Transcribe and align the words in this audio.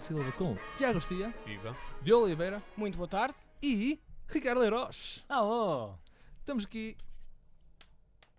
Silva 0.00 0.32
com 0.32 0.56
Tiago 0.76 0.94
Garcia, 0.94 1.34
Viva. 1.44 1.76
de 2.02 2.12
Oliveira 2.12 2.62
Muito 2.76 2.96
boa 2.96 3.06
tarde. 3.08 3.34
e 3.62 4.00
Ricardo 4.28 4.60
Leiroz. 4.60 5.22
Alô! 5.28 5.94
Estamos 6.38 6.64
aqui 6.64 6.96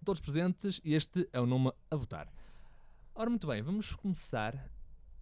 todos 0.03 0.19
presentes 0.19 0.81
e 0.83 0.95
este 0.95 1.29
é 1.31 1.39
o 1.39 1.45
nome 1.45 1.71
a 1.89 1.95
votar. 1.95 2.27
Ora, 3.13 3.29
muito 3.29 3.45
bem, 3.47 3.61
vamos 3.61 3.93
começar 3.95 4.55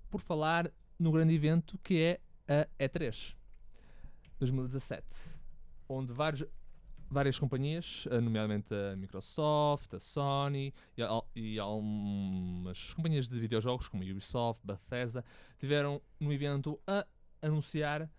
por 0.10 0.22
falar 0.22 0.72
no 0.98 1.12
grande 1.12 1.34
evento 1.34 1.78
que 1.84 2.02
é 2.02 2.20
a 2.48 2.68
E3 2.84 3.36
2017, 4.40 5.06
onde 5.90 6.14
vários, 6.14 6.46
várias 7.10 7.40
companhias, 7.40 8.08
eh, 8.12 8.20
nomeadamente 8.22 8.74
a 8.74 8.96
Microsoft, 8.96 9.94
a 9.94 10.00
Sony 10.00 10.74
e, 10.98 11.02
e 11.36 11.60
algumas 11.60 12.94
companhias 12.94 13.28
de 13.28 13.40
videojogos 13.40 13.88
como 13.88 14.04
a 14.04 14.06
Ubisoft, 14.06 14.60
Bethesda, 14.64 15.24
tiveram 15.58 16.02
no 16.20 16.32
evento 16.32 16.80
a 16.88 17.06
anunciar 17.42 18.10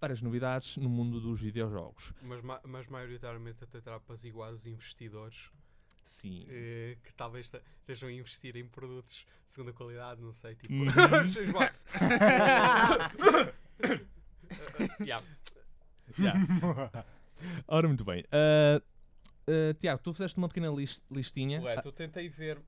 várias 0.00 0.22
novidades 0.22 0.76
no 0.76 0.88
mundo 0.88 1.20
dos 1.20 1.40
videojogos. 1.40 2.12
Mas, 2.22 2.42
ma- 2.42 2.60
mas 2.64 2.86
maioritariamente 2.88 3.64
a 3.64 3.66
tentar 3.66 3.96
apaziguar 3.96 4.52
os 4.52 4.66
investidores 4.66 5.50
Sim. 6.04 6.46
eh, 6.48 6.96
que 7.02 7.12
talvez 7.14 7.50
te- 7.50 7.60
estejam 7.80 8.08
a 8.08 8.12
investir 8.12 8.56
em 8.56 8.66
produtos 8.66 9.26
de 9.46 9.52
segunda 9.52 9.72
qualidade, 9.72 10.20
não 10.20 10.32
sei, 10.32 10.54
tipo. 10.54 10.72
Uhum. 10.72 10.86
yeah. 15.04 15.20
Yeah. 16.18 17.04
Ora, 17.66 17.86
muito 17.86 18.04
bem. 18.04 18.24
Ah, 18.30 18.82
ah, 19.46 19.74
Tiago, 19.78 20.02
tu 20.02 20.12
fizeste 20.12 20.38
uma 20.38 20.48
pequena 20.48 20.68
lis- 20.68 21.02
listinha. 21.10 21.60
Correto, 21.60 21.88
eu 21.88 21.92
tentei 21.92 22.28
ver 22.28 22.60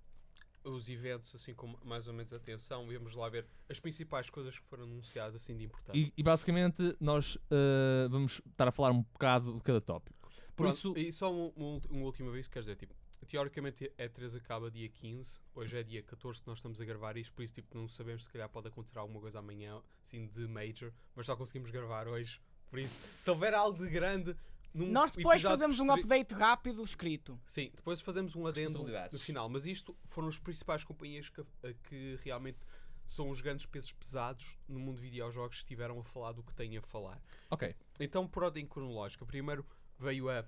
os 0.63 0.89
eventos 0.89 1.35
assim 1.35 1.55
com 1.55 1.75
mais 1.85 2.07
ou 2.07 2.13
menos 2.13 2.33
atenção. 2.33 2.87
Vamos 2.87 3.15
lá 3.15 3.29
ver 3.29 3.47
as 3.69 3.81
principais 3.81 4.29
coisas 4.29 4.59
que 4.59 4.65
foram 4.67 4.85
anunciadas 4.85 5.35
assim 5.35 5.57
de 5.57 5.65
importante. 5.65 5.99
E, 5.99 6.13
e 6.17 6.23
basicamente 6.23 6.97
nós 7.01 7.39
ah, 7.51 8.09
vamos 8.11 8.41
estar 8.47 8.69
a 8.69 8.73
falar 8.73 8.91
um 8.91 9.03
bocado 9.03 9.57
de 9.57 9.63
cada 9.63 9.81
tópico. 9.81 10.31
Por 10.57 10.65
Pronto, 10.67 10.77
isso, 10.77 10.95
E 10.97 11.13
só 11.13 11.33
um, 11.33 11.53
um, 11.57 11.81
um 11.91 12.03
último 12.03 12.29
aviso, 12.29 12.51
quer 12.51 12.61
dizer, 12.61 12.77
tipo, 12.77 12.95
teoricamente 13.27 13.91
a 13.99 14.05
E3 14.05 14.37
acaba 14.37 14.71
dia 14.71 14.89
15, 14.89 15.41
hoje 15.55 15.79
é 15.79 15.83
dia 15.83 16.03
14 16.03 16.43
que 16.43 16.47
nós 16.49 16.59
estamos 16.59 16.81
a 16.81 16.85
gravar 16.85 17.17
isto, 17.17 17.33
por 17.33 17.43
isso 17.43 17.55
tipo, 17.55 17.77
não 17.77 17.89
sabemos 17.89 18.25
se 18.25 18.31
calhar 18.31 18.49
pode 18.49 18.69
acontecer 18.69 18.99
alguma 18.99 19.21
coisa 19.21 19.39
amanhã, 19.39 19.81
assim, 20.03 20.27
de 20.27 20.47
major, 20.47 20.93
mas 21.15 21.27
só 21.27 21.37
conseguimos 21.37 21.71
gravar 21.71 22.09
hoje, 22.09 22.41
por 22.69 22.79
isso, 22.79 23.01
se 23.19 23.31
houver 23.31 23.55
algo 23.55 23.83
de 23.83 23.91
grande... 23.91 24.37
Num 24.75 24.87
Nós 24.91 25.11
depois 25.11 25.43
fazemos 25.43 25.81
um 25.81 25.91
update 25.93 26.33
rápido 26.35 26.83
escrito. 26.85 27.41
Sim, 27.47 27.71
depois 27.75 28.01
fazemos 28.01 28.37
um 28.37 28.47
adendo 28.47 28.85
no 29.13 29.19
final, 29.19 29.49
mas 29.49 29.67
isto 29.67 29.97
foram 30.05 30.29
as 30.29 30.39
principais 30.39 30.85
companhias 30.85 31.29
que, 31.29 31.41
a- 31.41 31.45
que 31.89 32.19
realmente 32.23 32.59
são 33.07 33.29
os 33.31 33.41
grandes 33.41 33.67
pesos 33.67 33.93
pesados 33.93 34.57
no 34.69 34.79
mundo 34.79 34.97
de 34.97 35.03
videojogos 35.03 35.57
que 35.57 35.63
estiveram 35.65 35.99
a 35.99 36.05
falar 36.05 36.31
do 36.33 36.45
que 36.45 36.55
têm 36.55 36.77
a 36.79 36.83
falar. 36.83 37.21
ok. 37.51 37.75
Então, 37.99 38.29
por 38.29 38.45
ordem 38.45 38.65
cronológica, 38.65 39.27
primeiro 39.27 39.67
veio 39.99 40.31
a, 40.31 40.45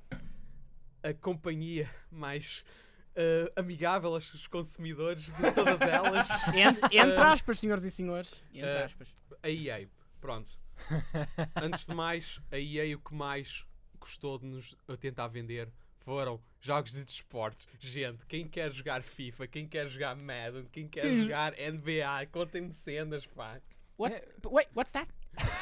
a 1.02 1.12
companhia 1.14 1.90
mais 2.08 2.64
eh, 3.16 3.52
amigável 3.56 4.14
aos 4.14 4.46
consumidores 4.46 5.24
de 5.26 5.52
todas 5.52 5.80
elas, 5.82 6.28
Entre, 6.54 6.96
entre 6.96 7.20
aspas, 7.24 7.58
senhoras 7.58 7.82
e 7.82 7.90
senhores. 7.90 8.40
Entre 8.54 8.68
Eh, 8.70 8.84
aspas. 8.84 9.08
a 9.42 9.50
EA. 9.50 9.88
Pronto. 10.20 10.56
Antes 11.60 11.84
de 11.86 11.94
mais, 11.94 12.40
a 12.52 12.56
EA 12.58 12.96
o 12.96 13.00
que 13.00 13.12
mais 13.14 13.66
gostou 14.02 14.38
de 14.38 14.46
nos 14.46 14.74
a 14.88 14.96
tentar 14.96 15.28
vender 15.28 15.68
foram 16.00 16.40
jogos 16.60 16.90
de 16.92 17.04
desportos. 17.04 17.66
Gente, 17.78 18.26
quem 18.26 18.48
quer 18.48 18.72
jogar 18.72 19.02
FIFA, 19.02 19.46
quem 19.46 19.68
quer 19.68 19.88
jogar 19.88 20.16
Madden, 20.16 20.66
quem 20.72 20.88
quer 20.88 21.02
jogar 21.20 21.52
NBA, 21.56 22.26
contem-me 22.32 22.72
cenas, 22.72 23.24
pá. 23.26 23.60
What's, 23.98 24.20
wait, 24.44 24.68
what's 24.74 24.90
that? 24.92 25.08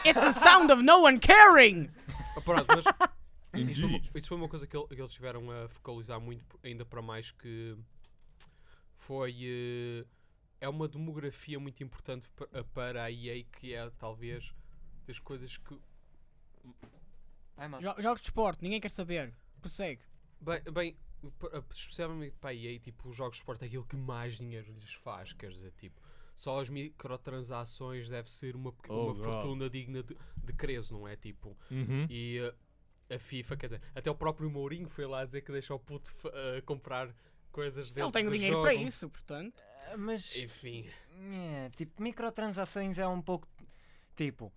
It's 0.06 0.18
the 0.18 0.32
sound 0.32 0.72
of 0.72 0.82
no 0.82 1.02
one 1.02 1.18
caring! 1.18 1.90
Ah, 2.36 2.40
Pronto, 2.40 2.66
mas. 2.74 2.84
Isso 3.68 3.80
foi, 3.80 3.88
uma, 3.90 4.00
isso 4.14 4.28
foi 4.28 4.36
uma 4.38 4.48
coisa 4.48 4.64
que, 4.66 4.76
ele- 4.76 4.86
que 4.86 4.94
eles 4.94 5.12
tiveram 5.12 5.50
a 5.50 5.68
focalizar 5.68 6.20
muito, 6.20 6.58
ainda 6.62 6.86
para 6.86 7.02
mais 7.02 7.32
que 7.32 7.76
foi. 8.96 9.36
eh, 9.42 10.06
é 10.60 10.68
uma 10.68 10.86
demografia 10.86 11.58
muito 11.58 11.82
importante 11.82 12.28
a- 12.54 12.62
para 12.62 13.02
a 13.02 13.10
EA, 13.10 13.42
que 13.58 13.74
é 13.74 13.90
talvez 13.98 14.54
das 15.06 15.18
coisas 15.18 15.56
que. 15.56 15.76
Ai. 17.60 17.80
Jo- 17.80 17.94
jogos 18.00 18.20
de 18.20 18.28
esporte, 18.28 18.62
ninguém 18.62 18.80
quer 18.80 18.90
saber. 18.90 19.34
Prossegue. 19.60 20.02
Bem, 20.40 20.60
bem 20.72 20.96
a- 21.52 21.62
especialmente 21.70 22.34
para 22.40 22.50
a 22.50 22.54
EA, 22.54 22.78
tipo, 22.78 23.08
os 23.08 23.16
jogos 23.16 23.36
de 23.36 23.42
esporte 23.42 23.62
é 23.64 23.66
aquilo 23.66 23.84
que 23.84 23.96
mais 23.96 24.36
dinheiro 24.38 24.72
lhes 24.72 24.94
faz, 24.94 25.32
quer 25.32 25.50
dizer, 25.50 25.72
tipo. 25.78 26.00
Só 26.34 26.58
as 26.60 26.70
microtransações 26.70 28.08
deve 28.08 28.30
ser 28.30 28.56
uma, 28.56 28.72
pe- 28.72 28.90
Oh, 28.90 29.06
uma 29.12 29.14
fortuna 29.14 29.68
digna 29.68 30.02
de, 30.02 30.16
de 30.42 30.52
creso, 30.54 30.94
não 30.94 31.06
é? 31.06 31.14
Tipo, 31.16 31.56
Uhum. 31.70 32.06
E 32.08 32.40
uh, 32.40 33.14
a 33.14 33.18
FIFA, 33.18 33.56
quer 33.56 33.66
dizer, 33.66 33.82
até 33.94 34.10
o 34.10 34.14
próprio 34.14 34.48
Mourinho 34.50 34.88
foi 34.88 35.04
lá 35.06 35.24
dizer 35.24 35.42
que 35.42 35.52
deixa 35.52 35.74
o 35.74 35.78
puto 35.78 36.14
uh, 36.28 36.62
comprar 36.64 37.14
coisas 37.52 37.88
dentro 37.92 38.04
Ele 38.08 38.12
tem 38.12 38.26
o 38.26 38.30
do 38.30 38.32
dinheiro 38.34 38.54
jogo. 38.56 38.62
para 38.64 38.74
isso, 38.74 39.08
portanto. 39.10 39.62
Ah, 39.92 39.96
Mas, 39.98 40.34
Enfim, 40.36 40.88
é, 41.18 41.68
tipo, 41.76 42.00
microtransações 42.02 42.96
é 42.96 43.06
um 43.06 43.20
pouco. 43.20 43.46
Tipo, 44.16 44.50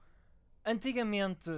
antigamente 0.66 1.50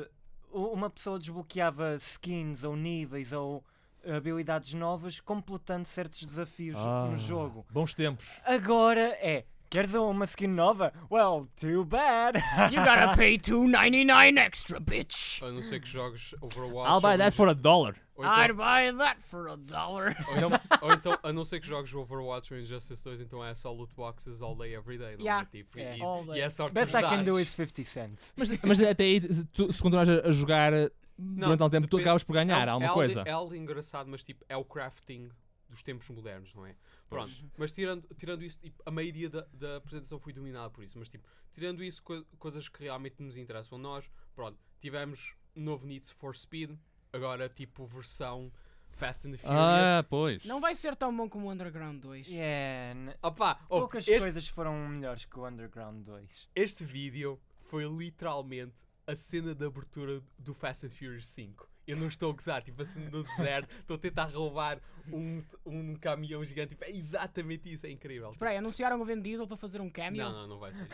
uma 0.56 0.90
pessoa 0.90 1.20
desbloqueava 1.20 1.96
skins 1.98 2.64
ou 2.64 2.76
níveis 2.76 3.32
ou 3.34 3.64
habilidades 4.08 4.74
novas 4.74 5.20
completando 5.20 5.88
certos 5.88 6.24
desafios 6.26 6.78
Ah, 6.78 7.08
no 7.12 7.18
jogo. 7.18 7.66
Bons 7.72 7.94
tempos. 7.96 8.40
Agora 8.46 9.02
é. 9.20 9.46
Queres 9.76 9.94
uma 9.94 10.24
skin 10.24 10.48
nova? 10.48 10.94
Well, 11.12 11.50
too 11.60 11.84
bad! 11.84 12.42
You 12.72 12.82
gotta 12.82 13.14
pay 13.18 13.38
2.99 13.38 14.38
extra, 14.38 14.80
bitch! 14.80 15.44
a 15.44 15.52
não 15.52 15.62
ser 15.62 15.82
que 15.82 15.88
jogues 15.90 16.34
Overwatch. 16.42 16.90
I'll 16.90 17.02
buy 17.02 17.18
that 17.18 17.36
for 17.36 17.50
a 17.50 17.54
dollar. 17.54 17.94
ou 18.16 18.24
I'd 18.24 18.52
então, 18.52 18.56
buy 18.56 18.98
that 18.98 19.22
for 19.22 19.50
a 19.50 19.58
dollar. 19.58 20.16
ou, 20.30 20.38
então, 20.38 20.50
ou 20.82 20.94
então, 20.94 21.20
a 21.22 21.34
não 21.34 21.44
ser 21.44 21.60
que 21.60 21.68
jogues 21.68 21.94
Overwatch 21.94 22.54
ou 22.54 22.60
Injustice 22.62 23.04
2, 23.04 23.20
então 23.20 23.44
é 23.44 23.54
só 23.54 23.70
loot 23.70 23.94
boxes 23.98 24.42
all 24.42 24.56
day, 24.56 24.74
every 24.74 24.98
day. 24.98 25.18
Não 25.18 25.26
Yeah. 25.26 25.42
é? 25.46 25.58
Tipo, 25.58 25.78
Yeah. 25.78 25.98
e, 25.98 26.02
All 26.02 26.24
e 26.24 26.28
day. 26.28 26.42
é 26.42 26.50
sorte 26.50 26.74
Best 26.74 26.96
I 26.96 27.02
can 27.02 27.24
do 27.26 27.38
is 27.38 27.50
50 27.50 27.84
cents. 27.84 28.32
Mas, 28.38 28.50
mas 28.64 28.80
até 28.80 29.04
aí, 29.04 29.22
se 29.22 29.44
tu, 29.48 29.74
se 29.74 29.82
continuares 29.82 30.10
a, 30.10 30.30
a 30.30 30.32
jogar 30.32 30.72
uh, 30.72 30.90
durante 31.18 31.62
algum 31.62 31.70
tempo, 31.70 31.88
tu 31.88 31.98
acabas 31.98 32.24
por 32.24 32.32
ganhar 32.32 32.66
é, 32.66 32.72
alguma 32.72 32.92
é 32.92 32.94
coisa. 32.94 33.24
É 33.26 33.32
algo 33.32 33.54
engraçado, 33.54 34.10
mas 34.10 34.24
tipo, 34.24 34.46
é 34.48 34.56
o 34.56 34.64
crafting 34.64 35.30
dos 35.70 35.84
tempos 35.84 36.10
modernos, 36.10 36.54
não 36.54 36.66
é? 36.66 36.76
Pronto, 37.16 37.52
mas 37.58 37.72
tirando, 37.72 38.08
tirando 38.16 38.44
isso, 38.44 38.58
tipo, 38.60 38.82
a 38.86 38.92
maioria 38.92 39.30
da, 39.30 39.48
da 39.54 39.78
apresentação 39.78 40.20
foi 40.20 40.34
dominada 40.34 40.70
por 40.70 40.84
isso, 40.84 40.98
mas 40.98 41.08
tipo, 41.10 41.28
tirando 41.52 41.84
isso, 41.84 42.02
coi- 42.04 42.26
coisas 42.38 42.68
que 42.70 42.84
realmente 42.84 43.22
nos 43.22 43.38
interessam 43.38 43.78
a 43.78 43.82
nós, 43.82 44.10
pronto, 44.36 44.58
tivemos 44.82 45.34
um 45.56 45.64
novo 45.64 45.86
Need 45.88 46.06
for 46.14 46.36
Speed, 46.36 46.72
agora 47.14 47.48
tipo 47.50 47.86
versão 47.86 48.52
Fast 48.92 49.28
and 49.28 49.32
the 49.32 49.38
Furious. 49.38 49.60
Ah, 49.90 50.06
pois. 50.10 50.46
Não 50.46 50.62
vai 50.62 50.74
ser 50.76 50.96
tão 50.96 51.16
bom 51.16 51.28
como 51.30 51.48
o 51.48 51.52
Underground 51.52 52.00
2. 52.02 52.28
Yeah, 52.28 52.98
n- 53.00 53.16
Opa, 53.22 53.60
oh, 53.70 53.80
poucas 53.82 54.08
este, 54.08 54.20
coisas 54.24 54.48
foram 54.48 54.88
melhores 54.88 55.26
que 55.26 55.38
o 55.38 55.46
Underground 55.46 56.06
2. 56.06 56.50
este 56.56 56.86
vídeo 56.86 57.38
foi 57.64 57.84
literalmente 57.86 58.84
a 59.08 59.16
cena 59.16 59.54
de 59.54 59.66
abertura 59.66 60.22
do 60.40 60.54
Fast 60.54 60.86
and 60.86 60.92
Furious 60.92 61.26
5. 61.28 61.68
Eu 61.88 61.98
não 61.98 62.08
estou 62.08 62.32
a 62.32 62.34
gozar, 62.34 62.64
tipo 62.64 62.82
assim 62.82 63.00
no 63.10 63.24
deserto, 63.24 63.70
estou 63.80 63.96
a 63.96 64.00
tentar 64.00 64.26
roubar 64.26 64.82
um, 65.12 65.44
um 65.66 65.96
caminhão 65.96 66.44
gigante. 66.44 66.70
Tipo, 66.70 66.86
é 66.86 66.92
exatamente 66.92 67.72
isso, 67.72 67.86
é 67.86 67.92
incrível. 67.92 68.32
Espera 68.32 68.52
aí, 68.52 68.58
anunciaram 68.58 69.00
o 69.00 69.06
Vin 69.06 69.22
Diesel 69.22 69.48
para 69.48 69.58
fazer 69.58 69.82
um 69.82 69.90
cameo? 69.90 70.24
Não, 70.24 70.32
não, 70.32 70.48
não 70.48 70.60
vai 70.60 70.74
ser. 70.74 70.84
isso. 70.84 70.94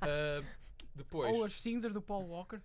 Ah, 0.00 0.42
depois, 0.94 1.34
Ou 1.34 1.44
as 1.44 1.60
cinzas 1.60 1.92
do 1.92 2.00
Paul 2.00 2.28
Walker? 2.28 2.60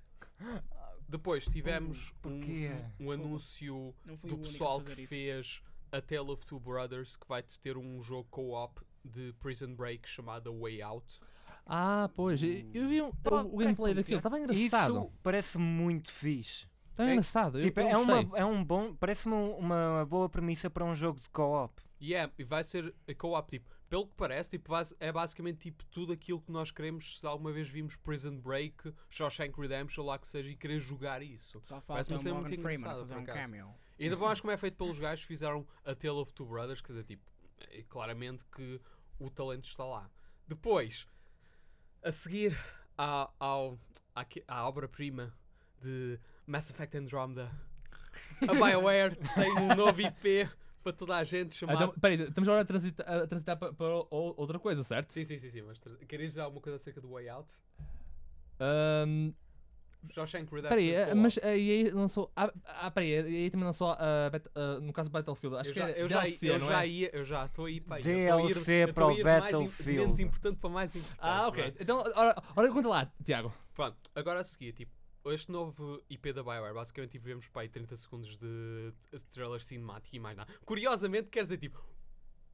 depois 1.10 1.46
tivemos 1.46 2.14
um, 2.24 2.40
porquê? 2.40 2.72
um, 3.00 3.08
um 3.08 3.12
anúncio 3.12 3.94
do 4.24 4.38
pessoal 4.38 4.80
que 4.80 5.08
fez 5.08 5.62
a 5.92 6.00
Tale 6.00 6.32
of 6.32 6.46
Two 6.46 6.60
Brothers 6.60 7.16
que 7.16 7.28
vai 7.28 7.42
ter 7.42 7.78
um 7.78 8.02
jogo 8.02 8.28
co-op 8.30 8.80
de 9.04 9.34
Prison 9.40 9.74
Break 9.74 10.08
chamado 10.08 10.54
Way 10.60 10.82
Out. 10.82 11.20
Ah, 11.66 12.10
pois. 12.16 12.42
Eu 12.42 12.88
vi 12.88 13.02
um, 13.02 13.08
o, 13.08 13.56
o 13.56 13.58
gameplay 13.58 13.94
daquilo. 13.94 14.18
Estava 14.18 14.40
engraçado. 14.40 14.98
Isso 15.00 15.12
parece 15.22 15.58
muito 15.58 16.12
fixe. 16.12 16.68
Estava 17.00 17.10
É- 17.10 17.14
engraçado. 17.14 17.58
eu- 17.60 17.64
Tipo, 17.64 17.80
eu 17.80 17.88
é, 17.88 17.98
uma, 17.98 18.38
é 18.38 18.46
um 18.46 18.64
bom. 18.64 18.94
Parece-me 18.94 19.34
um- 19.34 19.56
uma 19.58 20.06
boa 20.06 20.28
premissa 20.30 20.70
para 20.70 20.84
um 20.84 20.94
jogo 20.94 21.20
de 21.20 21.30
co-op. 21.30 21.82
E 22.00 22.14
é, 22.14 22.30
e 22.38 22.44
vai 22.44 22.64
ser 22.64 22.94
a 23.08 23.14
co-op, 23.16 23.50
tipo, 23.50 23.74
pelo 23.90 24.06
que 24.08 24.14
parece, 24.16 24.50
tipo, 24.52 24.72
é 25.00 25.12
basicamente 25.12 25.58
tipo 25.60 25.84
tudo 25.86 26.14
aquilo 26.14 26.40
que 26.42 26.52
nós 26.52 26.72
queremos 26.72 27.20
se 27.20 27.26
alguma 27.26 27.52
vez 27.52 27.70
vimos 27.70 27.96
Prison 27.98 28.38
Break, 28.40 28.94
Shawshank 29.10 29.60
Redemption, 29.60 30.06
lá 30.06 30.18
que 30.20 30.28
seja, 30.28 30.50
e 30.50 30.56
querer 30.56 30.80
jogar 30.80 31.22
isso. 31.22 31.62
Só 31.66 31.82
falta 31.82 32.02
o 32.14 32.20
ser 32.20 32.32
Morgan 32.34 32.48
muito 32.50 32.62
Freeman 32.62 32.70
a 32.72 32.80
engraçado, 32.80 33.00
fazer 33.08 33.16
um 33.16 33.26
cameo. 33.26 33.76
E 33.98 34.04
ainda 34.06 34.16
mais 34.18 34.40
como 34.40 34.52
é 34.52 34.58
feito 34.58 34.76
pelos 34.78 35.00
gajos 35.00 35.24
que 35.24 35.28
fizeram 35.28 35.66
a 35.84 35.96
Tale 35.96 36.20
of 36.20 36.32
Two 36.34 36.46
Brothers, 36.46 36.82
quer 36.82 36.94
dizer, 36.94 37.04
tipo, 37.06 37.24
é 37.72 37.84
claramente 37.90 38.46
que 38.46 38.80
o 39.20 39.30
talento 39.30 39.66
está 39.66 39.84
lá. 39.84 40.10
Depois, 40.48 41.06
a 42.04 42.12
seguir 42.12 42.58
à, 42.98 43.30
ao, 43.40 43.78
àque- 44.16 44.44
à, 44.48 44.66
obra-prima 44.68 45.34
de 45.82 46.20
Mass 46.50 46.70
Effect 46.72 46.98
Andromeda, 46.98 47.52
a 48.48 48.54
BioWare 48.54 49.16
tem 49.36 49.56
um 49.60 49.76
novo 49.76 50.02
IP 50.02 50.50
para 50.84 50.94
toda 50.94 51.16
a 51.16 51.24
gente 51.24 51.54
Ah, 51.54 51.58
chamado. 51.58 51.84
então, 51.84 52.00
peraí, 52.00 52.20
estamos 52.22 52.48
agora 52.48 52.62
a 52.64 52.66
transitar, 52.66 53.08
a 53.08 53.28
transitar 53.28 53.58
para, 53.58 53.72
para 53.74 53.88
outra 54.12 54.58
coisa, 54.58 54.84
certo? 54.84 55.12
Sim, 55.12 55.24
sim, 55.24 55.38
sim, 55.38 55.50
sim, 55.50 55.62
mas 55.62 55.80
querias 56.08 56.32
dizer 56.32 56.42
alguma 56.42 56.62
coisa 56.62 56.78
acerca 56.78 57.00
do 57.00 57.10
Way 57.12 57.30
Out? 57.30 57.54
Ahm, 58.60 59.32
Shawshank 60.12 60.46
Redemption. 60.52 60.70
peraí, 60.70 60.96
co-op. 61.06 61.16
mas 61.16 61.38
a 61.40 61.56
EA 61.58 61.94
lançou. 61.94 62.32
Ah, 62.36 62.52
ah, 62.66 62.90
peraí, 62.90 63.14
a 63.18 63.30
EA 63.30 63.52
também 63.52 63.66
lançou. 63.66 63.92
ah, 63.92 64.30
Bet- 64.32 64.50
ah, 64.56 64.80
no 64.80 64.92
caso 64.94 65.10
Battlefield, 65.12 65.58
acho 65.58 65.70
eu 65.70 65.74
que 65.74 65.80
já, 65.80 65.90
é 65.90 66.02
eu 66.02 66.08
já, 66.10 66.22
DLC, 66.22 66.50
eu 66.50 66.60
não 66.60 66.68
já 66.68 66.84
é? 66.84 66.88
ia, 66.88 67.10
eu 67.16 67.26
já 67.26 67.46
estou 67.46 67.66
aí 67.66 67.80
para 67.82 67.98
aí. 67.98 68.04
eu 68.04 68.10
ir- 68.40 68.54
DLC 68.54 68.72
eu 68.72 68.90
estou 68.90 68.94
para 68.94 69.08
o 69.08 69.12
ir 69.12 69.16
de 69.18 69.24
mais 69.24 69.42
Battlefield. 69.54 70.00
menos 70.02 70.20
importante 70.20 70.58
para 70.58 70.70
mais 70.70 70.96
importante. 70.96 71.20
Ah, 71.22 71.48
ok. 71.48 71.76
Então, 71.80 72.00
ora, 72.16 72.42
ora 72.56 72.72
conta 72.72 72.88
lá, 72.88 73.12
Tiago. 73.24 73.54
Pronto, 73.76 73.98
agora 74.16 74.40
a 74.40 74.44
seguir, 74.44 74.72
tipo, 74.74 74.92
este 75.26 75.52
novo 75.52 76.02
IP 76.10 76.34
da 76.34 76.42
BioWare, 76.44 76.74
basicamente 76.74 77.12
tipo, 77.12 77.26
vemos 77.26 77.48
para 77.48 77.64
aí 77.64 77.70
30 77.70 77.96
segundos 77.96 78.38
de, 78.38 78.94
de 79.12 79.24
trailer 79.26 79.62
cinemático 79.62 80.16
e 80.16 80.20
mais 80.20 80.38
nada. 80.38 80.52
Curiosamente, 80.66 81.30
quer 81.30 81.44
dizer, 81.44 81.58
tipo, 81.58 81.84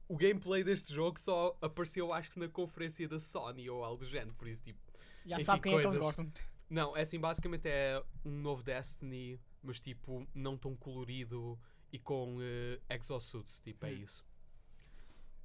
o 0.08 0.16
gameplay 0.16 0.62
deste 0.64 0.92
jogo 0.92 1.18
só 1.20 1.56
apareceu, 1.60 2.12
acho 2.12 2.30
que 2.30 2.38
na 2.38 2.48
conferência 2.48 3.08
da 3.08 3.18
Sony 3.20 3.68
ou 3.70 3.84
algo 3.84 4.04
do 4.04 4.08
género, 4.10 4.34
por 4.34 4.46
isso, 4.48 4.62
tipo, 4.62 4.78
Já 5.24 5.40
sabe 5.40 5.62
quem 5.62 5.72
é 5.74 5.80
que 5.80 5.86
eles 5.86 5.98
coisas. 5.98 6.16
gostam. 6.16 6.32
não, 6.68 6.96
é 6.96 7.02
assim, 7.02 7.18
basicamente 7.18 7.66
é 7.68 8.02
um 8.24 8.30
novo 8.40 8.62
Destiny, 8.62 9.40
mas 9.62 9.80
tipo, 9.80 10.26
não 10.34 10.56
tão 10.56 10.76
colorido 10.76 11.58
e 11.92 11.98
com 11.98 12.38
eh, 12.40 12.80
exosuits, 12.94 13.60
tipo, 13.60 13.86
é 13.86 13.90
Hum. 13.90 14.02
isso. 14.02 14.24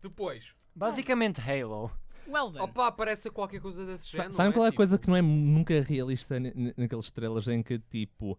Depois, 0.01 0.56
Basicamente 0.75 1.39
Halo. 1.42 1.92
Well 2.27 2.51
then. 2.51 2.62
opa, 2.62 2.88
aparece 2.88 3.30
qualquer 3.30 3.59
coisa 3.59 3.86
desse 3.86 4.06
Sa 4.06 4.18
género. 4.18 4.31
sabem 4.33 4.50
não 4.50 4.53
qual 4.53 4.65
é 4.65 4.68
a 4.68 4.71
Tipo, 4.71 4.77
coisa 4.77 4.98
que 5.00 5.07
não 5.07 5.15
é 5.15 5.21
nunca 5.21 5.81
realista 5.81 6.39
naqueles 6.77 7.12
trailers 7.12 7.48
em 7.48 7.62
que, 7.63 7.80
tipo. 7.80 8.38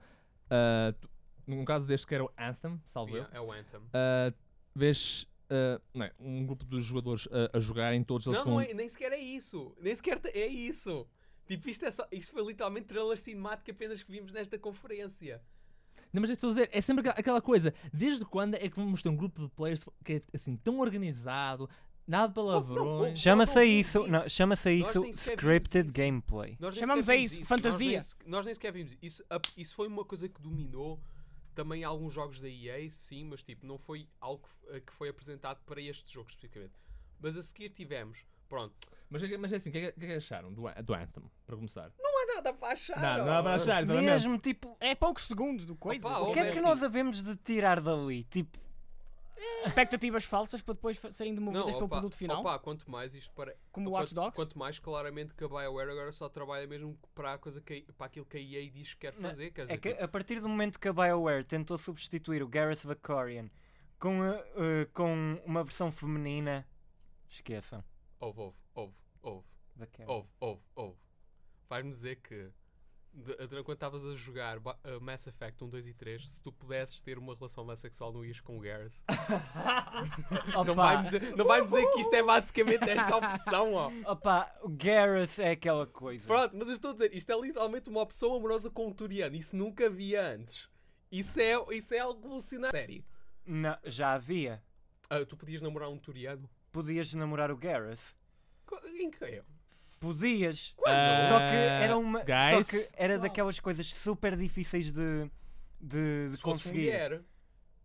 tu- 1.00 1.10
no 1.46 1.64
caso 1.64 1.86
deste 1.88 2.06
que 2.06 2.14
era 2.14 2.24
o 2.24 2.30
Anthem, 2.38 2.80
salvo 2.86 3.10
eu. 3.12 3.22
yeah, 3.22 3.36
é 3.36 3.40
o 3.40 3.50
Anthem. 3.52 3.80
ah, 3.92 4.32
vês 4.74 5.26
ah, 5.50 5.80
não 5.92 6.06
é, 6.06 6.12
um 6.18 6.46
grupo 6.46 6.64
de 6.64 6.80
jogadores 6.80 7.28
a, 7.52 7.56
a 7.56 7.60
jogarem 7.60 8.02
todos 8.04 8.26
eles 8.26 8.38
Não, 8.38 8.44
com. 8.44 8.50
não 8.52 8.60
é, 8.60 8.72
nem 8.72 8.88
sequer 8.88 9.12
é 9.12 9.18
isso. 9.18 9.74
Nem 9.80 9.94
sequer 9.94 10.20
é 10.32 10.46
isso. 10.46 11.06
Tipo, 11.44 11.68
isto, 11.68 11.84
é 11.84 11.90
só, 11.90 12.06
isto 12.12 12.32
foi 12.32 12.46
literalmente 12.46 12.86
trailer 12.86 13.18
cinemático 13.18 13.70
apenas 13.72 14.02
que 14.02 14.10
vimos 14.12 14.32
nesta 14.32 14.56
conferência. 14.58 15.42
Não, 16.12 16.20
mas 16.20 16.30
é 16.30 16.34
dizer, 16.34 16.68
é 16.72 16.80
sempre 16.80 17.08
aquela- 17.08 17.40
coisa. 17.40 17.72
Desde 17.92 18.24
quando 18.24 18.54
é 18.54 18.68
que 18.68 18.76
vamos 18.76 19.02
ter 19.02 19.08
um 19.08 19.16
grupo 19.16 19.42
de 19.42 19.48
players 19.50 19.84
que 20.04 20.14
é 20.14 20.22
assim 20.34 20.56
tão 20.56 20.78
organizado, 20.80 21.68
nada 22.06 22.28
de 22.28 22.34
palavrões. 22.34 23.18
Chama-se 23.18 23.58
a 23.58 23.64
isso, 23.64 24.06
não, 24.06 24.28
chama-se 24.28 24.68
a 24.68 24.72
Nós 24.72 24.88
isso 24.90 25.00
nem 25.00 25.10
scripted 25.10 25.86
isso. 25.86 25.94
gameplay. 25.96 26.56
Nós 26.60 26.74
nem 26.74 26.80
Chamamos 26.80 27.08
a 27.08 27.16
isso 27.16 27.38
Nós 27.40 27.48
fantasia. 27.48 27.90
nem, 27.92 28.00
se- 28.00 28.16
nós 28.26 28.44
nem 28.44 28.54
sequer 28.54 28.72
vimos 28.72 28.96
isso. 29.00 29.24
Isso 29.56 29.74
foi 29.74 29.88
uma 29.88 30.04
coisa 30.04 30.28
que 30.28 30.40
dominou 30.40 31.00
também 31.54 31.84
alguns 31.84 32.12
jogos 32.12 32.40
da 32.40 32.48
EA, 32.48 32.90
sim, 32.90 33.24
mas 33.24 33.42
tipo, 33.42 33.66
não 33.66 33.78
foi 33.78 34.06
algo 34.20 34.42
que 34.42 34.48
f- 34.74 34.80
que 34.82 34.92
foi 34.92 35.08
apresentado 35.08 35.60
para 35.64 35.80
este 35.80 36.12
jogo 36.12 36.28
especificamente. 36.30 36.72
Mas 37.20 37.36
a 37.36 37.42
seguir 37.42 37.70
tivemos, 37.70 38.24
pronto, 38.52 38.74
Mas, 39.08 39.22
é- 39.22 39.36
mas 39.38 39.52
é 39.52 39.56
assim, 39.56 39.70
o 39.70 39.72
que, 39.72 39.78
é 39.78 39.92
que- 39.92 39.98
que 40.00 40.04
é 40.04 40.08
que 40.08 40.14
acharam 40.14 40.52
do, 40.52 40.62
do 40.82 40.94
Anthem, 40.94 41.22
para 41.46 41.56
começar? 41.56 41.90
não 41.98 42.22
há 42.22 42.34
nada 42.36 42.52
para 42.54 42.72
achar. 42.72 43.00
Não, 43.18 43.24
não 43.26 43.32
há 43.38 43.42
para 43.42 43.54
achar, 43.54 43.82
exatamente. 43.82 44.04
Mesmo, 44.10 44.38
tipo, 44.38 44.76
É 44.80 44.94
poucos 44.94 45.26
segundos 45.26 45.64
do 45.66 45.74
coisa. 45.74 46.06
Opa, 46.06 46.20
o 46.20 46.32
que 46.32 46.38
é 46.38 46.42
é 46.42 46.44
que 46.46 46.58
assim. 46.58 46.60
nós 46.68 46.82
havemos 46.82 47.22
de 47.22 47.34
tirar 47.36 47.80
dali? 47.80 48.24
Tipo, 48.24 48.58
Expectativas 49.64 50.24
falsas 50.24 50.60
para 50.62 50.74
depois 50.74 50.98
serem 51.10 51.34
demovidas 51.34 51.72
pelo 51.72 51.84
opa, 51.86 51.96
produto 51.96 52.16
final. 52.16 52.40
opa, 52.40 52.58
quanto 52.58 52.88
mais 52.90 53.14
isto 53.14 53.32
para, 53.34 53.56
como 53.72 53.90
o 53.90 53.92
Watch 53.92 54.14
Dogs. 54.14 54.36
Quanto 54.36 54.56
mais 54.58 54.78
claramente 54.78 55.34
que 55.34 55.44
a 55.44 55.48
BioWare 55.48 55.90
agora 55.90 56.12
só 56.12 56.28
trabalha 56.28 56.66
mesmo 56.66 56.96
para, 57.14 57.34
a 57.34 57.38
coisa 57.38 57.60
que, 57.60 57.82
para 57.96 58.06
aquilo 58.06 58.24
que 58.26 58.36
a 58.36 58.40
EA 58.40 58.70
diz 58.70 58.94
que 58.94 59.00
quer 59.00 59.14
Não, 59.14 59.30
fazer. 59.30 59.50
Quer 59.50 59.62
é 59.62 59.64
dizer, 59.66 59.78
que 59.78 59.88
tipo, 59.90 60.04
a 60.04 60.08
partir 60.08 60.40
do 60.40 60.48
momento 60.48 60.78
que 60.78 60.86
a 60.88 60.92
BioWare 60.92 61.44
tentou 61.44 61.76
substituir 61.78 62.42
o 62.42 62.48
Gareth 62.48 62.80
Vakarian 62.84 63.48
com, 63.98 64.22
a- 64.22 64.36
uh, 64.36 64.90
com 64.92 65.40
uma 65.44 65.64
versão 65.64 65.90
feminina, 65.90 66.66
esqueçam. 67.28 67.82
Ouve, 68.22 68.40
ouve, 68.40 68.56
ouve, 68.74 68.94
ouve, 69.22 69.46
Vakarian. 69.76 70.10
ouve, 70.10 70.28
ouve, 70.40 70.62
ouve. 70.76 70.98
Vais-me 71.68 71.90
dizer 71.92 72.16
que 72.16 72.50
de- 73.14 73.46
de- 73.46 73.62
quando 73.62 73.74
estavas 73.76 74.06
a 74.06 74.14
jogar 74.16 74.58
Ba- 74.58 74.78
uh, 74.86 74.98
Mass 75.00 75.26
Effect 75.26 75.62
1, 75.62 75.68
2 75.68 75.86
e 75.86 75.92
3, 75.92 76.30
se 76.32 76.42
tu 76.42 76.50
pudesses 76.50 77.02
ter 77.02 77.18
uma 77.18 77.34
relação 77.34 77.62
mais 77.64 77.78
sexual, 77.78 78.10
não 78.12 78.24
ias 78.24 78.40
com 78.40 78.56
o 78.56 78.60
Gareth. 78.60 79.02
não 80.66 80.74
vai-me 80.74 81.04
dizer, 81.04 81.36
não 81.36 81.44
vai 81.46 81.64
dizer 81.64 81.86
que 81.92 82.00
isto 82.00 82.14
é 82.14 82.22
basicamente 82.22 82.88
esta 82.88 83.16
opção, 83.16 83.74
ó. 83.74 83.90
opa, 84.06 84.50
o 84.62 84.68
Gareth 84.68 85.38
é 85.40 85.50
aquela 85.50 85.86
coisa. 85.86 86.26
Pronto, 86.26 86.56
mas 86.56 86.68
eu 86.68 86.74
estou 86.74 86.90
a 86.90 86.94
dizer, 86.94 87.14
isto 87.14 87.30
é 87.30 87.38
literalmente 87.40 87.90
uma 87.90 88.00
opção 88.00 88.34
amorosa 88.34 88.70
com 88.70 88.86
um 88.88 88.92
Turiano. 88.92 89.36
Isso 89.36 89.54
nunca 89.56 89.86
havia 89.86 90.26
antes. 90.34 90.68
Isso 91.10 91.38
é, 91.40 91.52
isso 91.76 91.94
é 91.94 91.98
algo 91.98 92.22
revolucionário. 92.22 92.72
Sério. 92.78 93.04
Não, 93.44 93.76
já 93.84 94.12
havia. 94.14 94.62
Ah, 95.10 95.24
tu 95.26 95.36
podias 95.36 95.60
namorar 95.60 95.90
um 95.90 95.98
Turiano? 95.98 96.48
Podias 96.72 97.12
namorar 97.14 97.50
o 97.50 97.56
Gareth. 97.56 97.98
Em 98.98 99.10
que 99.10 99.24
é? 99.24 99.42
Podias. 100.00 100.74
Ah, 100.86 101.20
Só 101.28 101.38
que 101.38 101.44
era 101.54 101.96
uma. 101.96 102.20
Só 102.20 102.24
guys? 102.56 102.66
que 102.68 102.88
era 102.96 103.18
daquelas 103.18 103.60
coisas 103.60 103.86
super 103.88 104.36
difíceis 104.36 104.90
de, 104.90 105.30
de, 105.80 106.28
de 106.30 106.36
Se 106.36 106.42
fosse 106.42 106.64
conseguir. 106.64 106.78
mulher. 106.86 107.20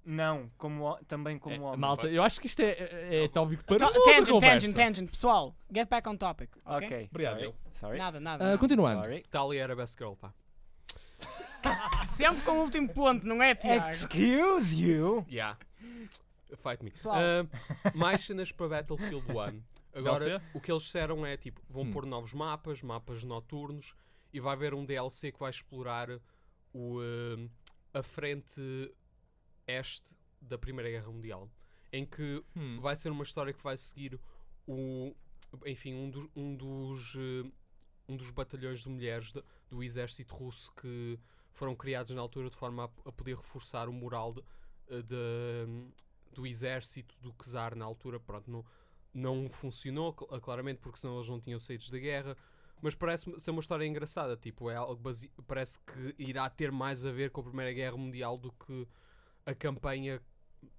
Não, 0.09 0.49
como, 0.57 0.97
também 1.05 1.37
como 1.37 1.53
É, 1.57 1.59
homem. 1.59 1.79
malta, 1.79 2.07
eu 2.07 2.23
acho 2.23 2.39
que 2.39 2.47
isto 2.47 2.61
é, 2.61 2.69
é, 2.71 3.25
é 3.25 3.27
tópico 3.27 3.61
para 3.65 3.75
uma 3.75 3.87
outra 3.87 4.03
tangent, 4.05 4.29
conversa. 4.29 4.55
tangent, 4.59 4.75
tangent. 4.77 5.09
Pessoal, 5.11 5.53
get 5.69 5.89
back 5.89 6.07
on 6.07 6.15
topic. 6.15 6.49
Ok? 6.65 6.87
Ok, 6.87 7.07
Obrigado, 7.11 7.33
sorry. 7.33 7.45
eu. 7.45 7.55
sorry. 7.73 7.97
Nada, 7.97 8.19
nada. 8.21 8.43
Ah, 8.43 8.47
nada. 8.47 8.57
continuando. 8.57 9.01
sorry. 9.01 9.23
Talia 9.29 9.63
era 9.63 9.75
best 9.75 9.97
girl, 9.99 10.13
pá. 10.13 10.33
Sempre 12.07 12.41
com 12.43 12.51
o 12.51 12.61
último 12.61 12.87
ponto, 12.93 13.27
não 13.27 13.43
é, 13.43 13.53
Tiago? 13.55 13.89
Excuse 13.89 14.73
you. 14.81 15.25
Yeah. 15.29 15.57
Fight 16.55 16.83
me. 16.83 16.91
Pessoal. 16.91 17.15
Ah, 17.17 17.91
mais 17.95 18.21
cenas 18.21 18.51
para 18.51 18.69
Battlefield 18.69 19.25
1. 19.31 19.63
Agora, 19.93 20.41
o 20.53 20.61
que 20.61 20.71
eles 20.71 20.83
disseram 20.83 21.25
é 21.25 21.35
tipo: 21.37 21.61
vão 21.69 21.83
Hum. 21.83 21.91
pôr 21.91 22.05
novos 22.05 22.33
mapas, 22.33 22.81
mapas 22.81 23.23
noturnos, 23.23 23.93
e 24.33 24.39
vai 24.39 24.53
haver 24.53 24.73
um 24.73 24.85
DLC 24.85 25.31
que 25.31 25.39
vai 25.39 25.49
explorar 25.49 26.09
o, 26.73 26.99
ah, 27.93 27.99
a 27.99 28.03
frente 28.03 28.61
este 29.67 30.15
da 30.41 30.57
Primeira 30.57 30.89
Guerra 30.89 31.11
Mundial. 31.11 31.49
Em 31.91 32.05
que 32.05 32.43
Hum. 32.55 32.79
vai 32.79 32.95
ser 32.95 33.09
uma 33.11 33.23
história 33.23 33.53
que 33.53 33.63
vai 33.63 33.75
seguir 33.77 34.19
o, 34.67 35.15
enfim, 35.65 35.93
um, 35.93 36.09
dos 36.09 36.27
um 36.35 36.55
dos 36.55 37.15
eh, 37.15 37.49
um 38.09 38.15
dos 38.15 38.29
batalhões 38.31 38.81
de 38.81 38.89
mulheres 38.89 39.31
de- 39.31 39.43
do 39.69 39.83
exército 39.83 40.33
russo 40.33 40.71
que 40.75 41.19
foram 41.51 41.75
criados 41.75 42.11
na 42.11 42.21
altura 42.21 42.49
de 42.49 42.55
forma 42.55 42.85
a, 42.85 43.09
a 43.09 43.11
poder 43.11 43.35
reforçar 43.35 43.89
o 43.89 43.93
moral 43.93 44.33
de, 44.33 44.41
de- 45.03 45.91
do 46.33 46.45
exército 46.47 47.15
do 47.21 47.33
czar 47.33 47.75
na 47.75 47.85
altura. 47.85 48.19
Pronto, 48.19 48.49
não, 48.49 48.65
não 49.13 49.49
funcionou 49.49 50.13
cl- 50.17 50.39
claramente 50.41 50.79
porque 50.79 50.99
senão 50.99 51.15
eles 51.17 51.29
não 51.29 51.39
tinham 51.39 51.59
saído 51.59 51.89
da 51.91 51.99
guerra. 51.99 52.37
Mas 52.81 52.93
parece 52.93 53.25
ser 53.39 53.49
uma 53.51 53.59
história 53.61 53.85
engraçada, 53.85 54.37
tipo, 54.37 54.69
é 54.69 54.75
algo 54.75 55.01
base... 55.01 55.31
parece 55.47 55.79
que 55.79 56.13
irá 56.19 56.47
ter 56.49 56.71
mais 56.71 57.03
a 57.05 57.11
ver 57.11 57.31
com 57.31 57.41
a 57.41 57.43
Primeira 57.43 57.73
Guerra 57.73 57.97
Mundial 57.97 58.37
do 58.37 58.51
que 58.51 58.87
a 59.45 59.55
campanha 59.55 60.21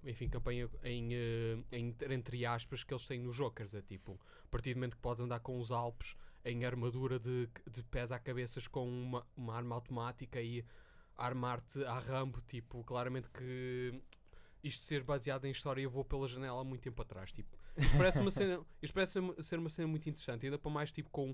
enfim, 0.03 0.29
campanha 0.29 0.69
em, 0.83 1.13
eh, 1.13 1.57
em- 1.71 1.95
entre 2.09 2.45
aspas 2.45 2.83
que 2.83 2.93
eles 2.93 3.05
têm 3.05 3.19
no 3.19 3.31
jogo. 3.31 3.55
Quer 3.55 3.63
dizer, 3.65 3.81
tipo, 3.83 4.19
a 4.43 4.47
partir 4.49 4.73
do 4.73 4.77
momento 4.77 4.95
que 4.95 5.01
podes 5.01 5.21
andar 5.21 5.39
com 5.39 5.57
os 5.57 5.71
Alpes 5.71 6.15
em 6.45 6.63
armadura 6.65 7.19
de, 7.19 7.49
de 7.69 7.83
pés 7.83 8.11
à 8.11 8.19
cabeças 8.19 8.67
com 8.67 8.87
uma, 8.87 9.25
uma 9.35 9.55
arma 9.55 9.75
automática 9.75 10.41
e 10.41 10.63
armar-te 11.17 11.83
à 11.83 11.99
Rambo, 11.99 12.41
tipo, 12.41 12.83
claramente 12.83 13.29
que 13.29 14.01
isto 14.63 14.83
ser 14.83 15.03
baseado 15.03 15.45
em 15.45 15.51
história 15.51 15.81
eu 15.81 15.89
vou 15.89 16.03
pela 16.03 16.27
janela 16.27 16.59
há 16.61 16.63
muito 16.63 16.81
tempo 16.81 17.01
atrás, 17.01 17.31
tipo. 17.31 17.57
Isto 17.77 17.97
parece, 17.97 18.19
uma 18.19 18.31
cena, 18.31 18.59
isto 18.81 18.93
parece 18.93 19.13
ser- 19.41 19.59
uma 19.59 19.69
cena 19.69 19.87
muito 19.87 20.09
interessante, 20.09 20.45
ainda 20.45 20.57
para 20.59 20.71
mais 20.71 20.91
tipo 20.91 21.09
com, 21.09 21.33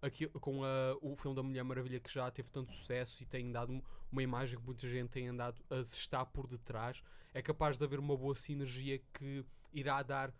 aqui, 0.00 0.26
com 0.28 0.64
a- 0.64 0.96
o 1.00 1.14
filme 1.16 1.34
da 1.36 1.42
Mulher 1.42 1.62
Maravilha 1.64 2.00
que 2.00 2.12
já 2.12 2.30
teve 2.30 2.50
tanto 2.50 2.72
sucesso 2.72 3.22
e 3.22 3.26
tem 3.26 3.50
dado 3.52 3.72
um- 3.72 3.82
uma 4.10 4.22
imagem 4.22 4.58
que 4.58 4.64
muita 4.64 4.88
gente 4.88 5.10
tem 5.10 5.28
andado 5.28 5.62
a 5.70 5.84
se 5.84 5.96
estar 5.96 6.24
por 6.26 6.46
detrás, 6.46 7.02
é 7.34 7.40
capaz 7.42 7.78
de 7.78 7.84
haver 7.84 7.98
uma 7.98 8.16
boa 8.16 8.34
sinergia 8.34 9.00
que 9.14 9.44
irá 9.72 10.02
dar 10.02 10.32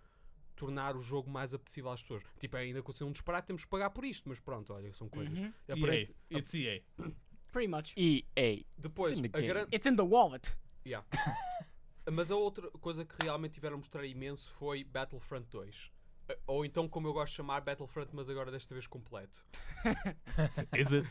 tornar 0.54 0.94
o 0.96 1.00
jogo 1.00 1.30
mais 1.30 1.54
apetecível 1.54 1.90
às 1.90 2.02
pessoas. 2.02 2.22
Tipo, 2.38 2.56
ainda 2.58 2.82
com 2.82 2.92
ser 2.92 3.04
um 3.04 3.10
disparate 3.12 3.46
temos 3.46 3.64
que 3.64 3.70
pagar 3.70 3.88
por 3.90 4.04
isto, 4.04 4.28
mas 4.28 4.38
pronto, 4.38 4.72
olha, 4.74 4.92
são 4.92 5.08
coisas. 5.08 5.36
Mhm. 5.36 5.52
Aparente- 5.68 6.14
EA. 6.30 6.38
It's 6.38 6.54
EA. 6.54 6.82
Pretty 7.50 7.68
much. 7.68 7.94
EA. 7.96 8.64
Depois, 8.78 9.18
It's 9.18 9.20
in 9.20 9.26
a 9.26 9.28
the 9.32 9.40
game. 9.40 9.48
gran- 9.52 9.68
It's 9.72 9.86
in 9.86 9.96
the 9.96 10.02
wallet. 10.02 10.54
Yeah. 10.86 11.06
Mas 12.10 12.30
a 12.30 12.36
outra 12.36 12.70
coisa 12.72 13.04
que 13.04 13.14
realmente 13.22 13.52
tiveram 13.54 13.76
a 13.76 13.78
mostrar 13.78 14.04
imenso 14.04 14.50
foi 14.54 14.82
Battlefront 14.84 15.46
2. 15.50 15.92
Eh, 16.28 16.38
Ou 16.46 16.64
então, 16.64 16.88
como 16.88 17.06
eu 17.08 17.12
gosto 17.12 17.30
de 17.32 17.36
chamar, 17.36 17.60
Battlefront, 17.60 18.10
mas 18.14 18.28
agora 18.28 18.50
desta 18.50 18.74
vez 18.74 18.86
completo. 18.86 19.44
Is 20.76 20.92
it? 20.92 21.08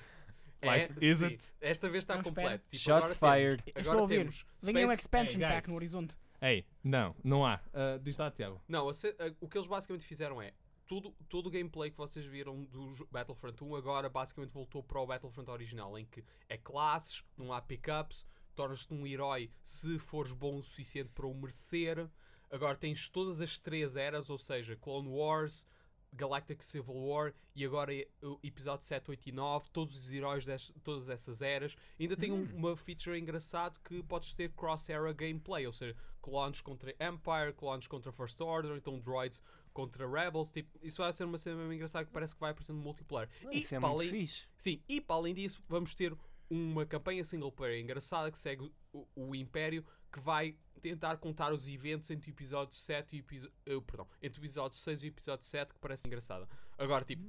Like, 0.64 0.94
is 1.04 1.20
sim, 1.20 1.26
it? 1.26 1.54
Esta 1.60 1.90
vez 1.90 2.04
está 2.04 2.16
Não, 2.18 2.24
completo. 2.24 2.64
Tipo, 2.70 2.84
Shots 2.84 3.18
agora 3.20 3.36
fired. 3.40 3.64
Temos, 3.64 3.80
estou 3.88 3.98
a 3.98 4.02
ouvir. 4.02 4.30
Venha 4.62 4.88
um 4.88 4.92
expansion 4.92 5.42
Hey, 5.42 5.48
pack 5.50 5.68
no 5.70 5.76
horizonte. 5.76 6.16
Ei, 6.40 6.66
não, 6.84 7.16
não 7.24 7.44
há. 7.46 7.60
Ah, 7.74 7.98
diz 8.02 8.16
lá, 8.18 8.30
Tiago. 8.30 8.62
Não, 8.68 8.88
a 8.88 8.92
a- 8.92 9.34
o 9.40 9.48
que 9.48 9.58
eles 9.58 9.68
basicamente 9.68 10.06
fizeram 10.06 10.40
é 10.40 10.54
tudo, 10.86 11.16
todo 11.28 11.48
o 11.48 11.50
gameplay 11.50 11.90
que 11.90 11.98
vocês 11.98 12.26
viram 12.26 12.64
do 12.66 13.08
Battlefront 13.10 13.64
1 13.64 13.76
agora 13.76 14.08
basicamente 14.10 14.52
voltou 14.54 14.84
para 14.84 15.00
o 15.00 15.06
Battlefront 15.08 15.50
original, 15.50 15.98
em 15.98 16.06
que 16.06 16.24
é 16.48 16.58
classes, 16.58 17.24
não 17.38 17.52
há 17.54 17.60
pickups, 17.62 18.24
tornas-te 18.54 18.94
um 18.94 19.06
herói 19.06 19.50
se 19.64 19.98
fores 20.00 20.34
bom 20.34 20.58
o 20.58 20.64
suficiente 20.64 21.10
para 21.14 21.26
o 21.28 21.34
merecer. 21.34 22.10
Agora 22.50 22.76
tens 22.76 23.08
todas 23.10 23.40
as 23.42 23.58
três 23.60 23.96
eras, 23.96 24.30
ou 24.30 24.38
seja, 24.38 24.76
Clone 24.76 25.08
Wars, 25.10 25.66
Galactic 26.14 26.62
Civil 26.62 26.94
War 26.94 27.34
e 27.56 27.64
agora 27.66 27.96
é 27.96 28.06
o 28.22 28.38
episódio 28.44 28.86
7, 28.86 29.10
8 29.12 29.30
e 29.30 29.32
9, 29.32 29.70
todos 29.72 29.96
os 29.96 30.12
heróis 30.12 30.44
de 30.46 30.74
todas 30.84 31.08
essas 31.08 31.42
eras. 31.42 31.74
Ainda 31.98 32.18
tem 32.18 32.32
um- 32.34 32.44
uma 32.54 32.76
feature 32.76 33.18
engraçado 33.18 33.80
que 33.80 34.04
podes 34.04 34.34
ter 34.34 34.52
cross-era 34.52 35.14
gameplay, 35.14 35.66
ou 35.66 35.72
seja, 35.72 35.96
clones 36.22 36.60
contra 36.60 36.92
Empire, 36.92 37.54
clones 37.56 37.88
contra 37.88 38.12
First 38.12 38.42
Order, 38.42 38.76
então 38.76 39.00
droids 39.00 39.40
contra 39.72 40.06
Rebels. 40.06 40.52
Tipo, 40.52 40.78
isso 40.86 40.98
vai 41.02 41.14
ser 41.14 41.24
uma 41.24 41.38
cena 41.38 41.56
mesmo 41.56 41.72
engraçada 41.72 42.04
que 42.04 42.12
parece 42.12 42.34
que 42.36 42.42
vai 42.42 42.52
aparecendo 42.52 42.78
multiplayer. 42.82 43.30
e, 43.50 43.60
Isso 43.60 43.74
é 43.74 43.80
para 43.80 43.88
muito 43.88 44.02
além, 44.02 44.10
fixe. 44.28 44.42
sim, 44.58 44.84
e 44.90 45.00
para 45.00 45.16
além 45.16 45.34
disso, 45.34 45.64
vamos 45.70 45.96
ter 45.96 46.14
uma 46.52 46.86
campanha 46.86 47.24
single 47.24 47.52
player 47.52 47.82
engraçada 47.82 48.30
que 48.30 48.38
segue 48.38 48.70
o, 48.92 49.08
o 49.16 49.34
Império 49.34 49.86
que 50.12 50.20
vai 50.20 50.58
tentar 50.82 51.16
contar 51.18 51.54
os 51.54 51.70
eventos 51.70 52.12
entre 52.12 52.30
o 52.30 52.34
episódio 52.34 52.76
7 52.76 53.16
e 53.16 53.20
o 53.20 53.22
episódio. 53.22 53.82
perdão, 53.84 54.06
entre 54.22 54.40
o 54.40 54.42
episódio 54.42 54.78
6 54.78 55.04
e 55.04 55.06
o 55.06 55.08
episódio 55.08 55.46
7, 55.46 55.74
que 55.74 55.80
parece 55.80 56.08
engraçada. 56.08 56.50
Agora, 56.78 57.06
tipo, 57.06 57.24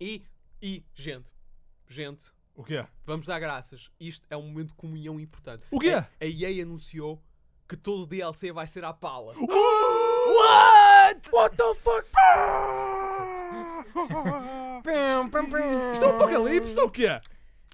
e, 0.00 0.22
e, 0.62 0.84
gente, 0.94 1.26
gente, 1.88 2.26
O 2.54 2.62
quê? 2.62 2.86
vamos 3.04 3.26
dar 3.26 3.40
graças. 3.40 3.90
Isto 3.98 4.26
é 4.30 4.36
um 4.36 4.42
momento 4.42 4.68
de 4.68 4.74
comunhão 4.74 5.18
importante. 5.18 5.64
O 5.70 5.80
quê? 5.80 5.90
A, 5.90 6.08
a 6.20 6.24
EA 6.26 6.62
anunciou 6.62 7.20
que 7.68 7.76
todo 7.76 8.02
o 8.02 8.06
DLC 8.06 8.52
vai 8.52 8.68
ser 8.68 8.84
à 8.84 8.92
pala. 8.92 9.34
What? 10.36 11.30
What 11.32 11.56
the 11.56 11.74
fuck? 11.74 12.06
Isto 15.92 16.04
é 16.04 16.08
um 16.08 16.16
apocalipse 16.16 16.78
ou 16.78 16.86
o 16.86 16.90
quê? 16.90 17.08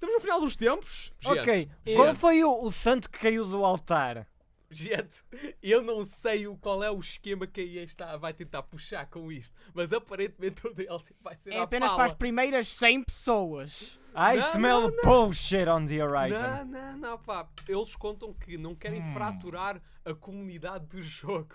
Estamos 0.02 0.16
no 0.16 0.20
final 0.20 0.40
dos 0.40 0.56
tempos? 0.56 1.12
Ok, 1.24 1.68
Gente. 1.86 1.96
qual 1.96 2.12
foi 2.16 2.42
o, 2.42 2.60
o 2.64 2.72
santo 2.72 3.08
que 3.08 3.20
caiu 3.20 3.46
do 3.46 3.64
altar? 3.64 4.26
Gente, 4.68 5.22
eu 5.62 5.80
não 5.80 6.02
sei 6.02 6.48
o, 6.48 6.56
qual 6.56 6.82
é 6.82 6.90
o 6.90 6.98
esquema 6.98 7.46
que 7.46 7.60
a 7.60 7.64
EA 7.64 7.84
está, 7.84 8.16
vai 8.16 8.32
tentar 8.34 8.64
puxar 8.64 9.06
com 9.06 9.30
isto, 9.30 9.54
mas 9.72 9.92
aparentemente 9.92 10.66
o 10.66 10.74
DLC 10.74 11.14
vai 11.22 11.36
ser 11.36 11.52
É 11.52 11.60
apenas 11.60 11.90
pala. 11.90 12.02
para 12.02 12.10
as 12.10 12.18
primeiras 12.18 12.66
100 12.66 13.04
pessoas. 13.04 14.00
I 14.12 14.38
Não, 14.38 14.50
smell 14.50 14.80
não, 14.90 14.96
bullshit 15.04 15.68
on 15.68 15.86
the 15.86 16.04
horizon. 16.04 16.40
Não, 16.40 16.64
não, 16.64 16.96
não, 16.96 17.18
pá. 17.18 17.46
Eles 17.68 17.94
contam 17.94 18.34
que 18.34 18.58
não 18.58 18.74
querem 18.74 19.00
Hum. 19.02 19.12
fraturar 19.14 19.80
a 20.04 20.14
comunidade 20.14 20.86
do 20.86 21.00
jogo. 21.00 21.54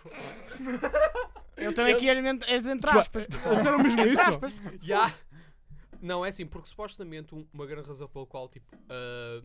Eu 1.57 1.73
tenho 1.73 1.95
aqui 1.95 2.07
entre 2.07 2.89
aspas, 2.91 3.25
pessoal. 3.25 3.53
Eles 3.55 3.63
disseram 3.63 3.77
mesmo 3.79 3.99
Entre 3.99 4.11
isso? 4.11 4.21
aspas. 4.21 4.61
Já. 4.81 5.13
Não, 6.01 6.25
é 6.25 6.29
assim, 6.29 6.45
porque 6.45 6.67
supostamente 6.69 7.33
um- 7.33 7.47
uma 7.53 7.65
grande 7.65 7.87
razão 7.87 8.07
pela 8.07 8.25
qual 8.25 8.47
tipo, 8.49 8.75
ah, 8.89 9.43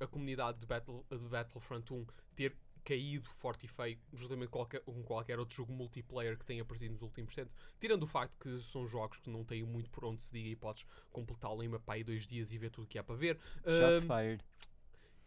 a 0.00 0.06
comunidade 0.06 0.58
do, 0.58 0.66
Battle, 0.66 1.04
do 1.10 1.28
Battlefront 1.28 1.92
1 1.92 2.06
ter 2.36 2.56
caído 2.84 3.28
forte 3.28 3.66
e 3.66 3.68
feio, 3.68 3.98
juntamente 4.14 4.48
com 4.50 4.58
qualquer, 4.60 4.80
com 4.80 5.02
qualquer 5.02 5.38
outro 5.38 5.54
jogo 5.56 5.72
multiplayer 5.72 6.38
que 6.38 6.44
tenha 6.44 6.62
aparecido 6.62 6.92
nos 6.92 7.02
últimos 7.02 7.34
tempos, 7.34 7.52
tirando 7.78 8.04
o 8.04 8.06
facto 8.06 8.34
que 8.38 8.56
são 8.58 8.86
jogos 8.86 9.18
que 9.18 9.28
não 9.28 9.44
têm 9.44 9.62
muito 9.62 9.90
por 9.90 10.04
onde 10.06 10.22
se 10.22 10.32
diga 10.32 10.48
e 10.48 10.56
podes 10.56 10.86
completá-lo 11.10 11.62
em 11.62 11.68
para 11.70 11.94
aí 11.94 12.04
dois 12.04 12.26
dias 12.26 12.50
e 12.52 12.56
ver 12.58 12.70
tudo 12.70 12.84
o 12.84 12.86
que 12.86 12.98
há 12.98 13.02
para 13.04 13.14
ver. 13.16 13.38
Shots 13.64 13.66
Ah, 13.66 14.00
fired. 14.00 14.44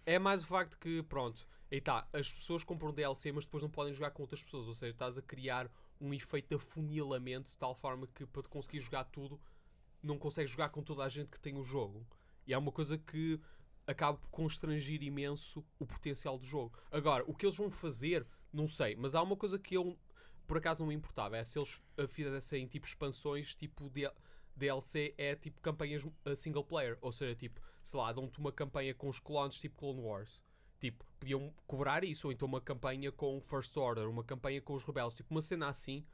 é 0.05 0.17
mais 0.17 0.41
o 0.41 0.47
facto 0.47 0.77
que, 0.79 1.03
pronto, 1.03 1.45
aí 1.71 1.79
tá, 1.79 2.07
as 2.13 2.31
pessoas 2.31 2.63
compram 2.63 2.91
DLC, 2.93 3.31
mas 3.31 3.45
depois 3.45 3.61
não 3.61 3.69
podem 3.69 3.93
jogar 3.93 4.09
com 4.11 4.23
outras 4.23 4.43
pessoas. 4.43 4.67
Ou 4.67 4.73
seja, 4.73 4.93
estás 4.93 5.17
a 5.17 5.21
criar 5.21 5.69
um 5.99 6.11
efeito 6.15 6.49
de 6.49 6.55
afunilamento 6.55 7.51
de 7.51 7.57
tal 7.57 7.75
forma 7.75 8.07
que 8.07 8.25
para 8.25 8.41
te 8.41 8.49
conseguir 8.49 8.79
jogar 8.79 9.03
tudo, 9.03 9.39
não 10.01 10.17
consegues 10.17 10.51
jogar 10.51 10.69
com 10.69 10.83
toda 10.83 11.03
a 11.03 11.09
gente 11.09 11.29
que 11.29 11.39
tem 11.39 11.55
o 11.57 11.63
jogo. 11.63 12.05
E 12.45 12.53
é 12.53 12.57
uma 12.57 12.71
coisa 12.71 12.97
que 12.97 13.39
acaba 13.85 14.17
por 14.17 14.29
constrangir 14.29 15.01
imenso 15.03 15.65
o 15.79 15.85
potencial 15.85 16.37
do 16.37 16.45
jogo. 16.45 16.77
Agora, 16.91 17.23
o 17.27 17.35
que 17.35 17.45
eles 17.45 17.57
vão 17.57 17.69
fazer, 17.69 18.25
não 18.51 18.67
sei, 18.67 18.95
mas 18.95 19.15
há 19.15 19.21
uma 19.21 19.35
coisa 19.35 19.59
que 19.59 19.75
eu 19.75 19.97
por 20.51 20.57
acaso 20.57 20.81
não 20.81 20.87
me 20.87 20.95
importava, 20.95 21.37
é 21.37 21.45
se 21.45 21.57
eles 21.57 21.81
uh, 21.97 22.05
fizessem 22.09 22.67
tipo 22.67 22.85
expansões, 22.85 23.55
tipo 23.55 23.89
DLC 24.53 25.15
é 25.17 25.33
tipo 25.33 25.61
campanhas 25.61 26.03
uh, 26.03 26.35
single 26.35 26.65
player, 26.65 26.97
ou 26.99 27.09
seja, 27.13 27.33
tipo, 27.33 27.61
sei 27.81 27.97
lá, 27.97 28.11
dão-te 28.11 28.37
uma 28.37 28.51
campanha 28.51 28.93
com 28.93 29.07
os 29.07 29.17
clones 29.17 29.61
tipo 29.61 29.77
Clone 29.77 30.01
Wars. 30.01 30.41
Tipo, 30.77 31.05
podiam 31.17 31.53
cobrar 31.65 32.03
isso, 32.03 32.27
ou 32.27 32.33
então 32.33 32.47
uma 32.49 32.59
campanha 32.59 33.13
com 33.13 33.39
First 33.39 33.77
Order, 33.77 34.09
uma 34.09 34.25
campanha 34.25 34.61
com 34.61 34.73
os 34.73 34.83
rebeldes, 34.83 35.15
tipo 35.15 35.33
uma 35.33 35.41
cena 35.41 35.69
assim, 35.69 36.05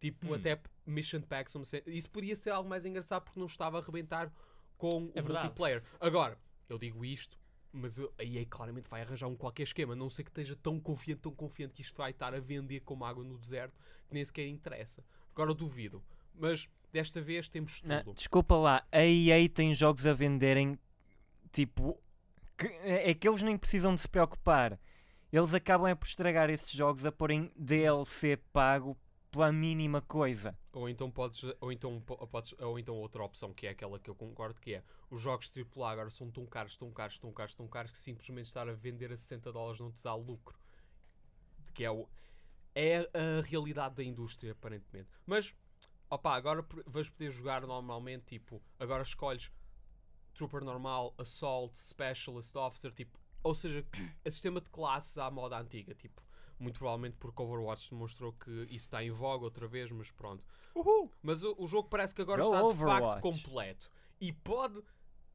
tipo 0.00 0.28
Hum. 0.28 0.34
até 0.34 0.60
Mission 0.86 1.20
Packs, 1.22 1.54
isso 1.86 2.10
podia 2.10 2.36
ser 2.36 2.50
algo 2.50 2.68
mais 2.68 2.84
engraçado 2.84 3.24
porque 3.24 3.40
não 3.40 3.46
estava 3.46 3.78
a 3.78 3.82
arrebentar 3.82 4.32
com 4.78 5.10
É 5.14 5.20
o 5.20 5.24
verdade. 5.24 5.44
multiplayer. 5.46 5.82
Agora, 6.00 6.38
eu 6.68 6.78
digo 6.78 7.04
isto, 7.04 7.38
mas 7.72 7.98
a 7.98 8.22
EA 8.24 8.44
claramente 8.46 8.88
vai 8.88 9.02
arranjar 9.02 9.26
um 9.26 9.36
qualquer 9.36 9.64
esquema, 9.64 9.94
não 9.96 10.08
sei 10.10 10.24
que 10.24 10.30
esteja 10.30 10.56
tão 10.56 10.78
confiante, 10.78 11.22
tão 11.22 11.32
confiante 11.32 11.74
que 11.74 11.82
isto 11.82 11.96
vai 11.96 12.10
estar 12.10 12.34
a 12.34 12.40
vender 12.40 12.80
como 12.80 13.04
água 13.04 13.24
no 13.24 13.36
deserto, 13.38 13.74
que 14.08 14.14
nem 14.14 14.24
sequer 14.24 14.46
interessa. 14.46 15.04
Agora 15.32 15.50
eu 15.50 15.54
duvido, 15.54 16.02
mas 16.34 16.68
desta 16.92 17.20
vez 17.20 17.48
temos 17.48 17.82
Não, 17.82 18.02
tudo. 18.02 18.16
desculpa 18.16 18.56
lá, 18.56 18.86
a 18.92 19.04
EA 19.04 19.48
tem 19.48 19.74
jogos 19.74 20.06
a 20.06 20.12
venderem 20.14 20.78
tipo. 21.52 22.00
que- 22.58 22.66
é 22.68 23.10
é 23.10 23.14
que 23.14 23.28
eles 23.28 23.42
nem 23.42 23.56
precisam 23.58 23.94
de 23.94 24.00
se 24.00 24.08
preocupar. 24.08 24.78
Eles 25.30 25.52
acabam 25.52 25.86
é 25.88 25.94
por 25.94 26.06
estragar 26.06 26.48
esses 26.48 26.70
jogos 26.70 27.04
a 27.04 27.12
porem 27.12 27.50
DLC 27.56 28.38
pago 28.52 28.96
pela 29.36 29.52
mínima 29.52 30.00
coisa. 30.00 30.58
Ou 30.72 30.88
então 30.88 31.10
podes, 31.10 31.44
ou 31.60 31.70
então 31.70 32.00
po- 32.00 32.26
podes, 32.26 32.54
ou 32.58 32.78
então 32.78 32.94
outra 32.94 33.22
opção 33.22 33.52
que 33.52 33.66
é 33.66 33.70
aquela 33.70 33.98
que 33.98 34.08
eu 34.08 34.14
concordo 34.14 34.58
que 34.58 34.74
é 34.74 34.82
os 35.10 35.20
jogos 35.20 35.52
AAA 35.54 35.90
agora 35.90 36.08
são 36.10 36.30
tão 36.30 36.46
caros, 36.46 36.74
tão 36.76 36.90
caros, 36.90 37.18
tão 37.18 37.30
caros, 37.32 37.54
tão 37.54 37.68
caros 37.68 37.90
que 37.90 37.98
simplesmente 37.98 38.46
estar 38.46 38.66
a 38.66 38.72
vender 38.72 39.12
a 39.12 39.16
60 39.16 39.52
dólares 39.52 39.78
não 39.78 39.92
te 39.92 40.02
dá 40.02 40.14
lucro. 40.14 40.58
Que 41.74 41.84
é 41.84 41.90
o 41.90 42.08
é 42.74 42.98
a 42.98 43.42
realidade 43.42 43.96
da 43.96 44.04
indústria 44.04 44.52
aparentemente. 44.52 45.08
Mas 45.26 45.54
opá, 46.08 46.34
agora 46.34 46.66
vais 46.86 47.10
poder 47.10 47.30
jogar 47.30 47.66
normalmente 47.66 48.24
tipo, 48.24 48.62
agora 48.78 49.02
escolhes 49.02 49.52
Trooper 50.34 50.64
normal, 50.64 51.14
Assault, 51.18 51.78
Specialist 51.78 52.54
Officer, 52.56 52.92
tipo, 52.92 53.18
ou 53.42 53.54
seja, 53.54 53.86
a 54.24 54.30
sistema 54.30 54.60
de 54.62 54.70
classes 54.70 55.16
à 55.18 55.30
moda 55.30 55.58
antiga, 55.58 55.94
tipo, 55.94 56.22
muito 56.58 56.78
provavelmente 56.78 57.16
porque 57.18 57.42
Overwatch 57.42 57.90
demonstrou 57.90 58.32
que 58.32 58.50
isso 58.64 58.86
está 58.86 59.02
em 59.04 59.10
voga 59.10 59.44
outra 59.44 59.66
vez, 59.68 59.90
mas 59.92 60.10
pronto. 60.10 60.44
Uhul. 60.74 61.10
Mas 61.22 61.42
o, 61.44 61.54
o 61.58 61.66
jogo 61.66 61.88
parece 61.88 62.14
que 62.14 62.22
agora 62.22 62.42
Go 62.42 62.48
está 62.48 62.58
de 62.60 62.64
Overwatch. 62.66 63.02
facto 63.06 63.20
completo 63.22 63.90
e 64.20 64.32
pode 64.32 64.82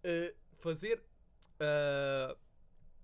eh, 0.04 0.36
fazer 0.58 1.04
eh, 1.60 2.38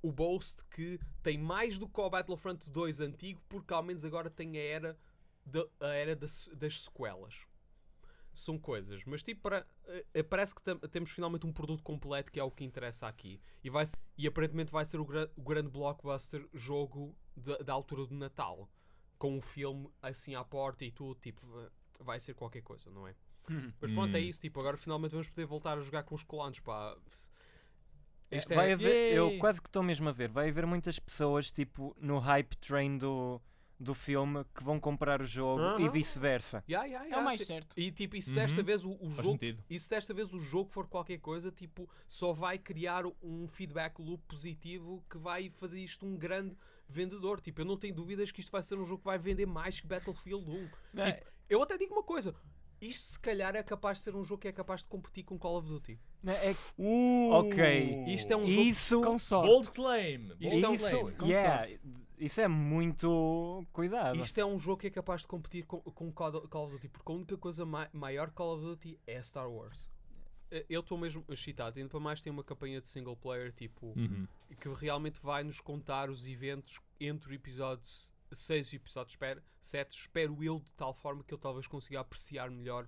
o 0.01 0.11
boast 0.11 0.63
que 0.65 0.99
tem 1.23 1.37
mais 1.37 1.77
do 1.77 1.87
que 1.87 1.99
o 1.99 2.09
Battlefront 2.09 2.69
2 2.71 3.01
antigo, 3.01 3.41
porque 3.49 3.73
ao 3.73 3.83
menos 3.83 4.03
agora 4.05 4.29
tem 4.29 4.57
a 4.57 4.61
era, 4.61 4.97
da- 5.45 5.67
a 5.79 5.87
era 5.87 6.15
das, 6.15 6.49
das 6.53 6.81
sequelas. 6.81 7.35
São 8.33 8.59
coisas, 8.59 9.03
mas 9.05 9.23
tipo, 9.23 9.41
para, 9.41 9.65
eh, 10.13 10.21
parece 10.21 10.53
que 10.53 10.61
temos 10.89 11.09
finalmente 11.09 11.47
um 11.47 11.51
produto 11.51 11.81
completo 11.81 12.31
que 12.31 12.39
é 12.39 12.43
o 12.43 12.51
que 12.51 12.63
interessa 12.63 13.07
aqui. 13.07 13.41
E, 13.63 13.69
vai 13.69 13.83
ser- 13.87 13.97
e 14.15 14.27
aparentemente 14.27 14.71
vai 14.71 14.85
ser 14.85 14.99
o, 14.99 15.05
gra- 15.05 15.29
o 15.35 15.41
grande 15.41 15.69
blockbuster 15.71 16.47
jogo 16.53 17.15
da- 17.37 17.57
da 17.59 17.73
altura 17.73 18.05
do 18.05 18.15
Natal. 18.15 18.69
Com 19.17 19.37
um 19.37 19.41
filme 19.41 19.89
assim 20.01 20.35
à 20.35 20.43
porta 20.43 20.83
e 20.85 20.91
tudo, 20.91 21.19
tipo, 21.19 21.45
vai 21.99 22.19
ser 22.19 22.33
qualquer 22.35 22.61
coisa, 22.61 22.89
não 22.91 23.07
é? 23.07 23.15
Mas 23.81 23.91
pronto, 23.91 24.13
é 24.15 24.19
Hum. 24.19 24.23
isso. 24.23 24.41
Tipo, 24.41 24.59
agora 24.59 24.75
finalmente 24.77 25.11
vamos 25.11 25.29
poder 25.29 25.45
voltar 25.45 25.77
a 25.77 25.81
jogar 25.81 26.03
com 26.03 26.13
os 26.13 26.23
colanos, 26.23 26.59
pá. 26.59 26.95
É, 28.29 28.37
Isto 28.37 28.51
é- 28.51 28.55
vai 28.55 28.73
haver, 28.73 29.13
eu 29.13 29.37
quase 29.39 29.61
que 29.61 29.69
estou 29.69 29.81
mesmo 29.83 30.09
a 30.09 30.11
ver, 30.11 30.27
vai 30.29 30.49
haver 30.49 30.65
muitas 30.65 30.99
pessoas 30.99 31.49
tipo 31.49 31.95
no 31.99 32.19
hype 32.19 32.57
train 32.57 32.97
do, 32.97 33.41
do 33.79 33.93
filme 33.93 34.43
que 34.55 34.63
vão 34.63 34.79
comprar 34.79 35.21
o 35.21 35.25
jogo 35.25 35.61
e 35.79 35.83
Aham. 35.83 35.89
vice-versa. 35.91 36.63
Ya, 36.67 36.83
ya, 36.85 37.05
É 37.05 37.09
ya, 37.09 37.19
o 37.19 37.23
mais 37.23 37.41
certo. 37.41 37.79
E 37.79 37.91
tipo, 37.91 38.15
e 38.15 38.21
se 38.21 38.33
desta 38.33 38.59
Uhum. 38.59 38.65
vez 38.65 38.83
o, 38.83 38.91
o 38.99 39.09
jogo. 39.11 39.31
sentido. 39.33 39.63
E 39.69 39.79
se 39.79 39.89
desta 39.89 40.13
vez 40.13 40.33
o 40.33 40.39
jogo 40.39 40.69
for 40.71 40.87
qualquer 40.87 41.19
coisa, 41.19 41.51
tipo, 41.51 41.87
só 42.07 42.33
vai 42.33 42.57
criar 42.57 43.03
um 43.21 43.47
feedback 43.47 43.99
loop 43.99 44.23
positivo 44.27 45.03
que 45.09 45.17
vai 45.17 45.49
fazer 45.49 45.79
isto 45.79 46.05
um 46.05 46.17
grande 46.17 46.55
vendedor. 46.87 47.39
Tipo, 47.39 47.61
eu 47.61 47.65
não 47.65 47.77
tenho 47.77 47.93
dúvidas 47.93 48.31
que 48.31 48.39
isto 48.39 48.51
vai 48.51 48.63
ser 48.63 48.75
um 48.79 48.85
jogo 48.85 48.99
que 48.99 49.05
vai 49.05 49.17
vender 49.19 49.45
mais 49.45 49.79
que 49.79 49.85
Battlefield 49.87 50.49
1. 50.49 50.69
Não 50.93 51.03
é? 51.03 51.11
Tipo, 51.13 51.31
eu 51.49 51.61
até 51.61 51.77
digo 51.77 51.93
uma 51.93 52.03
coisa. 52.03 52.33
Isto 52.79 53.01
se 53.13 53.19
calhar 53.19 53.55
é 53.55 53.63
capaz 53.63 53.97
de 53.99 54.03
ser 54.03 54.15
um 54.15 54.23
jogo 54.23 54.41
que 54.41 54.47
é 54.47 54.51
capaz 54.51 54.81
de 54.81 54.87
competir 54.87 55.23
com 55.23 55.37
Call 55.37 55.57
of 55.57 55.67
Duty. 55.67 55.99
Não, 56.21 56.33
é 56.33 56.55
Uh, 56.77 57.29
Ok. 57.31 58.05
Isto 58.07 58.31
é 58.33 58.37
um 58.37 58.45
jogo- 58.45 58.61
isso, 58.61 59.01
Com 59.01 59.17
sorte. 59.19 59.47
Bold 59.47 59.71
claim. 59.71 60.31
Isto 60.39 60.61
bold 60.61 60.63
é 60.65 60.69
um- 60.69 60.73
isso, 60.75 60.89
claim. 60.89 61.15
Com 61.15 61.25
yeah, 61.25 61.59
sorte. 61.59 61.79
isso 62.19 62.41
é 62.41 62.47
muito 62.47 63.65
cuidado. 63.73 64.19
Isto 64.19 64.39
é 64.39 64.45
um 64.45 64.59
jogo 64.59 64.77
que 64.81 64.87
é 64.87 64.91
capaz 64.91 65.21
de 65.21 65.27
competir 65.27 65.65
com, 65.65 65.79
com 65.81 66.11
Call 66.11 66.35
of 66.65 66.71
Duty, 66.73 66.89
porque 66.89 67.11
a 67.11 67.15
única 67.15 67.37
coisa 67.37 67.65
mai- 67.65 67.89
maior 67.93 68.27
que 68.29 68.35
Call 68.35 68.55
of 68.55 68.63
Duty 68.63 68.99
é 69.07 69.21
Star 69.23 69.49
Wars. 69.49 69.89
Eh, 70.51 70.65
Eu 70.69 70.79
estou 70.81 70.97
mesmo 70.97 71.25
excitado, 71.29 71.77
ainda 71.77 71.89
para 71.89 71.99
mais 71.99 72.21
tem 72.21 72.31
uma 72.31 72.43
campanha 72.43 72.79
de 72.79 72.87
single 72.87 73.17
player 73.17 73.51
tipo 73.51 73.87
Uhum. 73.97 74.27
que 74.59 74.69
realmente 74.69 75.19
vai 75.21 75.43
nos 75.43 75.59
contar 75.59 76.09
os 76.09 76.25
eventos 76.25 76.79
entre 76.99 77.31
o 77.31 77.33
episódio 78.27 78.35
6 78.35 78.73
e 78.73 78.75
o 78.75 78.77
episódio 78.77 79.17
7. 79.61 79.97
Espero 79.97 80.43
eu 80.43 80.59
de 80.59 80.73
tal 80.73 80.93
forma 80.93 81.23
que 81.23 81.33
eu 81.33 81.37
talvez 81.37 81.67
consiga 81.67 81.99
apreciar 82.01 82.49
melhor 82.49 82.87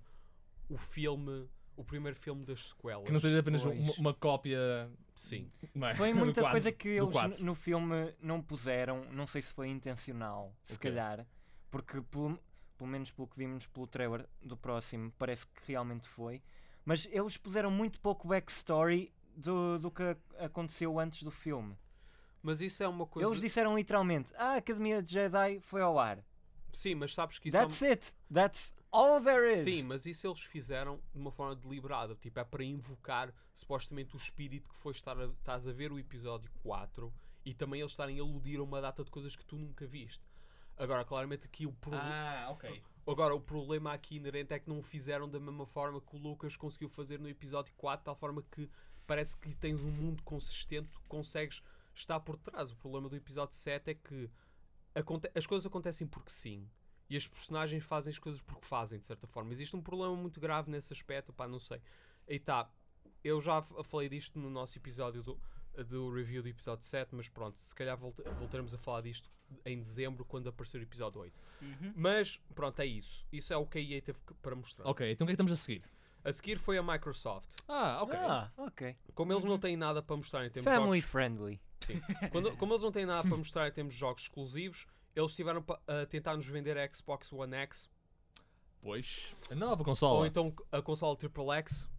o 0.69 0.77
filme, 0.77 1.50
o 1.75 1.84
primeiro 1.84 2.17
filme 2.17 2.46
das 2.46 2.69
sequelas. 2.69 3.05
Que 3.05 3.12
não 3.12 3.19
seja 3.19 3.39
apenas 3.39 3.63
uma, 3.63 3.93
uma 3.98 4.13
cópia. 4.13 4.89
Sim. 5.15 5.51
é? 5.81 5.96
Foi 5.96 6.13
muita 6.13 6.41
coisa 6.51 6.72
que 6.72 6.89
eles 6.89 7.39
no 7.39 7.55
filme 7.55 8.13
não 8.22 8.41
puseram, 8.41 9.05
não 9.12 9.25
sei 9.27 9.41
se 9.41 9.51
foi 9.53 9.67
intencional, 9.67 10.53
se 10.65 10.75
Ok. 10.75 10.89
calhar, 10.89 11.25
porque 11.69 12.01
pelo, 12.01 12.39
pelo 12.77 12.89
menos 12.89 13.12
pelo 13.12 13.27
que 13.27 13.38
vimos 13.38 13.67
pelo 13.67 13.88
trailer 13.88 14.27
do 14.41 14.55
próximo, 14.55 15.12
parece 15.17 15.46
que 15.46 15.72
realmente 15.72 16.08
foi. 16.08 16.41
Mas 16.86 17.08
eles 17.12 17.38
puseram 17.38 17.69
muito 17.69 18.00
pouco 18.00 18.27
backstory 18.27 19.12
do, 19.36 19.77
do 19.77 19.91
que 19.91 20.15
aconteceu 20.38 20.98
antes 21.00 21.24
do 21.24 21.31
filme. 21.31 21.75
Mas 22.41 22.62
isso 22.62 22.81
é 22.81 22.88
uma 22.88 23.05
coisa. 23.05 23.27
Eles 23.27 23.41
disseram 23.41 23.77
literalmente: 23.77 24.34
"Ah, 24.36 24.53
a 24.53 24.55
Academia 24.58 25.01
de 25.01 25.12
Jedi 25.12 25.60
foi 25.62 25.81
ao 25.81 26.00
ar. 26.00 26.24
Sim, 26.72 26.96
mas 26.96 27.13
sabes 27.13 27.39
que 27.39 27.50
isso 27.50 27.58
é 27.58 27.62
That's 27.62 27.81
it. 27.84 28.13
That's 28.34 28.74
all 28.91 29.22
there 29.22 29.58
is." 29.58 29.63
Sim, 29.63 29.84
mas 29.84 30.05
isso 30.05 30.27
eles 30.27 30.41
fizeram 30.41 31.01
de 31.12 31.19
uma 31.19 31.31
forma 31.31 31.55
deliberada. 31.55 32.15
Tipo, 32.15 32.39
é 32.39 32.43
para 32.43 32.63
invocar 32.63 33.34
supostamente 33.53 34.15
o 34.15 34.17
espírito 34.17 34.69
que 34.69 34.75
foi 34.75 34.91
estar 34.91 35.19
a, 35.19 35.25
estás 35.25 35.67
a 35.67 35.72
ver 35.72 35.91
o 35.91 36.00
episódio 36.00 36.50
4 36.63 37.13
e 37.46 37.53
também 37.53 37.81
eles 37.81 37.91
estarem 37.91 38.19
a 38.19 38.22
aludir 38.22 38.60
a 38.60 38.63
uma 38.63 38.81
data 38.81 39.03
de 39.03 39.12
coisas 39.12 39.36
que 39.36 39.46
tu 39.46 39.58
nunca 39.58 39.86
viste. 39.86 40.24
Agora, 40.77 41.03
claramente 41.03 41.46
aqui 41.46 41.65
o 41.65 41.74
problema. 41.74 42.05
Ah, 42.05 42.51
ok. 42.51 42.81
Agora, 43.05 43.36
o 43.36 43.41
problema 43.41 43.91
aqui 43.91 44.15
inerente 44.15 44.53
é 44.53 44.60
que 44.60 44.69
não 44.69 44.79
o 44.79 44.84
fizeram 44.84 45.27
da 45.27 45.39
mesma 45.39 45.65
forma 45.65 46.00
que 46.00 46.15
o 46.15 46.19
Lucas 46.19 46.55
conseguiu 46.55 46.88
fazer 46.88 47.19
no 47.19 47.27
episódio 47.27 47.74
4, 47.75 48.00
de 48.00 48.05
tal 48.05 48.15
forma 48.15 48.43
que 48.51 48.69
parece 49.05 49.36
que 49.36 49.53
tens 49.55 49.84
um 49.84 49.91
mundo 49.91 50.22
consistente, 50.24 50.88
tu 50.91 51.01
consegues 51.08 51.63
estar 51.93 52.19
por 52.19 52.38
trás. 52.38 52.72
O 52.72 52.75
problema 52.75 53.10
do 53.10 53.15
episódio 53.15 53.55
7 53.55 53.91
é 53.91 53.93
que 53.93 54.29
as 55.36 55.46
coisas 55.46 55.65
acontecem 55.65 56.08
porque 56.08 56.29
sim. 56.29 56.69
E 57.10 57.17
as 57.17 57.27
personagens 57.27 57.84
fazem 57.84 58.12
as 58.12 58.19
coisas 58.19 58.41
porque 58.41 58.65
fazem, 58.65 59.00
de 59.00 59.05
certa 59.08 59.25
forma. 59.25 59.51
Existe 59.51 59.75
um 59.75 59.81
problema 59.81 60.15
muito 60.15 60.39
grave 60.39 60.69
nesse 60.69 60.93
aspecto, 60.93 61.34
pá, 61.34 61.48
não 61.48 61.58
sei. 61.60 61.81
E 62.27 62.38
tá, 62.39 62.69
eu 63.24 63.41
já 63.41 63.62
falei 63.62 64.08
disto 64.10 64.38
no 64.38 64.50
nosso 64.50 64.77
episódio 64.77 65.24
do, 65.24 65.39
do 65.88 66.13
review 66.13 66.43
do 66.43 66.50
episódio 66.50 66.86
7, 66.86 67.15
mas 67.15 67.27
pronto, 67.27 67.60
se 67.62 67.74
calhar 67.74 67.98
volta- 67.98 68.29
voltaremos 68.34 68.74
a 68.75 68.77
falar 68.77 69.01
disto 69.01 69.29
em 69.65 69.79
dezembro, 69.79 70.24
quando 70.24 70.48
aparecer 70.50 70.79
o 70.79 70.84
episódio 70.84 71.22
8. 71.22 71.34
Uhum. 71.62 71.93
Mas, 71.96 72.39
pronto, 72.53 72.79
é 72.79 72.86
isso. 72.86 73.25
Isso 73.31 73.51
é 73.51 73.58
o 73.58 73.65
que 73.65 73.79
a 73.79 73.81
EA 73.81 74.01
teve 74.03 74.19
para 74.43 74.55
mostrar. 74.55 74.86
Ok, 74.88 75.12
então 75.12 75.25
o 75.25 75.27
que 75.27 75.31
é 75.31 75.36
que 75.36 75.41
estamos 75.41 75.51
a 75.51 75.55
seguir? 75.55 75.84
A 76.24 76.31
seguir 76.31 76.60
foi 76.60 76.77
a 76.77 76.84
Microsoft. 76.84 77.50
Ah, 77.67 78.03
ok. 78.03 78.16
Ah, 78.16 78.51
ok. 78.57 78.96
Como 79.16 79.33
eles 79.33 79.44
não 79.46 79.57
têm 79.57 79.75
nada 79.75 80.03
para 80.03 80.16
mostrar 80.16 80.46
em 80.46 80.51
termos 80.51 80.70
de 80.72 80.77
Family 80.77 81.00
jogos... 81.00 81.11
friendly. 81.11 81.59
Sim. 81.85 82.01
Quando- 82.31 82.55
como 82.57 82.74
eles 82.74 82.83
não 82.83 82.92
têm 82.92 83.05
nada 83.05 83.27
para 83.27 83.37
mostrar 83.37 83.68
em 83.68 83.72
termos 83.72 83.94
de 83.94 84.00
jogos 84.00 84.24
exclusivos, 84.24 84.85
eles 85.15 85.31
estiveram 85.31 85.63
a 85.87 86.05
tentar 86.05 86.35
nos 86.35 86.48
vender 86.48 86.77
a 86.77 86.94
Xbox 86.94 87.31
One 87.33 87.55
X 87.55 87.89
Pois, 88.81 89.35
a 89.51 89.55
nova 89.55 89.83
consola. 89.83 90.20
ou 90.20 90.25
então 90.25 90.53
a 90.72 90.81
console 90.81 91.18
Triple 91.18 91.50
X. 91.51 91.89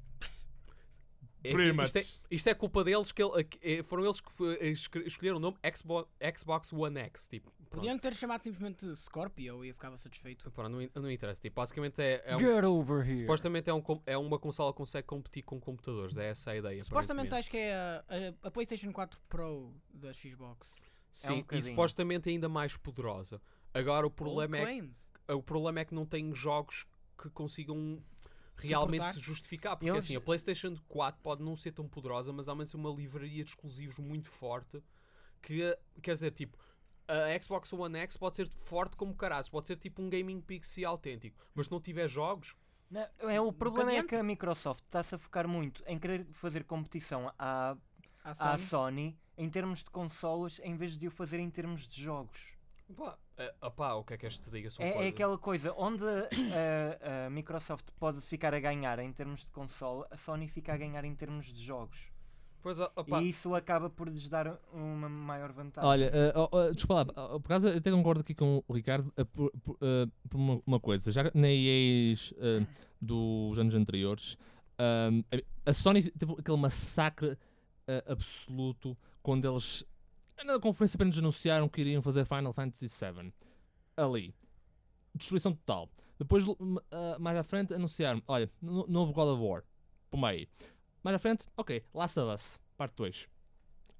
Isto, 1.42 1.98
é, 1.98 2.34
isto 2.34 2.48
é 2.48 2.54
culpa 2.54 2.84
deles, 2.84 3.12
que 3.12 3.22
ele- 3.22 3.48
eh, 3.62 3.82
foram 3.82 4.04
eles 4.04 4.20
que 4.20 4.28
eh, 4.60 4.68
escolheram 5.06 5.38
o 5.38 5.40
nome 5.40 5.56
Xbox, 5.74 6.08
Xbox 6.38 6.72
One 6.72 6.98
X. 7.00 7.28
Tipo, 7.28 7.50
pronto. 7.50 7.70
Podiam 7.82 7.98
ter 7.98 8.14
chamado 8.14 8.42
simplesmente 8.42 8.94
Scorpio 8.96 9.64
e 9.64 9.68
eu 9.68 9.74
ficava 9.74 9.96
satisfeito. 9.96 10.50
Pronto, 10.50 10.70
não, 10.70 11.02
não 11.02 11.10
interessa. 11.10 11.40
Tipo, 11.40 11.56
basicamente 11.56 12.00
é, 12.00 12.22
é 12.26 12.36
um- 12.36 12.38
Get 12.38 12.64
over 12.64 13.06
here. 13.06 13.18
supostamente 13.18 13.70
é, 13.70 13.74
um, 13.74 13.82
é 14.06 14.16
uma 14.18 14.38
consola 14.38 14.72
que 14.72 14.76
consegue 14.78 15.06
competir 15.06 15.42
com 15.42 15.58
computadores. 15.60 16.16
É 16.18 16.26
essa 16.30 16.50
a 16.50 16.56
ideia. 16.56 16.82
Supostamente 16.84 17.34
acho 17.34 17.50
que 17.50 17.56
é 17.56 17.74
a, 17.74 18.04
a- 18.42 18.48
a 18.48 18.50
PlayStation 18.50 18.92
4 18.92 19.20
Pro 19.28 19.72
da 19.92 20.12
Xbox. 20.12 20.82
Sim, 21.12 21.38
e 21.38 21.40
bocadinho. 21.42 21.72
supostamente 21.72 22.28
ainda 22.28 22.48
mais 22.48 22.76
poderosa. 22.76 23.40
Agora 23.74 24.06
o 24.06 24.10
problema, 24.10 24.58
é, 24.58 24.62
claims. 24.62 25.10
o 25.28 25.42
problema 25.42 25.80
é 25.80 25.84
que 25.84 25.94
não 25.94 26.04
tem 26.06 26.32
jogos 26.34 26.86
que 27.20 27.28
consigam 27.30 28.02
realmente 28.68 29.00
Suportar. 29.00 29.14
se 29.14 29.20
justificar. 29.20 29.76
Porque 29.76 29.90
Eles- 29.90 30.04
assim, 30.04 30.16
a 30.16 30.20
PlayStation 30.20 30.76
4 30.88 31.20
pode 31.22 31.42
não 31.42 31.54
ser 31.56 31.72
tão 31.72 31.88
poderosa, 31.88 32.32
mas 32.32 32.48
há 32.48 32.54
menos 32.54 32.72
uma 32.74 32.90
livraria 32.90 33.42
de 33.44 33.50
exclusivos 33.50 33.98
muito 33.98 34.28
forte 34.28 34.82
que, 35.42 35.76
quer 36.02 36.14
dizer, 36.14 36.30
tipo, 36.32 36.58
a 37.08 37.42
Xbox 37.42 37.72
One 37.72 37.98
X 37.98 38.16
pode 38.16 38.36
ser 38.36 38.48
forte 38.48 38.96
como 38.96 39.14
caralho, 39.14 39.44
pode 39.50 39.66
ser 39.66 39.76
tipo 39.76 40.00
um 40.00 40.08
gaming 40.08 40.40
pixie 40.40 40.84
autêntico, 40.84 41.36
mas 41.54 41.66
se 41.66 41.72
não 41.72 41.80
tiver 41.80 42.06
jogos, 42.08 42.54
Não, 42.90 43.06
é, 43.28 43.40
o 43.40 43.52
problema 43.52 43.92
é 43.92 44.02
que 44.02 44.14
a 44.14 44.22
Microsoft 44.22 44.84
está-se 44.84 45.14
a 45.14 45.18
focar 45.18 45.48
muito 45.48 45.82
em 45.86 45.98
querer 45.98 46.24
fazer 46.32 46.62
competição 46.64 47.32
à, 47.38 47.76
à 48.22 48.34
Sony. 48.34 48.58
Sony 48.66 49.18
em 49.36 49.48
termos 49.50 49.78
de 49.82 49.90
consolas 49.90 50.60
em 50.62 50.76
vez 50.76 50.96
de 50.98 51.08
o 51.08 51.10
fazer 51.10 51.38
em 51.40 51.50
termos 51.50 51.88
de 51.88 52.00
jogos. 52.02 52.54
Pá, 52.96 53.18
eh, 53.38 53.54
opá, 53.62 53.94
o 53.94 54.04
que 54.04 54.14
é 54.14 54.18
que 54.18 54.26
este 54.26 54.42
te 54.42 54.50
diga? 54.50 54.68
É, 54.78 54.88
é 54.88 54.92
coisas- 54.92 55.12
aquela 55.12 55.38
coisa 55.38 55.74
onde 55.76 56.04
a, 56.04 57.26
a 57.26 57.30
Microsoft 57.30 57.86
pode 57.98 58.20
ficar 58.22 58.54
a 58.54 58.60
ganhar 58.60 58.98
em 58.98 59.12
termos 59.12 59.40
de 59.40 59.46
console, 59.50 60.04
a 60.10 60.16
Sony 60.16 60.48
fica 60.48 60.72
a 60.74 60.76
ganhar 60.76 61.04
em 61.04 61.14
termos 61.14 61.46
de 61.46 61.62
jogos. 61.62 62.10
Pois, 62.62 62.78
ó, 62.78 62.90
opá, 62.94 63.22
E 63.22 63.30
isso 63.30 63.54
acaba 63.54 63.88
por 63.88 64.06
lhes 64.08 64.28
dar 64.28 64.58
uma 64.70 65.08
maior 65.08 65.50
vantagem. 65.50 65.88
Olha, 65.88 66.12
oh, 66.36 66.48
oh, 66.52 66.72
desculpa 66.74 67.06
lá, 67.16 67.38
por 67.40 67.46
acaso 67.46 67.68
eu 67.68 67.78
até 67.78 67.90
concordo 67.90 68.20
aqui 68.20 68.34
com 68.34 68.62
o 68.68 68.72
Ricardo 68.74 69.10
eh, 69.16 69.24
por, 69.24 69.50
por, 69.62 69.78
eh, 69.80 70.06
por 70.28 70.36
uma, 70.36 70.60
uma 70.66 70.78
coisa. 70.78 71.10
Já 71.10 71.30
na 71.34 71.48
EAs 71.48 72.34
eh, 72.36 72.66
dos 73.00 73.58
anos 73.58 73.74
anteriores, 73.74 74.36
a- 75.64 75.72
Sony 75.72 76.10
teve 76.10 76.32
aquele 76.38 76.58
massacre 76.58 77.38
absoluto 78.06 78.96
quando 79.22 79.48
eles 79.50 79.84
na 80.44 80.58
conferência 80.60 80.96
apenas 80.96 81.16
anunciaram 81.18 81.68
que 81.68 81.80
iriam 81.80 82.02
fazer 82.02 82.24
Final 82.24 82.52
Fantasy 82.52 82.86
VII. 82.86 83.32
Ali. 83.96 84.34
Destruição 85.14 85.52
total. 85.54 85.88
Depois, 86.18 86.44
ah, 86.90 87.16
mais 87.18 87.36
à 87.38 87.42
frente, 87.42 87.74
anunciaram: 87.74 88.22
olha, 88.28 88.50
no- 88.60 88.86
novo 88.86 89.12
God 89.12 89.28
of 89.28 89.42
War. 89.42 89.64
Por 90.10 90.18
meio. 90.18 90.48
Mais 91.02 91.14
à 91.16 91.18
frente, 91.18 91.46
ok, 91.56 91.82
Last 91.94 92.18
of 92.20 92.34
Us, 92.34 92.60
parte 92.76 92.94
2. 92.96 93.28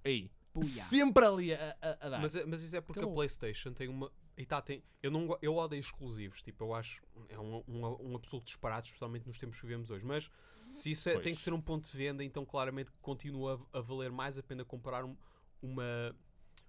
Aí. 0.05 0.31
Puia. 0.53 0.67
Sempre 0.69 1.25
ali 1.25 1.55
a, 1.55 1.77
a, 1.81 2.07
a 2.07 2.09
dar. 2.11 2.21
Mas, 2.21 2.35
é- 2.35 2.45
mas 2.45 2.63
isso 2.63 2.77
é 2.77 2.81
porque 2.81 2.99
Acabou. 3.01 3.15
a 3.15 3.17
PlayStation 3.19 3.73
tem 3.73 3.89
uma. 3.89 4.11
E 4.37 4.45
tá, 4.45 4.61
tem, 4.61 4.83
eu, 5.03 5.11
não, 5.11 5.37
eu 5.43 5.55
odeio 5.57 5.81
exclusivos, 5.81 6.43
tipo, 6.43 6.65
eu 6.65 6.75
acho. 6.75 7.03
É 7.29 7.39
um, 7.39 7.63
um, 7.69 8.11
um 8.13 8.17
absoluto 8.17 8.47
disparate, 8.47 8.89
especialmente 8.89 9.27
nos 9.27 9.39
tempos 9.39 9.57
que 9.61 9.67
vivemos 9.67 9.91
hoje. 9.91 10.05
Mas 10.07 10.31
se 10.73 10.91
isso 10.91 11.09
é- 11.09 11.19
tem 11.21 11.35
que 11.35 11.41
ser 11.41 11.53
um 11.53 11.61
ponto 11.61 11.91
de 11.91 11.97
venda, 11.97 12.25
então 12.25 12.45
claramente 12.45 12.91
continua 13.01 13.65
a, 13.73 13.79
a 13.79 13.81
valer 13.81 14.11
mais 14.11 14.39
a 14.39 14.43
pena 14.43 14.65
comprar 14.65 15.05
um- 15.05 15.17
uma, 15.63 16.15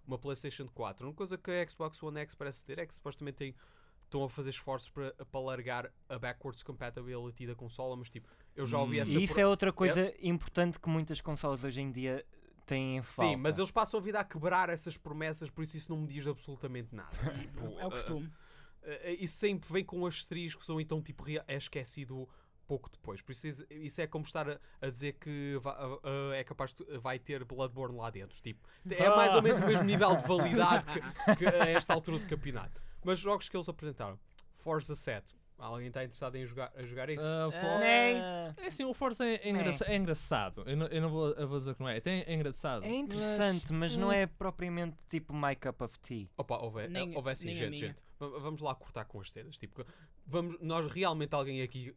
uma 0.08 0.18
PlayStation 0.18 0.68
4. 0.68 1.08
Uma 1.08 1.14
coisa 1.14 1.38
que 1.38 1.52
a 1.52 1.68
Xbox 1.70 2.02
One 2.04 2.20
X 2.20 2.36
parece 2.36 2.66
ter 2.66 2.80
é 2.80 2.86
que 2.86 2.94
supostamente 2.94 3.38
tem, 3.38 3.56
estão 4.04 4.24
a 4.24 4.30
fazer 4.30 4.50
esforços 4.50 4.90
para, 4.90 5.12
para 5.26 5.40
largar 5.40 5.92
a 6.10 6.18
backwards 6.20 6.64
compatibility 6.64 7.48
da 7.48 7.56
consola, 7.56 7.96
mas 7.96 8.10
tipo, 8.10 8.28
eu 8.56 8.66
já 8.66 8.78
ouvi 8.80 9.00
Hum. 9.00 9.02
essa. 9.04 9.18
E 9.18 9.24
isso 9.24 9.34
pro- 9.34 9.42
é 9.42 9.48
outra 9.48 9.72
coisa 9.72 10.14
importante 10.22 10.80
que 10.80 10.90
muitas 10.90 11.22
consolas 11.22 11.64
hoje 11.64 11.82
em 11.82 11.92
dia 11.92 12.26
têm 12.66 13.02
falta. 13.02 13.32
Sim, 13.32 13.36
mas 13.38 13.58
eles 13.58 13.72
passam 13.72 14.00
a 14.00 14.04
vida 14.04 14.20
a 14.20 14.24
quebrar 14.24 14.70
essas 14.70 14.98
promessas, 14.98 15.50
por 15.50 15.62
isso 15.64 15.78
isso 15.78 15.92
não 15.92 16.02
me 16.02 16.08
diz 16.08 16.26
absolutamente 16.28 16.94
nada. 16.96 17.12
Tipo, 17.34 17.66
É 17.80 17.86
o 17.88 17.90
costume. 17.90 18.28
Uh, 18.28 18.90
isso 19.20 19.38
sempre 19.38 19.72
vem 19.72 19.86
com 19.86 20.06
asteriscos 20.08 20.68
ou 20.68 20.82
então 20.82 21.02
tipo 21.04 21.24
é 21.30 21.56
esquecido 21.56 22.28
pouco 22.72 22.90
depois. 22.90 23.22
Por 23.22 23.34
isso, 23.34 23.48
isso- 23.70 24.00
é 24.02 24.08
como 24.08 24.24
estar 24.24 24.50
a, 24.50 24.58
a 24.82 24.88
dizer 24.88 25.14
que 25.20 25.58
va- 25.62 25.78
uh, 25.88 25.96
uh, 25.96 26.34
é 26.34 26.44
capaz 26.44 26.74
de 26.74 26.86
vai 27.00 27.20
ter 27.20 27.44
Bloodborne 27.44 27.98
lá 27.98 28.10
dentro. 28.10 28.42
Tipo, 28.42 28.66
é 28.90 29.10
mais 29.10 29.36
ou 29.36 29.42
menos 29.42 29.60
o 29.60 29.66
mesmo 29.68 29.84
nível 29.84 30.16
de 30.16 30.26
validade 30.26 30.86
que, 30.86 31.36
que 31.36 31.46
a 31.48 31.66
esta 31.68 31.94
altura 31.94 32.18
do 32.20 32.28
campeonato. 32.28 32.82
Mas 33.04 33.20
jogos 33.20 33.50
que 33.50 33.58
eles 33.58 33.68
apresentaram: 33.68 34.18
Forza 34.54 34.96
7. 34.96 35.36
Alguém 35.58 35.90
está 35.90 36.04
interessado 36.04 36.36
em 36.38 36.46
jogar, 36.46 36.72
a 36.76 36.82
jogar 36.82 37.08
isso? 37.10 37.24
Ah, 37.24 37.52
For- 37.52 37.80
Nem. 37.80 38.20
Ah, 38.20 38.54
É 38.58 38.66
assim, 38.68 38.84
o 38.84 38.94
Forza 38.96 39.24
é, 39.26 39.36
é 39.36 39.50
engraça- 39.50 39.86
é 39.86 39.96
engraçado. 39.96 40.64
Eu 40.66 40.76
não, 40.78 40.88
eu 40.88 41.02
não 41.02 41.10
vou, 41.10 41.30
eu 41.34 41.48
vou 41.48 41.60
dizer 41.60 41.76
que 41.76 41.82
não 41.82 41.90
é. 41.90 41.98
Até 41.98 42.22
é 42.22 42.34
engraçado. 42.34 42.84
é 42.84 42.90
interessante, 42.96 43.72
mas 43.74 43.96
não 43.96 44.08
Hum. 44.08 44.12
é 44.14 44.26
propriamente 44.26 44.98
tipo 45.10 45.34
my 45.34 45.56
cup 45.56 45.82
of 45.82 46.00
tea. 46.00 46.28
Opa, 46.38 46.58
houve, 46.58 46.88
Nem- 46.88 47.16
houve 47.16 47.30
assim, 47.30 47.54
gente, 47.54 47.78
gente. 47.78 47.96
va- 48.20 48.40
Vamos 48.40 48.60
lá 48.62 48.74
cortar 48.74 49.06
com 49.06 49.20
as 49.22 49.30
cenas. 49.32 49.56
Tipo, 49.58 49.86
vamos, 50.26 50.58
nós 50.62 50.90
realmente 50.92 51.36
alguém 51.36 51.62
aqui 51.62 51.92
uh, 51.92 51.96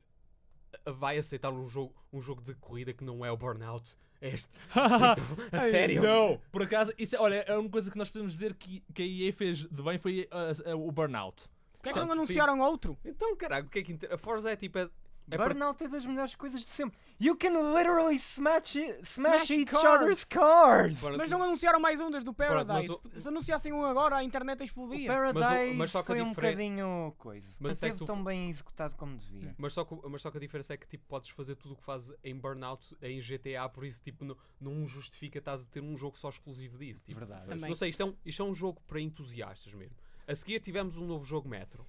vai 0.85 1.19
aceitar 1.19 1.53
um 1.53 1.67
jogo, 1.67 1.95
um 2.13 2.21
jogo 2.21 2.43
de 2.43 2.55
corrida 2.55 2.93
que 2.93 3.05
não 3.05 3.25
é 3.25 3.31
o 3.31 3.37
Burnout? 3.37 3.97
Este. 4.21 4.53
Tipo, 4.73 5.57
a 5.57 5.59
sério? 5.59 6.03
Não, 6.03 6.41
por 6.51 6.63
acaso, 6.63 6.93
isso, 6.97 7.15
é- 7.15 7.19
olha, 7.19 7.45
é 7.47 7.57
uma 7.57 7.69
coisa 7.69 7.91
que 7.91 7.99
nós 7.99 8.11
podemos 8.11 8.33
dizer 8.33 8.55
que, 8.55 8.83
que 8.95 9.03
a 9.03 9.07
EA 9.07 9.33
fez 9.33 9.59
de 9.59 9.83
bem 9.83 9.99
foi 9.99 10.27
ah, 10.31 10.51
ah, 10.65 10.77
o 10.77 10.91
Burnout. 10.91 11.45
Por 11.75 11.83
que 11.83 11.89
é 11.91 11.93
que 11.93 11.99
não 11.99 12.13
anunciaram 12.13 12.61
outro? 12.61 12.97
Então, 13.05 13.37
caralho, 13.37 13.67
o 13.67 13.69
que 13.69 13.81
é 13.81 13.83
que. 13.83 13.99
A 14.11 14.17
Forza 14.17 14.51
é 14.51 14.57
tipo. 14.57 14.79
É, 14.79 14.89
é 15.31 15.37
para- 15.37 15.49
Burnout 15.49 15.83
é 15.85 15.89
das 15.89 16.05
melhores 16.05 16.35
coisas 16.35 16.61
de 16.65 16.71
sempre. 16.71 16.99
You 17.21 17.37
can 17.37 17.51
literally 17.75 18.17
smash, 18.17 18.77
it, 18.77 19.01
smash, 19.03 19.45
Smash 19.45 19.51
each 19.51 19.71
cars. 19.71 19.85
other's 19.85 20.25
cars. 20.25 20.99
Pronto, 21.01 21.17
Mas 21.19 21.31
não 21.31 21.43
anunciaram 21.43 21.79
mais 21.81 22.01
um 22.01 22.11
desde 22.11 22.29
o 22.29 22.35
Pronto, 22.35 22.67
mas 22.67 22.87
Paradise. 22.89 23.21
Se 23.21 23.29
anunciassem 23.29 23.73
um 23.73 23.85
agora, 23.85 24.17
a 24.17 24.25
internet 24.25 24.61
O 24.61 24.65
explodia. 24.65 25.07
Paradise 25.09 25.75
mas 25.75 25.91
só 25.91 26.03
que 26.03 26.13
a 26.13 26.15
foi 26.17 26.23
um 26.23 26.33
bocadinho 26.35 27.15
coisa. 27.19 27.47
Mas 27.53 27.61
Não 27.61 27.69
é 27.71 27.73
esteve 27.73 27.97
tu- 27.97 28.05
tão 28.05 28.23
bem 28.25 28.51
executado 28.51 28.97
como 28.97 29.17
devia. 29.17 29.55
Mas 29.57 29.73
só, 29.73 29.85
que, 29.85 29.97
mas 30.09 30.23
só 30.23 30.31
que 30.31 30.37
a 30.37 30.41
diferença 30.41 30.75
é 30.75 30.77
que 30.77 30.87
tipo, 30.87 31.05
podes 31.07 31.31
fazer 31.31 31.55
tudo 31.57 31.75
o 31.75 31.77
que 31.77 31.85
fazes 31.85 32.15
em 32.23 32.35
Burnout 32.37 32.97
em 33.01 33.21
GTA, 33.21 33.69
por 33.69 33.85
isso 33.85 34.03
tipo, 34.03 34.25
não, 34.25 34.37
não 34.61 34.87
justifica 34.87 35.39
estás 35.39 35.63
a 35.63 35.67
ter 35.67 35.81
um 35.81 35.97
jogo 35.97 36.19
só 36.19 36.29
exclusivo 36.29 36.77
disso. 36.79 37.05
Tipo, 37.05 37.21
Verdade. 37.21 37.47
Também. 37.49 37.71
não 37.71 37.77
sei, 37.77 37.89
isto 37.91 38.03
é, 38.03 38.07
um, 38.07 38.15
isto 38.27 38.43
é 38.43 38.45
um 38.45 38.55
jogo 38.55 38.83
para 38.87 39.01
entusiastas 39.01 39.73
mesmo. 39.73 39.97
A 40.27 40.35
seguir 40.35 40.59
tivemos 40.61 40.97
um 40.97 41.07
novo 41.07 41.25
jogo 41.25 41.49
Metro. 41.49 41.87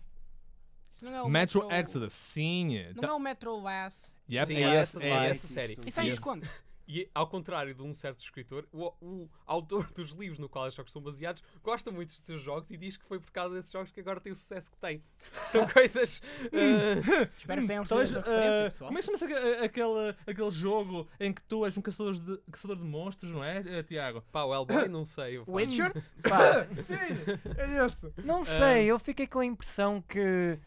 Isso 0.95 1.03
não 1.05 1.13
é 1.13 1.21
o 1.21 1.27
Metro 1.29 1.69
Exodus, 1.69 2.13
sim. 2.13 2.85
Não 2.95 3.01
Tá- 3.01 3.07
é 3.07 3.11
o 3.11 3.19
Metro 3.19 3.59
Last. 3.59 4.13
Yep, 4.31 4.47
Sim, 4.47 4.53
é, 4.55 4.61
é 4.61 4.75
essa- 4.77 5.03
é 5.05 5.09
é 5.09 5.29
essa 5.29 5.45
série. 5.47 5.77
Isso 5.85 5.99
em 5.99 6.05
Yes. 6.05 6.15
desconto. 6.15 6.47
E 6.87 7.09
ao 7.15 7.25
contrário 7.27 7.73
de 7.73 7.81
um 7.81 7.95
certo 7.95 8.19
escritor, 8.19 8.63
o, 8.71 8.93
o 9.01 9.27
autor 9.47 9.91
dos 9.95 10.11
livros 10.11 10.37
no 10.37 10.47
qual 10.47 10.67
os 10.67 10.73
jogos 10.75 10.91
são 10.91 11.01
baseados 11.01 11.41
gosta 11.63 11.89
muito 11.89 12.09
dos 12.13 12.19
seus 12.23 12.39
jogos 12.39 12.69
e 12.69 12.77
diz 12.77 12.95
que 12.95 13.03
foi 13.05 13.19
por 13.19 13.31
causa 13.31 13.55
desses 13.55 13.71
jogos 13.71 13.89
que 13.91 13.99
agora 13.99 14.21
tem 14.21 14.31
o 14.31 14.35
sucesso 14.35 14.69
que 14.69 14.77
tem. 14.77 15.03
São 15.47 15.67
coisas. 15.67 16.21
eh, 16.53 17.27
Espero 17.35 17.61
que 17.61 17.67
tenham 17.67 17.83
Talvez, 17.85 18.11
essa 18.15 18.19
referência, 18.19 18.63
pessoal. 18.65 18.87
como 18.89 18.99
é 18.99 19.01
que 19.01 19.05
chama-se 19.07 19.25
aque- 19.25 19.65
aquele, 19.65 20.15
aquele 20.27 20.49
jogo 20.51 21.07
em 21.19 21.33
que 21.33 21.41
tu 21.41 21.65
és 21.65 21.75
um 21.75 21.81
caçador 21.81 22.13
de, 22.19 22.37
caçador 22.51 22.77
de 22.77 22.83
monstros, 22.83 23.31
não 23.31 23.43
é, 23.43 23.63
eh, 23.65 23.81
Tiago? 23.81 24.21
pá, 24.31 24.43
o 24.43 24.53
Hellboy, 24.53 24.87
não 24.87 25.05
sei. 25.05 25.39
pá. 25.39 25.51
Witcher? 25.51 25.91
Pá, 26.21 26.67
Sim, 26.83 26.93
é 27.57 27.83
esse. 27.83 28.13
não 28.23 28.43
sei, 28.45 28.85
eu 28.85 28.99
fiquei 28.99 29.25
com 29.25 29.39
a 29.39 29.45
impressão 29.45 30.03
que 30.07 30.59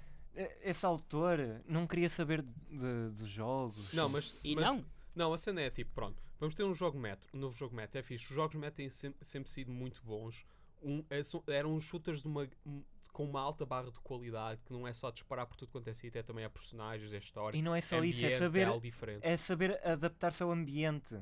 esse 0.63 0.85
autor 0.87 1.39
não 1.67 1.87
queria 1.87 2.09
saber 2.09 2.43
de- 2.43 3.11
dos 3.11 3.29
jogos. 3.29 3.93
Não, 3.93 4.09
mas. 4.09 4.39
E 4.45 4.55
mas- 4.55 4.65
não. 4.67 4.85
Não, 5.15 5.33
a 5.35 5.39
cena 5.39 5.61
é 5.63 5.71
tipo, 5.71 5.91
pronto, 5.95 6.23
vamos 6.39 6.55
ter 6.55 6.63
um 6.63 6.73
jogo 6.73 6.97
Metro, 6.99 7.29
um 7.35 7.39
novo 7.41 7.57
jogo 7.57 7.75
Metro, 7.75 7.99
é 7.99 8.03
fixe. 8.03 8.25
Os 8.27 8.31
jogos 8.35 8.55
Metro 8.57 8.77
têm 8.77 8.89
sempre, 8.89 9.25
sempre 9.25 9.51
sido 9.51 9.73
muito 9.73 10.01
bons. 10.05 10.45
Um, 10.81 11.03
é, 11.11 11.21
eram 11.53 11.75
uns 11.75 11.83
shooters 11.83 12.23
de 12.23 12.29
uma, 12.29 12.49
um- 12.65 12.85
com 13.13 13.25
uma 13.25 13.41
alta 13.41 13.67
barra 13.67 13.91
de 13.91 13.99
qualidade, 13.99 14.61
que 14.65 14.73
não 14.73 14.87
é 14.87 14.93
só 14.93 15.11
disparar 15.11 15.45
por 15.47 15.57
tudo 15.57 15.71
quanto 15.73 15.89
é 15.89 15.93
sítio, 15.95 16.21
é 16.21 16.23
também 16.23 16.45
a 16.45 16.51
personagens, 16.51 17.13
é 17.13 17.19
história. 17.19 17.57
E 17.59 17.63
não 17.63 17.75
é 17.75 17.81
só 17.81 18.05
isso, 18.05 18.21
é 18.21 18.27
ambiente, 18.27 18.39
saber, 18.39 18.81
diferente. 18.81 19.21
é 19.27 19.37
saber 19.37 19.81
adaptar-se 19.85 20.41
ao 20.41 20.53
ambiente. 20.53 21.17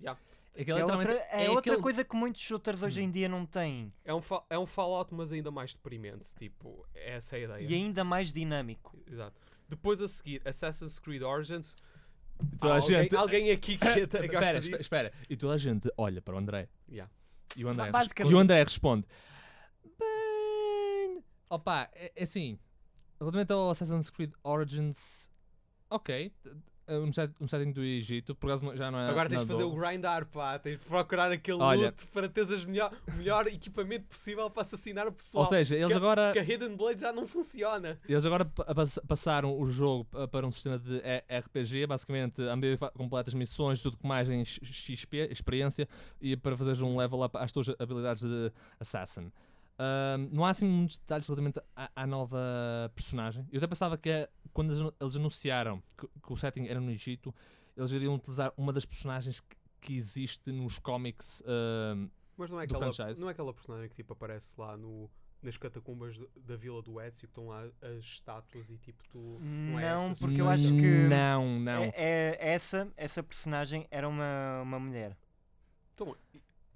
Aquele 0.00 0.16
Que 0.54 0.70
é 0.70 0.84
outra, 0.84 1.12
é 1.30 1.48
outra 1.48 1.58
aquele- 1.72 1.82
coisa 1.82 2.04
que 2.04 2.14
muitos 2.14 2.42
shooters 2.42 2.82
hoje 2.82 3.00
em 3.02 3.10
dia 3.10 3.28
não 3.28 3.46
têm. 3.46 3.92
É 4.04 4.12
um, 4.12 4.20
é 4.50 4.58
um 4.58 4.66
Fallout, 4.66 5.12
mas 5.14 5.32
ainda 5.32 5.50
mais 5.50 5.74
deprimente. 5.74 6.34
Tipo, 6.34 6.86
essa 6.94 7.36
é 7.36 7.40
a 7.40 7.44
ideia. 7.44 7.66
E 7.66 7.74
ainda 7.74 8.04
mais 8.04 8.32
dinâmico. 8.32 9.02
Exato. 9.10 9.40
Depois 9.68 10.02
a 10.02 10.08
seguir, 10.08 10.42
Assassin's 10.46 10.98
Creed 10.98 11.22
Origins. 11.22 11.74
Toda 12.60 12.74
a 12.74 12.76
alguém, 12.76 13.02
gente- 13.02 13.16
alguém 13.16 13.50
aqui 13.50 13.78
que 13.78 13.86
até 14.02 14.26
gosta 14.26 14.36
Espera, 14.38 14.60
disso? 14.60 14.74
espera, 14.82 15.08
espera. 15.08 15.12
E 15.30 15.36
toda 15.36 15.54
a 15.54 15.58
gente 15.58 15.88
olha 15.96 16.20
para 16.20 16.34
o 16.34 16.38
André. 16.38 16.68
Yeah. 16.88 17.10
E 17.56 17.64
o 17.64 17.68
André, 17.68 17.90
e 18.28 18.34
o 18.34 18.38
André 18.38 18.62
responde: 18.62 19.06
Bem. 19.98 21.22
Opa, 21.48 21.88
é, 21.94 22.12
é 22.16 22.22
assim. 22.24 22.58
Relativamente 23.20 23.52
ao 23.52 23.70
Assassin's 23.70 24.10
Creed 24.10 24.32
Origins, 24.42 25.30
ok. 25.88 26.32
É 26.92 26.98
Um, 26.98 27.12
set- 27.12 27.34
um 27.40 27.46
setting 27.46 27.72
do 27.72 27.82
Egito, 27.82 28.34
por 28.34 28.48
acaso 28.50 28.76
já 28.76 28.90
não 28.90 28.98
é. 28.98 29.08
Agora 29.08 29.28
tens 29.28 29.40
de 29.40 29.46
fazer 29.46 29.62
o 29.64 29.74
grindar, 29.74 30.26
pá. 30.26 30.58
Tens 30.58 30.78
de 30.78 30.84
procurar 30.86 31.30
aquele 31.32 31.58
Olha. 31.60 31.86
loot 31.86 32.06
para 32.08 32.28
teres 32.28 32.50
as 32.52 32.64
melhor, 32.64 32.92
o 33.08 33.12
melhor 33.16 33.46
equipamento 33.46 34.06
possível 34.06 34.48
para 34.50 34.62
assassinar 34.62 35.06
o 35.08 35.12
pessoal. 35.12 35.42
Ou 35.42 35.46
seja, 35.46 35.76
eles 35.76 35.88
que- 35.88 35.94
agora, 35.94 36.32
que 36.32 36.38
a 36.38 36.42
Hidden 36.44 36.76
Blade 36.76 37.00
já 37.00 37.12
não 37.12 37.26
funciona. 37.26 37.98
eles 38.08 38.24
agora 38.26 38.44
pa- 38.44 38.74
pass- 38.74 39.00
passaram 39.06 39.58
o 39.58 39.66
jogo 39.66 40.04
pa- 40.04 40.28
para 40.28 40.46
um 40.46 40.52
sistema 40.52 40.78
de 40.78 40.96
E- 40.96 41.24
RPG, 41.28 41.86
basicamente 41.86 42.42
a 42.42 42.54
medida 42.56 42.76
que 42.90 42.98
completas 42.98 43.34
missões, 43.34 43.82
tudo 43.82 43.96
que 43.96 44.06
mais 44.06 44.28
em 44.28 44.44
XP, 44.44 45.28
experiência, 45.30 45.88
e 46.20 46.36
para 46.36 46.56
fazeres 46.56 46.80
um 46.80 46.96
level 46.96 47.22
up 47.22 47.36
às 47.38 47.52
tuas 47.52 47.68
habilidades 47.78 48.22
de 48.22 48.52
Assassin. 48.78 49.30
Não 50.30 50.44
há 50.44 50.50
assim 50.50 50.66
muitos 50.68 50.98
detalhes 50.98 51.26
relativamente 51.26 51.60
à, 51.74 51.90
à 51.96 52.06
nova 52.06 52.38
personagem. 52.94 53.46
Eu 53.50 53.58
até 53.58 53.66
pensava 53.66 53.96
que 53.98 54.08
é, 54.10 54.28
quando 54.52 54.70
eles 54.70 54.80
anu- 54.80 54.94
eles 55.00 55.16
anunciaram 55.16 55.82
que, 55.98 56.06
que 56.06 56.32
o 56.32 56.36
setting 56.36 56.66
era 56.68 56.80
no 56.80 56.90
Egito, 56.90 57.34
eles 57.76 57.90
iriam 57.92 58.14
utilizar 58.14 58.52
uma 58.56 58.72
das 58.72 58.84
personagens 58.84 59.40
que, 59.40 59.56
que 59.80 59.96
existe 59.96 60.52
nos 60.52 60.78
cómics. 60.78 61.42
ahm, 61.46 62.08
Mas 62.36 62.50
não 62.50 62.60
é, 62.60 62.64
aquela, 62.64 62.92
franchise. 62.92 63.20
não 63.20 63.28
é 63.28 63.32
aquela 63.32 63.52
personagem 63.52 63.88
que 63.88 63.96
tipo 63.96 64.12
aparece 64.12 64.54
lá 64.58 64.76
no, 64.76 65.10
nas 65.42 65.56
catacumbas 65.56 66.14
de- 66.14 66.28
da 66.36 66.54
vila 66.54 66.80
do 66.82 67.00
Ezio, 67.00 67.22
que 67.22 67.26
estão 67.26 67.48
lá 67.48 67.64
as 67.82 68.04
estátuas 68.04 68.68
e 68.70 68.76
tipo 68.78 69.02
tu. 69.10 69.38
Não, 69.40 69.78
é 69.80 69.94
Não, 69.94 70.10
essa, 70.10 70.20
porque 70.20 70.40
eu 70.40 70.48
acho 70.48 70.68
que 70.76 71.08
Não, 71.08 71.58
não. 71.58 71.82
é- 71.82 71.92
é- 71.96 72.38
essa, 72.52 72.92
essa 72.96 73.22
personagem 73.22 73.86
era 73.90 74.08
uma, 74.08 74.60
uma 74.62 74.78
mulher. 74.78 75.16
Então, 75.94 76.16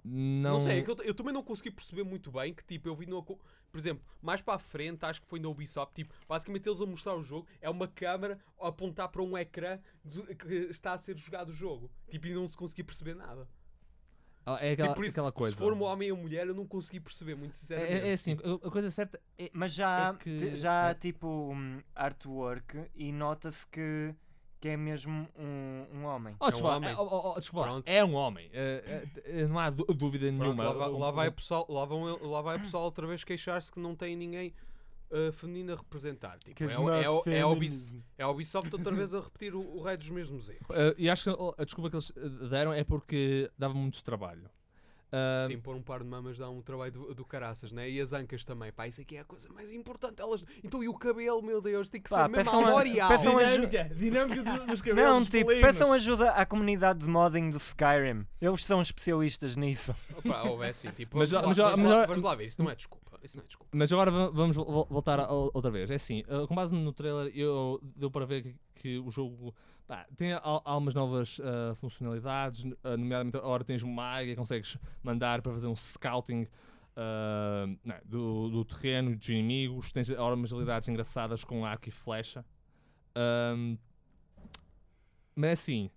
não, 0.09 0.53
Não, 0.53 0.59
sei, 0.59 0.79
é 0.79 0.81
que 0.83 0.89
eu, 0.91 0.97
eu 1.03 1.13
também 1.13 1.33
não 1.33 1.43
consegui 1.43 1.71
perceber 1.71 2.03
muito 2.03 2.31
bem 2.31 2.53
que, 2.53 2.63
tipo, 2.63 2.87
eu 2.87 2.95
vi 2.95 3.05
no. 3.05 3.21
Por 3.23 3.77
exemplo, 3.77 4.03
mais 4.21 4.41
para 4.41 4.55
a 4.55 4.59
frente, 4.59 5.03
acho 5.05 5.21
que 5.21 5.27
foi 5.27 5.39
na 5.39 5.49
Ubisoft, 5.49 5.93
tipo, 5.93 6.13
basicamente 6.27 6.67
eles 6.67 6.79
a 6.81 6.85
mostrar 6.85 7.15
o 7.15 7.21
jogo, 7.21 7.45
é 7.61 7.69
uma 7.69 7.87
câmera 7.87 8.39
a 8.59 8.69
apontar 8.69 9.09
para 9.09 9.21
um 9.21 9.37
ecrã 9.37 9.79
do- 10.03 10.23
que 10.35 10.53
está 10.69 10.93
a 10.93 10.97
ser 10.97 11.17
jogado 11.17 11.49
o 11.49 11.53
jogo. 11.53 11.91
Tipo, 12.09 12.27
e 12.27 12.33
não 12.33 12.47
se 12.47 12.55
conseguia 12.55 12.85
perceber 12.85 13.13
nada. 13.15 13.47
Ah, 14.45 14.57
É 14.65 14.71
aquela, 14.71 14.87
tipo, 14.89 14.95
por 14.95 15.05
isso, 15.05 15.15
aquela 15.19 15.31
coisa. 15.33 15.51
se 15.51 15.61
for 15.61 15.73
um 15.73 15.83
homem 15.83 16.09
ou 16.09 16.17
mulher, 16.17 16.47
eu 16.47 16.55
não 16.55 16.65
consegui 16.65 17.01
perceber, 17.01 17.35
muito 17.35 17.57
sinceramente. 17.57 17.93
É, 18.05 18.09
é 18.09 18.13
assim, 18.13 18.37
a 18.63 18.71
coisa 18.71 18.89
certa 18.89 19.19
é. 19.37 19.49
Mas 19.51 19.73
já, 19.73 20.13
É 20.13 20.23
que- 20.23 20.55
já 20.55 20.87
há 20.87 20.91
é. 20.91 20.93
tipo 20.93 21.27
um, 21.53 21.81
artwork 21.93 22.89
e 22.95 23.11
nota-se 23.11 23.67
que, 23.67 24.15
que 24.67 24.73
é 24.73 24.77
mesmo 24.77 25.27
um, 25.39 25.85
um 25.93 26.03
homem. 26.05 26.35
Oh, 26.39 26.51
desculpa, 26.51 26.75
homem. 26.75 26.89
é, 26.89 26.95
oh, 26.97 27.07
oh, 27.09 27.33
oh, 27.35 27.39
desculpa 27.39 27.81
é 27.85 28.03
um 28.03 28.13
homem. 28.15 28.49
é- 28.51 29.05
é- 29.25 29.41
é- 29.41 29.47
não 29.47 29.57
há 29.57 29.69
dú- 29.69 29.85
dúvida 29.85 30.25
Pronto, 30.27 30.41
nenhuma. 30.43 30.63
lá, 30.65 30.73
vai, 30.73 30.89
O- 30.89 30.97
lá 30.97 31.11
vai 31.11 31.31
pessoal, 31.31 31.65
lá, 31.69 31.85
vão, 31.85 32.03
lá 32.29 32.41
vai 32.41 32.57
o 32.57 32.59
pessoal 32.59 32.83
outra 32.83 33.07
vez 33.07 33.23
queixar-se 33.23 33.71
que 33.71 33.79
não 33.79 33.95
tem 33.95 34.15
ninguém 34.15 34.53
uh, 35.09 35.31
feminino 35.31 35.71
a 35.71 35.75
representar. 35.77 36.37
Tipo, 36.39 36.63
é, 36.65 36.77
o- 37.09 37.23
é, 37.25 37.37
é, 37.37 37.41
a 37.41 37.47
Ubis- 37.47 37.93
é 38.17 38.23
a 38.23 38.29
Ubisoft 38.29 38.73
outra 38.75 38.93
vez 38.93 39.13
a 39.13 39.21
repetir 39.21 39.55
o, 39.55 39.61
o 39.77 39.81
rei 39.81 39.95
dos 39.95 40.09
mesmos 40.09 40.49
erros. 40.49 40.67
Eh, 40.69 40.95
e 40.97 41.09
acho 41.09 41.23
que 41.23 41.29
oh, 41.41 41.55
a 41.57 41.63
desculpa 41.63 41.89
que 41.89 41.95
eles 41.95 42.11
deram 42.49 42.73
é 42.73 42.83
porque 42.83 43.49
dava 43.57 43.73
muito 43.73 44.03
trabalho. 44.03 44.49
Ah, 45.11 45.43
Sim, 45.47 45.57
pôr 45.59 45.75
um 45.75 45.81
par 45.81 46.01
de 46.03 46.05
mamas 46.09 46.37
dá 46.37 46.49
um 46.49 46.61
trabalho 46.61 46.91
do, 46.91 47.15
do 47.15 47.23
caraças, 47.25 47.71
né? 47.71 47.89
E 47.89 47.99
as 48.01 48.11
ancas 48.11 48.43
também. 48.43 48.71
Pá, 48.73 48.87
isso 48.87 48.99
aqui 48.99 49.15
é 49.15 49.21
a 49.21 49.23
coisa 49.23 49.47
mais 49.53 49.71
importante. 49.71 50.21
Elas... 50.21 50.43
Então, 50.63 50.83
e 50.83 50.89
o 50.89 50.93
cabelo, 50.93 51.41
meu 51.41 51.61
Deus, 51.61 51.89
tem 51.89 52.01
que 52.01 52.09
Pá, 52.09 52.23
ser 52.25 52.29
mesmo 52.29 52.61
L'Oreal. 52.61 53.07
peçam 53.09 53.37
a- 53.37 53.43
dinâmica, 53.45 53.83
dinâmica 53.95 54.43
do- 54.43 54.65
dos 54.67 54.81
cabelos. 54.83 55.01
Não, 55.01 55.23
tipo, 55.23 55.45
polígonos. 55.45 55.61
peçam 55.77 55.93
ajuda 55.93 56.31
à 56.31 56.45
comunidade 56.45 56.99
de 56.99 57.07
modding 57.07 57.49
do 57.49 57.57
Skyrim. 57.57 58.25
Eles 58.41 58.65
são 58.65 58.81
especialistas 58.81 59.55
nisso. 59.55 59.95
Opa, 60.17 60.43
ou 60.43 60.61
é 60.63 60.69
assim, 60.69 60.89
tipo, 60.91 61.15
Mas 61.19 61.31
vamos, 61.31 61.55
já- 61.55 61.63
lá, 61.65 61.69
mas 61.71 61.79
vamos, 61.79 61.91
lá, 61.95 62.01
já- 62.01 62.07
vamos 62.07 62.23
lá 62.23 62.35
ver, 62.35 62.45
isso 62.45 62.61
não 62.61 62.69
é 62.69 62.75
desculpa. 62.75 63.16
Isso 63.23 63.37
não 63.37 63.43
é 63.43 63.47
desculpa. 63.47 63.71
Mas 63.77 63.91
agora 63.91 64.11
va- 64.11 64.29
vamos 64.29 64.55
vol- 64.55 64.87
voltar 64.89 65.19
outra 65.29 65.71
vez. 65.71 65.89
É 65.89 65.95
assim, 65.95 66.23
eh, 66.27 66.47
com 66.47 66.55
base 66.55 66.73
no 66.75 66.93
trailer, 66.93 67.31
eu 67.35 67.79
deu 67.95 68.09
para 68.11 68.25
ver 68.25 68.55
que, 68.75 68.99
o 68.99 69.09
jogo 69.09 69.53
pá, 69.87 70.05
tem 70.15 70.33
al- 70.33 70.61
algumas 70.65 70.93
novas 70.93 71.39
eh, 71.39 71.75
funcionalidades, 71.75 72.65
eh, 72.83 72.97
nomeadamente 72.97 73.37
agora 73.37 73.63
tens 73.63 73.83
uma 73.83 74.03
águia, 74.03 74.35
consegues 74.35 74.77
mandar 75.03 75.41
para 75.41 75.51
fazer 75.51 75.67
um 75.67 75.75
scouting 75.75 76.47
eh, 76.95 77.77
não 77.83 77.95
é, 77.95 78.01
do, 78.05 78.49
do 78.49 78.65
terreno, 78.65 79.15
dos 79.15 79.29
inimigos, 79.29 79.91
tens 79.91 80.09
agora 80.09 80.35
umas 80.35 80.51
habilidades 80.51 80.87
engraçadas 80.87 81.43
com 81.43 81.65
arco 81.65 81.87
e 81.89 81.91
flecha. 81.91 82.45
Ahm, 83.15 83.77
mas 85.35 85.49
é 85.49 85.51
assim, 85.53 85.91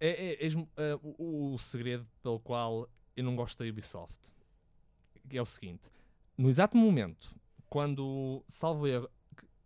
é, 0.00 0.08
é- 0.32 0.44
eis- 0.44 0.54
eh, 0.76 0.98
o, 1.02 1.54
o 1.54 1.58
segredo 1.58 2.06
pelo 2.22 2.38
qual 2.40 2.88
eu 3.16 3.24
não 3.24 3.36
gosto 3.36 3.62
da 3.62 3.68
Ubisoft 3.68 4.32
que 5.28 5.36
é 5.38 5.42
o 5.42 5.44
seguinte: 5.44 5.90
no 6.36 6.48
exato 6.48 6.76
momento, 6.76 7.34
quando, 7.68 8.44
salvo 8.48 8.86
erro, 8.86 9.08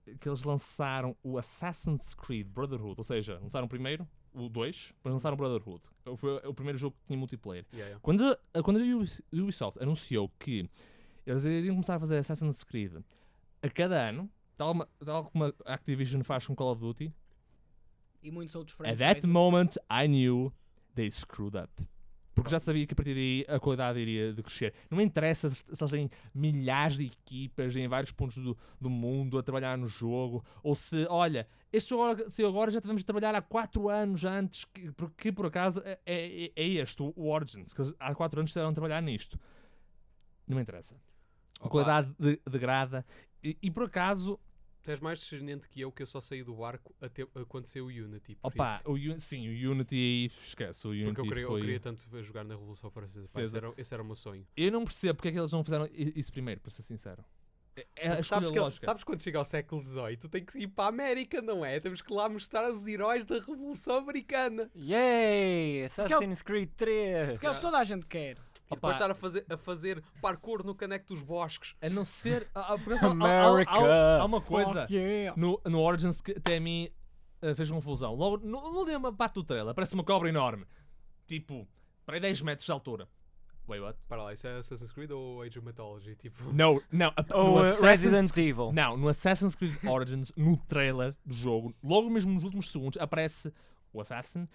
que, 0.04 0.16
que 0.18 0.28
eles 0.28 0.42
lançaram 0.44 1.16
o 1.22 1.36
Assassin's 1.38 2.14
Creed 2.14 2.46
Brotherhood, 2.48 2.94
ou 2.98 3.04
seja, 3.04 3.38
lançaram 3.40 3.68
primeiro 3.68 4.06
o 4.32 4.48
2, 4.48 4.92
depois 4.96 5.12
lançaram 5.12 5.34
o 5.34 5.38
Brotherhood. 5.38 5.82
Foi 6.16 6.36
o 6.46 6.54
primeiro 6.54 6.78
jogo 6.78 6.96
que 7.00 7.06
tinha 7.06 7.18
multiplayer. 7.18 7.64
Yeah, 7.72 7.86
yeah. 7.88 8.00
Quando, 8.02 8.24
a- 8.54 8.62
quando 8.62 8.78
a 8.78 8.82
Ubis- 8.82 9.22
Ubisoft 9.32 9.82
anunciou 9.82 10.30
que 10.38 10.68
eles 11.26 11.44
iriam 11.44 11.74
começar 11.74 11.96
a 11.96 12.00
fazer 12.00 12.16
Assassin's 12.18 12.62
Creed 12.64 13.02
a 13.62 13.68
cada 13.68 14.08
ano, 14.08 14.30
tal, 14.56 14.74
tal 15.04 15.24
como 15.30 15.44
a 15.44 15.52
Activision 15.74 16.22
faz 16.22 16.46
com 16.46 16.54
Call 16.54 16.72
of 16.72 16.80
Duty, 16.80 17.12
E 18.22 18.30
muitos 18.30 18.54
outros 18.54 18.74
at 18.80 18.96
franchises. 18.96 19.22
that 19.22 19.26
moment 19.26 19.76
I 19.90 20.06
knew 20.08 20.52
they 20.94 21.10
screwed 21.10 21.56
up. 21.56 21.70
Porque 22.38 22.50
já 22.50 22.58
sabia 22.58 22.86
que 22.86 22.92
a 22.92 22.96
partir 22.96 23.14
daí 23.14 23.44
a 23.48 23.58
qualidade 23.58 23.98
iria 23.98 24.32
de 24.32 24.42
crescer. 24.42 24.72
Não 24.90 24.98
me 24.98 25.04
interessa 25.04 25.48
se 25.48 25.64
se 25.70 25.82
eles 25.82 25.90
têm 25.90 26.10
milhares 26.34 26.96
de 26.96 27.06
equipas 27.06 27.74
em 27.74 27.88
vários 27.88 28.12
pontos 28.12 28.38
do, 28.38 28.56
do 28.80 28.88
mundo 28.88 29.36
a 29.38 29.42
trabalhar 29.42 29.76
no 29.76 29.86
jogo, 29.88 30.44
ou 30.62 30.74
se, 30.74 31.04
olha, 31.10 31.48
este 31.72 31.90
jogo 31.90 32.04
agora- 32.04 32.30
saiu 32.30 32.48
agora 32.48 32.70
já 32.70 32.80
tivemos 32.80 33.02
de 33.02 33.06
trabalhar 33.06 33.34
há 33.34 33.42
4 33.42 33.88
anos 33.88 34.24
antes, 34.24 34.64
que, 34.66 34.92
porque 34.92 35.32
por 35.32 35.46
acaso 35.46 35.82
é, 35.84 35.98
é, 36.06 36.52
é 36.54 36.66
este, 36.68 37.02
o 37.02 37.12
Origins, 37.28 37.72
que 37.74 37.82
há 37.98 38.14
4 38.14 38.38
anos 38.40 38.50
estiveram 38.50 38.70
a 38.70 38.72
trabalhar 38.72 39.00
nisto. 39.00 39.38
Não 40.46 40.56
me 40.56 40.62
interessa. 40.62 40.96
A 41.60 41.68
qualidade 41.68 42.14
de- 42.18 42.40
degrada. 42.48 43.04
E, 43.42 43.56
e 43.60 43.70
por 43.70 43.82
acaso, 43.84 44.38
Tu 44.88 44.92
és 44.92 45.00
mais 45.00 45.18
discernente 45.20 45.68
que 45.68 45.82
eu, 45.82 45.92
que 45.92 46.02
eu 46.02 46.06
só 46.06 46.18
saí 46.18 46.42
do 46.42 46.54
barco 46.54 46.94
até 46.98 47.26
quando 47.46 47.66
saiu 47.66 47.84
o 47.84 47.88
Unity. 47.88 48.36
Por 48.36 48.48
opa, 48.48 48.76
isso. 48.76 48.88
o, 48.90 48.94
Uni- 48.94 49.20
sim, 49.20 49.46
o 49.46 49.70
Unity 49.72 49.94
aí, 49.94 50.30
esquece, 50.46 50.86
o 50.86 50.90
Unity 50.92 51.04
Porque 51.08 51.20
eu 51.20 51.24
queria, 51.26 51.42
eu 51.42 51.48
foi... 51.48 51.60
queria 51.60 51.78
tanto 51.80 52.22
jogar 52.22 52.42
na 52.42 52.54
Revolução 52.54 52.90
Francesa. 52.90 53.30
pá, 53.30 53.42
esse, 53.42 53.54
era, 53.54 53.74
esse 53.76 53.92
era 53.92 54.02
o 54.02 54.06
meu 54.06 54.14
sonho. 54.14 54.46
Eu 54.56 54.72
não 54.72 54.84
percebo 54.84 55.16
porque 55.16 55.28
é 55.28 55.32
que 55.32 55.38
eles 55.38 55.52
não 55.52 55.62
fizeram 55.62 55.84
i- 55.92 56.14
isso 56.16 56.32
primeiro, 56.32 56.58
para 56.62 56.70
ser 56.70 56.80
sincero. 56.80 57.22
É, 57.76 57.86
é 57.96 58.22
sabes, 58.22 58.50
que, 58.50 58.84
sabes 58.86 59.04
quando 59.04 59.22
chega 59.22 59.38
ao 59.38 59.44
século 59.44 59.80
XVIII, 59.82 60.16
tu 60.16 60.28
tens 60.28 60.46
que 60.46 60.58
ir 60.58 60.68
para 60.68 60.86
a 60.86 60.88
América, 60.88 61.42
não 61.42 61.62
é? 61.62 61.78
Temos 61.78 62.00
que 62.00 62.12
lá 62.12 62.26
mostrar 62.26 62.70
os 62.70 62.86
heróis 62.86 63.26
da 63.26 63.36
Revolução 63.38 63.96
Americana. 63.98 64.70
Yay! 64.74 65.82
é 65.82 65.84
Assassin's 65.84 66.40
Creed 66.40 66.70
3! 66.76 67.32
Porque 67.32 67.46
é 67.46 67.50
o 67.50 67.54
que 67.54 67.60
toda 67.60 67.78
a 67.78 67.84
gente 67.84 68.06
quer. 68.06 68.38
E 68.70 68.74
depois 68.74 68.96
estar 68.96 69.10
a 69.10 69.14
fazer, 69.14 69.46
a 69.48 69.56
fazer 69.56 70.02
parkour 70.20 70.64
no 70.64 70.74
caneco 70.74 71.06
dos 71.08 71.22
bosques. 71.22 71.74
A 71.80 71.88
não 71.88 72.04
ser. 72.04 72.48
há- 72.54 72.74
há- 72.74 72.78
por 72.78 72.92
acaso, 72.92 73.12
há- 73.22 73.26
há- 73.26 73.42
há- 73.42 73.46
America. 73.48 73.72
há- 73.72 74.20
há 74.20 74.24
uma 74.24 74.40
coisa 74.40 74.86
yeah. 74.90 75.34
no, 75.40 75.60
no 75.64 75.80
Origins 75.80 76.20
que 76.20 76.32
até 76.32 76.56
a 76.56 76.60
mim 76.60 76.90
eh, 77.40 77.54
fez 77.54 77.70
confusão. 77.70 78.14
Logo, 78.14 78.38
no, 78.38 78.60
no 78.60 78.78
última 78.80 79.12
parte 79.12 79.34
do 79.34 79.44
trailer, 79.44 79.74
parece 79.74 79.94
uma 79.94 80.04
cobra 80.04 80.28
enorme. 80.28 80.66
Tipo, 81.26 81.66
para 82.04 82.16
aí 82.16 82.20
10 82.20 82.42
metros 82.42 82.66
de 82.66 82.72
altura. 82.72 83.08
Wait, 83.66 83.82
what? 83.82 83.98
Para 84.08 84.22
lá, 84.24 84.32
isso 84.32 84.46
é 84.46 84.56
Assassin's 84.58 84.90
Creed 84.92 85.10
ou 85.10 85.42
Age 85.42 85.58
of 85.58 85.66
Mythology? 85.66 86.16
Tipo, 86.16 86.42
Não, 86.54 86.80
não. 86.90 87.08
a- 87.14 87.22
no 87.22 87.36
Ou 87.36 87.58
uh, 87.60 87.80
Resident 87.82 88.34
Evil. 88.36 88.72
Não, 88.72 88.96
no 88.96 89.08
Assassin's 89.08 89.54
Creed 89.54 89.76
Origins, 89.84 90.32
no 90.36 90.56
trailer 90.56 91.14
do 91.24 91.34
jogo, 91.34 91.74
logo 91.82 92.08
mesmo 92.08 92.32
nos 92.32 92.44
últimos 92.44 92.70
segundos, 92.72 92.98
aparece 93.00 93.52
o 93.92 94.00
Assassin 94.00 94.48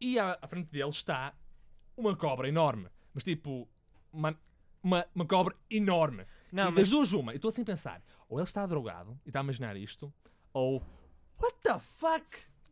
e 0.00 0.18
à, 0.20 0.38
à 0.40 0.46
frente 0.46 0.70
dele 0.70 0.88
está 0.88 1.34
uma 1.96 2.14
cobra 2.16 2.48
enorme. 2.48 2.88
Mas 3.18 3.24
tipo, 3.24 3.68
uma, 4.12 4.38
uma, 4.80 5.04
uma 5.12 5.26
cobra 5.26 5.52
enorme. 5.68 6.24
Não, 6.52 6.68
e 6.68 6.72
mas 6.72 6.74
das 6.74 6.90
duas, 6.90 7.12
uma. 7.12 7.32
Eu 7.32 7.36
estou 7.36 7.48
assim 7.48 7.62
a 7.62 7.64
pensar, 7.64 8.00
ou 8.28 8.38
ele 8.38 8.44
está 8.46 8.64
drogado 8.64 9.18
e 9.26 9.28
está 9.28 9.40
a 9.40 9.42
imaginar 9.42 9.76
isto, 9.76 10.14
ou 10.52 10.80
what 11.36 11.56
the 11.64 11.76
fuck? 11.80 12.24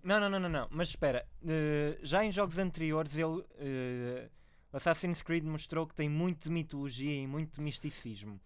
Não, 0.04 0.20
não, 0.20 0.30
não, 0.30 0.38
não, 0.38 0.48
não. 0.48 0.68
Mas 0.70 0.90
espera, 0.90 1.26
eh, 1.44 1.98
já 2.00 2.24
em 2.24 2.30
jogos 2.30 2.58
anteriores 2.58 3.16
ele. 3.16 3.44
eh, 3.58 4.30
Assassin's 4.72 5.20
Creed 5.20 5.42
mostrou 5.44 5.84
que 5.84 5.94
tem 5.96 6.08
muito 6.08 6.44
de 6.44 6.50
mitologia 6.50 7.22
e 7.22 7.26
muito 7.26 7.54
de 7.56 7.60
misticismo. 7.60 8.40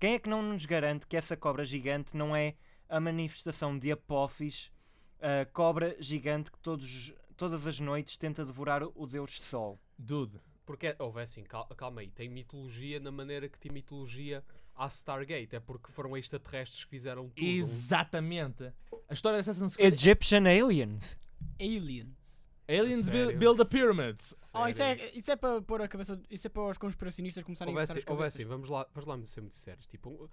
Quem 0.00 0.14
é 0.14 0.18
que 0.18 0.28
não 0.28 0.42
nos 0.42 0.66
garante 0.66 1.06
que 1.06 1.16
essa 1.16 1.36
cobra 1.36 1.64
gigante 1.64 2.16
não 2.16 2.34
é 2.34 2.56
a 2.88 2.98
manifestação 2.98 3.78
de 3.78 3.92
Apophis, 3.92 4.72
a 5.20 5.44
cobra 5.52 5.96
gigante 6.00 6.50
que 6.50 6.58
todos, 6.58 7.12
todas 7.36 7.64
as 7.66 7.78
noites 7.78 8.16
tenta 8.16 8.44
devorar 8.44 8.82
o 8.82 9.06
Deus 9.06 9.40
Sol? 9.40 9.78
Dude, 9.96 10.40
porque 10.64 10.94
houve 10.98 11.20
assim, 11.20 11.42
cal- 11.44 11.66
calma 11.76 12.00
aí, 12.00 12.08
tem 12.10 12.28
mitologia 12.28 12.98
na 13.00 13.10
maneira 13.10 13.48
que 13.48 13.58
tem 13.58 13.70
mitologia 13.70 14.42
à 14.74 14.86
Stargate. 14.86 15.54
É 15.54 15.60
porque 15.60 15.92
foram 15.92 16.16
extraterrestres 16.16 16.84
que 16.84 16.90
fizeram 16.90 17.28
tudo. 17.28 17.46
exatamente. 17.46 18.72
A 19.08 19.12
história 19.12 19.42
de 19.42 19.48
Assassin's 19.48 19.76
Creed. 19.76 19.92
Egyptian 19.92 20.44
Aliens. 20.46 21.18
Aliens. 21.60 22.44
Aliens 22.66 23.10
build, 23.10 23.36
build 23.36 23.58
the 23.58 23.64
pyramids. 23.66 24.34
Oh, 24.54 24.66
isso 24.66 24.82
é, 24.82 25.10
isso 25.14 25.30
é 25.30 25.36
para 25.36 25.60
pôr 25.60 25.82
a 25.82 25.88
cabeça. 25.88 26.18
Isso 26.30 26.46
é 26.46 26.50
para 26.50 26.62
os 26.62 26.78
conspiracionistas 26.78 27.44
começarem 27.44 27.70
a 27.70 27.76
Houve 27.76 27.82
encaixar 27.84 27.98
assim, 27.98 28.06
as 28.06 28.10
houve 28.10 28.24
assim, 28.24 28.44
vamos 28.46 28.70
lá, 28.70 28.86
vamos 28.94 29.06
lá 29.06 29.26
ser 29.26 29.42
muito 29.42 29.54
sérios. 29.54 29.86
Tipo, 29.86 30.30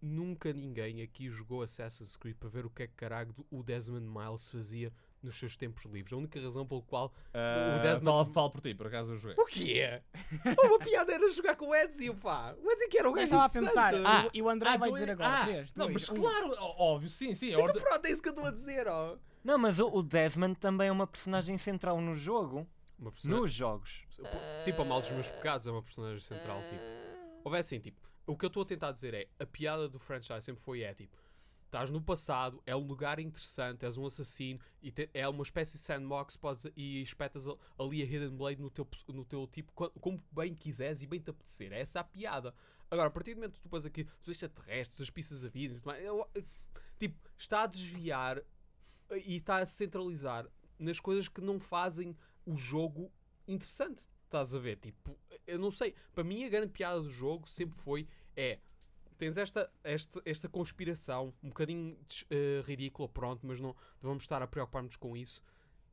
nunca 0.00 0.52
ninguém 0.54 1.02
aqui 1.02 1.28
jogou 1.28 1.60
Assassin's 1.62 2.16
Creed 2.16 2.36
para 2.36 2.48
ver 2.48 2.64
o 2.64 2.70
que 2.70 2.84
é 2.84 2.86
que 2.86 2.94
caralho 2.94 3.34
o 3.50 3.62
Desmond 3.62 4.06
Miles 4.06 4.48
fazia 4.48 4.90
nos 5.22 5.38
seus 5.38 5.56
tempos 5.56 5.84
livres. 5.84 6.12
A 6.12 6.16
única 6.16 6.40
razão 6.40 6.66
pelo 6.66 6.82
qual. 6.82 7.12
Uh, 7.28 7.82
Desmond- 7.82 8.04
fala, 8.04 8.24
fala 8.26 8.50
por 8.50 8.60
ti, 8.60 8.74
por 8.74 8.86
acaso 8.86 9.12
eu 9.12 9.16
joguei. 9.16 9.36
O 9.42 9.46
que 9.46 9.80
é? 9.80 10.02
Uma 10.64 10.78
piada 10.78 11.12
era 11.12 11.30
jogar 11.30 11.56
com 11.56 11.68
o 11.68 11.74
Ezio, 11.74 12.14
pá. 12.14 12.54
O 12.62 12.70
Ezio 12.70 12.88
que 12.88 12.98
era 12.98 13.08
um 13.08 13.12
Eu 13.12 13.16
gajo 13.16 13.24
estava 13.26 13.44
a 13.44 13.50
pensar, 13.50 13.94
Ah, 14.06 14.28
e 14.32 14.40
o- 14.40 14.46
o 14.46 14.48
André 14.48 14.78
vai 14.78 14.88
tu- 14.90 14.94
dizer 14.94 15.10
agora. 15.10 15.38
ah, 15.40 15.44
3, 15.44 15.74
Não, 15.74 15.86
2, 15.86 15.94
mas 16.08 16.18
1. 16.18 16.22
claro, 16.22 16.54
óbvio, 16.58 17.08
sim, 17.08 17.34
sim. 17.34 17.48
Então 17.50 17.62
ordem- 17.62 17.82
pronto, 17.82 18.04
é 18.06 18.10
isso 18.10 18.22
que 18.22 18.28
eu 18.28 18.32
estou 18.32 18.46
a 18.46 18.50
dizer, 18.50 18.86
ó. 18.88 19.16
Não, 19.44 19.58
mas 19.58 19.78
o, 19.78 19.88
o 19.88 20.02
Desmond 20.02 20.56
também 20.58 20.88
é 20.88 20.92
uma 20.92 21.06
personagem 21.06 21.56
central 21.58 22.00
no 22.00 22.14
jogo. 22.14 22.66
Uma 22.98 23.12
personagem- 23.12 23.42
Nos 23.42 23.52
jogos. 23.52 24.04
Sim, 24.60 24.72
para 24.72 24.84
mal 24.84 25.00
dos 25.00 25.10
meus 25.12 25.30
pecados, 25.30 25.66
é 25.66 25.70
uma 25.70 25.82
personagem 25.82 26.18
central, 26.20 26.60
tipo. 26.68 26.82
Houve 27.44 27.56
assim, 27.58 27.78
tipo, 27.78 28.00
o 28.26 28.36
que 28.36 28.44
eu 28.44 28.48
estou 28.48 28.62
a 28.62 28.66
tentar 28.66 28.90
dizer 28.92 29.14
é, 29.14 29.26
a 29.38 29.46
piada 29.46 29.88
do 29.88 29.98
franchise 29.98 30.42
sempre 30.42 30.60
foi, 30.62 30.82
é, 30.82 30.92
tipo, 30.92 31.16
estás 31.68 31.90
no 31.90 32.00
passado, 32.00 32.62
é 32.66 32.74
um 32.74 32.80
lugar 32.86 33.18
interessante, 33.20 33.84
és 33.84 33.96
um 33.98 34.06
assassino, 34.06 34.58
e 34.82 34.90
te- 34.90 35.10
é 35.12 35.28
uma 35.28 35.42
espécie 35.42 35.74
de 35.74 35.78
sandbox, 35.80 36.34
podes, 36.36 36.66
e 36.74 37.00
espetas 37.02 37.44
ali 37.78 38.02
a 38.02 38.04
Hidden 38.06 38.36
Blade 38.36 38.60
no 38.60 38.70
teu, 38.70 38.88
no 39.08 39.24
teu 39.24 39.46
tipo, 39.46 39.70
co- 39.72 39.90
como 40.00 40.22
bem 40.32 40.54
quiseres 40.54 41.02
e 41.02 41.06
bem 41.06 41.20
te 41.20 41.28
apetecer. 41.30 41.70
É 41.72 41.80
essa 41.80 42.00
a 42.00 42.04
piada. 42.04 42.54
Agora, 42.90 43.08
a 43.08 43.10
partir 43.10 43.34
do 43.34 43.36
momento 43.36 43.54
que 43.54 43.60
tu 43.60 43.68
pões 43.68 43.84
aqui 43.84 44.06
os 44.22 44.28
extraterrestres, 44.28 45.00
as 45.02 45.10
pistas 45.10 45.42
da 45.42 45.48
vida, 45.50 45.78
e 46.00 46.04
eu- 46.04 46.26
tipo, 46.98 47.16
está 47.36 47.62
a 47.64 47.66
desviar 47.66 48.38
eh, 49.10 49.22
e 49.26 49.36
está 49.36 49.58
a 49.58 49.66
centralizar 49.66 50.46
nas 50.78 50.98
coisas 50.98 51.28
que 51.28 51.40
não 51.42 51.60
fazem 51.60 52.16
o 52.46 52.56
jogo 52.56 53.12
interessante. 53.46 54.08
Estás 54.24 54.54
a 54.54 54.58
ver? 54.58 54.76
Tipo, 54.76 55.18
eu 55.46 55.58
não 55.58 55.70
sei. 55.70 55.94
Para 56.12 56.24
mim, 56.24 56.44
a 56.44 56.48
grande 56.48 56.72
piada 56.72 57.00
do 57.00 57.08
jogo 57.10 57.46
sempre 57.48 57.78
foi: 57.78 58.08
é. 58.34 58.58
Tens 59.18 59.36
esta, 59.36 59.70
esta, 59.82 60.22
esta 60.24 60.48
conspiração, 60.48 61.34
um 61.42 61.48
bocadinho 61.48 61.98
eh, 62.30 62.62
ridícula, 62.64 63.08
pronto, 63.08 63.44
mas 63.44 63.60
não, 63.60 63.74
vamos 64.00 64.22
estar 64.22 64.40
a 64.40 64.46
preocupar-nos 64.46 64.94
com 64.96 65.16
isso. 65.16 65.42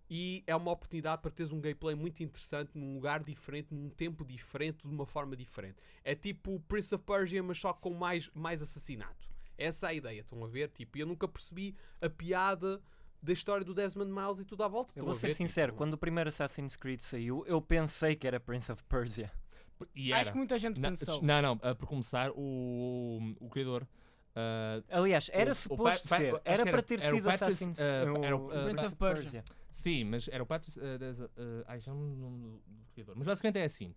E 0.08 0.44
é 0.46 0.56
uma 0.56 0.72
oportunidade 0.72 1.22
para 1.22 1.32
teres 1.32 1.52
um 1.52 1.60
gameplay 1.60 1.96
muito 1.96 2.22
interessante, 2.22 2.72
num 2.76 2.94
lugar 2.94 3.24
diferente, 3.24 3.74
num 3.74 3.90
tempo 3.90 4.24
diferente, 4.24 4.88
de 4.88 4.94
uma 4.94 5.06
forma 5.06 5.36
diferente. 5.36 5.78
É 6.04 6.14
tipo 6.14 6.60
Prince 6.68 6.94
of 6.94 7.04
Persia, 7.04 7.42
mas 7.42 7.58
só 7.58 7.74
com 7.74 7.92
mais, 7.92 8.30
mais 8.34 8.62
assassinato. 8.62 9.28
Essa 9.58 9.88
é 9.88 9.90
a 9.90 9.94
ideia, 9.94 10.22
estão 10.22 10.44
a 10.44 10.48
ver? 10.48 10.70
Tipo, 10.70 10.98
eu 11.00 11.08
nunca 11.08 11.28
percebi 11.28 11.76
a 12.02 12.10
piada 12.10 12.80
da 13.22 13.34
história 13.34 13.66
do 13.66 13.74
Desmond 13.74 14.12
Miles 14.12 14.40
e 14.40 14.46
tudo 14.46 14.64
à 14.64 14.68
volta. 14.68 14.94
Eu 14.96 15.06
vou 15.06 15.16
ser 15.16 15.28
ver? 15.28 15.34
sincero, 15.34 15.72
Tipo, 15.72 15.78
quando 15.80 15.94
o 15.96 15.98
primeiro 15.98 16.30
Assassin's 16.30 16.76
Creed 16.76 17.02
saiu, 17.02 17.44
eu 17.48 17.60
pensei 17.60 18.16
que 18.16 18.28
era 18.28 18.40
Prince 18.40 18.72
of 18.72 18.84
Persia. 18.84 19.32
E 19.94 20.12
Acho 20.14 20.22
era. 20.22 20.32
que 20.32 20.38
muita 20.38 20.58
gente 20.58 20.80
Não, 20.80 20.90
pensou. 20.90 21.22
não, 21.22 21.42
não, 21.42 21.54
uh, 21.56 21.76
por 21.76 21.88
começar, 21.88 22.32
o, 22.32 23.36
o 23.40 23.50
criador. 23.50 23.84
uh, 23.84 24.84
Aliás, 24.90 25.30
era 25.34 25.50
O- 25.50 25.54
o 25.54 25.56
suposto 25.56 26.08
Pa- 26.08 26.16
Pa- 26.16 26.22
ser. 26.22 26.42
Era 26.46 26.62
era- 26.62 26.72
para 26.72 26.82
ter 26.84 27.00
era 27.02 27.14
o 27.14 27.16
sido 27.18 27.26
Patrice, 27.26 27.46
Assassin's 27.64 27.80
eh, 27.80 28.06
o- 28.12 28.24
era 28.24 28.38
o, 28.38 28.46
o 28.48 28.54
eh, 28.54 28.64
Prince 28.66 28.86
of 28.86 28.96
Persia. 28.96 29.44
sim, 29.72 30.04
mas 30.06 30.28
era 30.30 30.42
o 30.44 30.46
Patrice. 30.46 30.80
uh, 30.80 30.84
uh, 30.84 31.64
ai, 31.68 31.80
já 31.80 31.94
não 31.94 32.14
do, 32.16 32.62
do 32.66 32.86
criador. 32.94 33.16
Mas 33.18 33.26
basicamente 33.28 33.58
é 33.60 33.64
assim: 33.66 33.94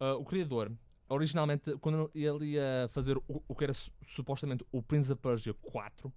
uh, 0.00 0.14
o 0.18 0.24
criador, 0.24 0.72
originalmente, 1.08 1.76
quando 1.78 2.10
ele 2.14 2.52
ia 2.52 2.88
fazer 2.90 3.16
o, 3.16 3.42
o 3.46 3.54
que 3.54 3.64
era 3.64 3.72
su- 3.72 3.92
supostamente 4.02 4.64
o 4.72 4.82
Prince 4.82 5.12
of 5.12 5.20
Persia 5.22 5.54
4, 5.54 6.12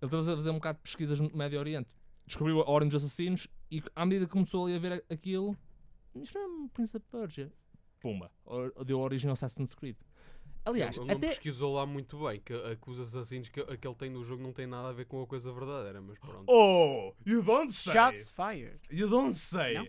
ele 0.00 0.06
estava 0.08 0.32
a 0.32 0.36
fazer 0.36 0.50
um 0.50 0.54
bocado 0.54 0.78
de 0.78 0.82
pesquisas 0.82 1.20
no 1.20 1.30
Médio 1.36 1.58
Oriente. 1.60 1.94
Descobriu 2.26 2.60
a 2.60 2.68
Ordem 2.70 2.88
dos 2.88 3.02
Assassinos 3.04 3.46
e, 3.70 3.82
à 3.96 4.04
medida 4.06 4.26
que 4.26 4.32
começou 4.32 4.66
ali 4.66 4.76
a 4.76 4.78
ver 4.78 5.04
aquilo, 5.10 5.56
isto 6.14 6.38
não 6.38 6.44
é 6.44 6.46
um 6.64 6.68
Prince 6.68 6.96
of 6.96 7.04
Persia. 7.10 7.52
Pumba, 8.02 8.30
deu 8.84 8.98
origem 9.00 9.28
ao 9.28 9.32
Assassin's 9.34 9.74
Creed. 9.74 9.96
Aliás, 10.64 10.96
ele 10.96 11.06
não 11.06 11.16
até. 11.16 11.28
pesquisou 11.28 11.74
lá 11.74 11.84
muito 11.86 12.18
bem 12.24 12.40
que, 12.40 12.52
a- 12.52 12.76
que 12.76 12.90
os 12.90 13.00
assassinos 13.00 13.48
que, 13.48 13.64
que 13.76 13.86
ele 13.88 13.94
tem 13.96 14.10
no 14.10 14.22
jogo 14.22 14.42
não 14.42 14.52
tem 14.52 14.66
nada 14.66 14.88
a 14.88 14.92
ver 14.92 15.06
com 15.06 15.20
a 15.22 15.26
coisa 15.26 15.50
verdadeira, 15.52 16.00
mas 16.00 16.18
pronto. 16.18 16.44
Oh, 16.46 17.12
you 17.26 17.42
don't 17.42 17.72
say! 17.72 17.92
Shots 17.92 18.30
fired. 18.30 18.78
You 18.90 19.08
don't 19.08 19.34
say! 19.36 19.74
Não? 19.74 19.86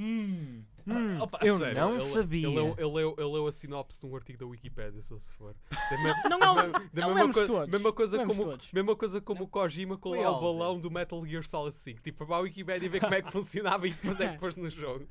Hum. 0.00 0.62
Hum, 0.86 1.20
Opa, 1.20 1.40
eu 1.42 1.56
sério, 1.58 1.74
não 1.80 1.94
ele, 1.96 2.02
sabia. 2.10 2.46
Ele 2.46 2.54
leu, 2.54 2.74
ele, 2.78 2.86
leu, 2.92 3.14
ele 3.18 3.28
leu 3.28 3.46
a 3.46 3.52
sinopse 3.52 4.00
de 4.00 4.06
um 4.06 4.14
artigo 4.16 4.38
da 4.38 4.46
Wikipedia, 4.46 5.02
só 5.02 5.18
se 5.18 5.32
for. 5.34 5.54
Da 5.70 5.98
me- 5.98 6.30
Não, 6.30 6.38
da 6.38 6.38
não, 6.38 6.72
da 6.72 7.02
não 7.02 7.14
mesma 7.14 7.32
todos. 7.34 7.92
Coisa, 7.94 8.16
Lemos 8.16 8.36
como, 8.38 8.48
todos. 8.50 8.72
mesma 8.72 8.96
coisa 8.96 9.20
como 9.20 9.44
o 9.44 9.48
Kojima 9.48 9.98
com 9.98 10.10
o 10.10 10.40
balão 10.40 10.80
do 10.80 10.90
Metal 10.90 11.24
Gear 11.26 11.44
Solid 11.44 11.74
5. 11.76 12.00
Tipo, 12.00 12.24
para 12.26 12.36
a 12.36 12.40
Wikipedia 12.40 12.88
ver 12.88 13.00
como 13.00 13.14
é 13.14 13.20
que 13.22 13.30
funcionava 13.32 13.86
e 13.86 13.90
depois 13.92 14.18
é 14.20 14.32
que 14.32 14.38
pôs 14.40 14.56
no 14.56 14.70
jogo. 14.70 15.06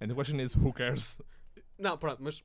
And 0.00 0.08
the 0.08 0.14
question 0.14 0.38
is, 0.40 0.54
who 0.54 0.72
cares? 0.72 1.20
Não, 1.78 1.96
pronto, 1.96 2.22
mas 2.22 2.42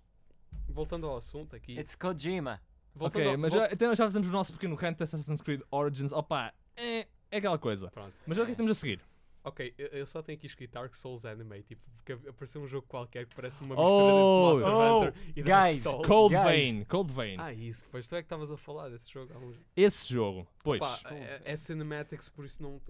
voltando 0.69 1.07
ao 1.07 1.17
assunto 1.17 1.55
aqui. 1.55 1.77
It's 1.77 1.95
Kojima. 1.95 2.61
Voltando 2.95 3.23
ok, 3.23 3.31
ao, 3.31 3.37
mas 3.39 3.53
já, 3.53 3.67
então 3.71 3.95
já 3.95 4.05
fazemos 4.05 4.29
o 4.29 4.31
nosso 4.31 4.53
pequeno 4.53 4.75
rant 4.75 4.97
de 4.97 5.03
Assassin's 5.03 5.41
Creed 5.41 5.61
Origins. 5.71 6.11
Opa, 6.11 6.53
é, 6.75 7.07
é 7.31 7.37
aquela 7.37 7.57
coisa. 7.57 7.89
Pronto. 7.89 8.13
Mas 8.27 8.37
olha 8.37 8.43
o 8.43 8.45
que 8.45 8.51
é 8.51 8.55
que 8.55 8.57
temos 8.57 8.71
a 8.71 8.79
seguir. 8.79 9.01
Ok, 9.45 9.73
eu, 9.77 9.87
eu 9.87 10.07
só 10.07 10.21
tenho 10.21 10.37
aqui 10.37 10.47
escrito 10.47 10.71
Dark 10.71 10.95
Souls 10.95 11.25
Anime, 11.25 11.63
tipo, 11.63 11.81
porque 11.97 12.13
apareceu 12.29 12.61
um 12.61 12.67
jogo 12.67 12.87
qualquer 12.87 13.25
que 13.25 13.35
parece 13.35 13.61
uma 13.65 13.75
Oh, 13.77 14.51
mistura 14.53 14.65
de 14.65 14.71
Monster 14.71 14.73
oh, 14.73 14.99
Hunter 14.99 15.13
e 15.35 15.43
Dark 15.43 15.67
guys, 15.67 15.81
Souls. 15.81 16.07
Cold 16.07 16.35
Guys. 16.35 16.45
Vein, 16.45 16.85
Cold 16.85 17.11
Vein. 17.11 17.35
Ah, 17.39 17.51
isso, 17.51 17.85
pois 17.91 18.07
tu 18.07 18.15
é 18.15 18.21
que 18.21 18.25
estavas 18.25 18.51
a 18.51 18.55
falar 18.55 18.87
desse 18.87 19.11
jogo 19.11 19.33
há 19.33 19.37
uns... 19.37 19.57
Esse 19.75 20.13
jogo, 20.13 20.47
pois. 20.63 20.79
Pá, 20.79 20.97
é, 21.11 21.41
é 21.43 21.55
cinematics, 21.57 22.29
por 22.29 22.45
isso 22.45 22.63
não, 22.63 22.81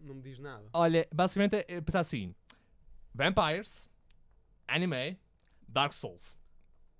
não 0.00 0.16
me 0.16 0.22
diz 0.22 0.40
nada. 0.40 0.68
Olha, 0.72 1.06
basicamente 1.14 1.54
é, 1.54 1.64
é 1.68 1.80
pensar 1.80 2.00
assim: 2.00 2.34
Vampires, 3.14 3.88
anime, 4.66 5.16
Dark 5.72 5.92
Souls. 5.92 6.36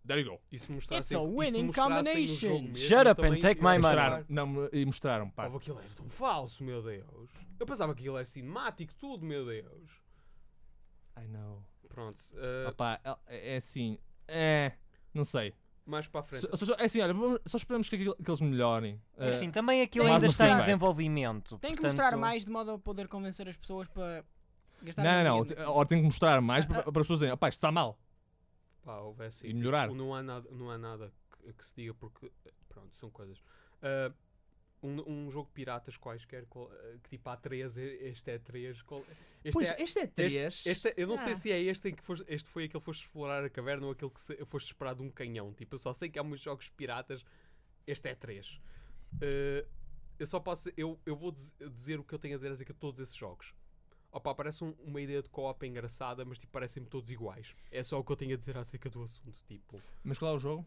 There 0.04 0.20
you 0.20 0.28
go. 0.32 0.40
E 0.50 0.58
se 0.58 0.72
mostrassem, 0.72 1.00
It's 1.00 1.14
a 1.14 1.18
e 1.18 1.20
se 1.30 1.36
winning 1.52 1.66
mostrassem 1.66 2.04
combination. 2.04 2.48
jogo 2.48 2.62
mesmo, 2.62 2.76
Shut 2.76 3.06
up 3.08 3.22
também 3.22 3.38
and 3.38 3.40
take 3.40 3.60
my 3.60 3.64
money. 3.66 3.78
Mostraram, 3.78 4.24
não, 4.28 4.68
e 4.72 4.84
mostraram, 4.84 5.30
pá. 5.30 5.48
Oh, 5.48 5.56
aquilo 5.58 5.78
era 5.78 5.88
tão 5.90 6.08
falso, 6.08 6.64
meu 6.64 6.82
Deus. 6.82 7.30
Eu 7.60 7.66
pensava 7.66 7.94
que 7.94 8.00
aquilo 8.00 8.16
era 8.16 8.26
cinemático, 8.26 8.92
tudo, 8.96 9.24
meu 9.24 9.46
Deus. 9.46 9.90
I 11.16 11.28
know. 11.28 11.62
Pronto, 11.88 12.20
eh, 12.36 12.68
Opá, 12.70 12.98
é, 13.26 13.52
é 13.54 13.56
assim. 13.56 13.98
É. 14.26 14.72
Não 15.14 15.24
sei. 15.24 15.54
mais 15.84 16.06
para 16.08 16.20
a 16.20 16.22
frente. 16.24 16.48
Só, 16.56 16.64
só- 16.64 16.74
é 16.74 16.84
assim, 16.84 17.00
olha, 17.00 17.12
vamos- 17.12 17.40
só 17.44 17.56
esperamos 17.58 17.88
que, 17.88 17.96
aquilo- 17.96 18.14
que 18.16 18.30
eles 18.30 18.40
melhorem. 18.40 19.00
É 19.18 19.26
Eh, 19.26 19.34
Assim, 19.34 19.50
também 19.50 19.82
aquilo 19.82 20.04
Tem 20.04 20.14
ainda 20.14 20.26
que 20.26 20.30
está 20.32 20.44
em 20.44 20.48
mostrar. 20.48 20.64
desenvolvimento. 20.66 21.58
Tem 21.58 21.72
que 21.72 21.80
portanto, 21.80 21.98
mostrar 22.00 22.16
mais 22.16 22.44
de 22.44 22.50
modo 22.50 22.70
a 22.70 22.78
poder 22.78 23.08
convencer 23.08 23.48
as 23.48 23.56
pessoas 23.56 23.88
para 23.88 24.24
gastar 24.82 25.02
não, 25.02 25.44
não, 25.44 25.44
não. 25.44 25.70
Ora, 25.72 25.86
tem 25.88 25.98
que 25.98 26.04
mostrar 26.06 26.40
mais 26.40 26.64
para, 26.64 26.78
Ah, 26.78 26.82
para 26.84 27.00
as 27.00 27.04
pessoas 27.06 27.18
dizerem: 27.18 27.34
opá, 27.34 27.48
isto 27.48 27.58
está 27.58 27.70
mal. 27.72 27.98
Pá, 28.82 28.98
houve 29.00 29.24
assim, 29.24 29.44
E 29.44 29.48
tipo, 29.48 29.58
melhorar. 29.60 29.90
não, 29.92 30.14
há 30.14 30.22
nada, 30.22 30.48
não 30.50 30.70
há 30.70 30.76
nada 30.78 31.12
que, 31.30 31.52
que 31.52 31.64
se 31.66 31.74
diga 31.76 31.94
porque, 31.94 32.30
pronto, 32.68 32.94
são 32.96 33.10
coisas. 33.10 33.42
Ah, 33.80 34.12
um, 34.82 35.26
um 35.26 35.30
jogo 35.30 35.46
de 35.46 35.52
piratas 35.52 35.96
quaisquer, 35.96 36.44
qual- 36.46 36.68
ah, 36.72 36.98
que 37.02 37.10
tipo 37.10 37.28
há 37.30 37.36
3, 37.36 37.76
este 37.76 38.30
é 38.32 38.38
3. 38.38 38.76
Este 39.44 39.52
Pois, 39.52 39.70
é, 39.70 39.80
este 39.82 39.98
é 40.00 40.06
3. 40.08 40.66
este 40.66 40.88
é- 40.88 40.94
eu 40.96 41.06
não 41.06 41.16
sei 41.16 41.32
Ah. 41.32 41.36
se 41.36 41.52
é 41.52 41.60
este 41.62 41.88
em 41.90 41.94
que 41.94 42.02
foste, 42.02 42.24
este 42.28 42.48
foi 42.50 42.64
aquele 42.64 42.80
que 42.80 42.84
foste 42.84 43.04
explorar 43.04 43.44
a 43.44 43.50
caverna 43.50 43.86
ou 43.86 43.92
aquele 43.92 44.10
que 44.10 44.20
se, 44.20 44.36
foste 44.44 44.66
esperar 44.68 44.94
de 44.96 45.02
um 45.02 45.10
canhão. 45.10 45.52
Tipo, 45.54 45.74
eu 45.74 45.78
só 45.78 45.92
sei 45.92 46.08
que 46.08 46.18
há 46.18 46.22
muitos 46.24 46.42
jogos 46.44 46.68
piratas. 46.70 47.24
Este 47.86 48.08
é 48.08 48.14
3. 48.16 48.60
eu 50.18 50.26
só 50.26 50.38
posso. 50.40 50.70
Eu, 50.76 50.98
eu 51.06 51.16
vou 51.16 51.30
diz- 51.32 51.54
dizer 51.74 51.98
o 52.00 52.04
que 52.04 52.12
eu 52.14 52.18
tenho 52.18 52.34
a 52.34 52.36
dizer 52.38 52.50
acerca 52.52 52.72
de 52.72 52.78
todos 52.78 52.98
esses 53.00 53.14
jogos. 53.14 53.54
Opa, 54.12 54.34
parece 54.34 54.62
um- 54.62 54.74
uma 54.84 55.00
ideia 55.00 55.22
de 55.22 55.30
co-op 55.30 55.66
engraçada, 55.66 56.22
mas 56.24 56.38
tipo, 56.38 56.52
parecem-me 56.52 56.86
todos 56.88 57.10
iguais. 57.10 57.56
É 57.70 57.82
só 57.82 57.98
o 57.98 58.04
que 58.04 58.12
eu 58.12 58.16
tenho 58.16 58.34
a 58.34 58.36
dizer 58.36 58.56
acerca 58.58 58.90
do 58.90 59.02
assunto. 59.02 59.42
Tipo, 59.48 59.80
Mas 60.04 60.18
qual 60.18 60.32
é 60.32 60.36
o 60.36 60.38
jogo? 60.38 60.66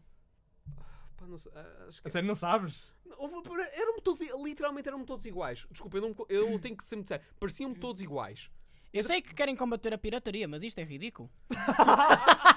pá, 1.16 1.26
não 1.26 1.38
sei, 1.38 1.50
ah, 1.54 1.84
acho 1.88 2.02
que 2.02 2.08
A 2.08 2.10
sério, 2.10 2.26
não 2.26 2.34
sabes? 2.34 2.92
Houve- 3.16 3.36
eram 3.72 4.00
todos, 4.00 4.20
literalmente 4.42 4.88
eram 4.88 5.04
todos 5.04 5.24
iguais. 5.24 5.64
Desculpa, 5.70 5.96
eu, 5.96 6.02
não, 6.02 6.26
eu 6.28 6.58
tenho 6.58 6.76
que 6.76 6.84
ser 6.84 6.96
muito 6.96 7.06
sério. 7.08 7.24
Pareciam-me 7.38 7.76
todos 7.76 8.02
iguais. 8.02 8.50
Eu 8.92 9.04
sei 9.04 9.22
que 9.22 9.32
querem 9.34 9.54
combater 9.54 9.92
a 9.94 9.98
pirataria, 9.98 10.48
mas 10.48 10.62
isto 10.62 10.78
é 10.78 10.84
ridículo. 10.84 11.30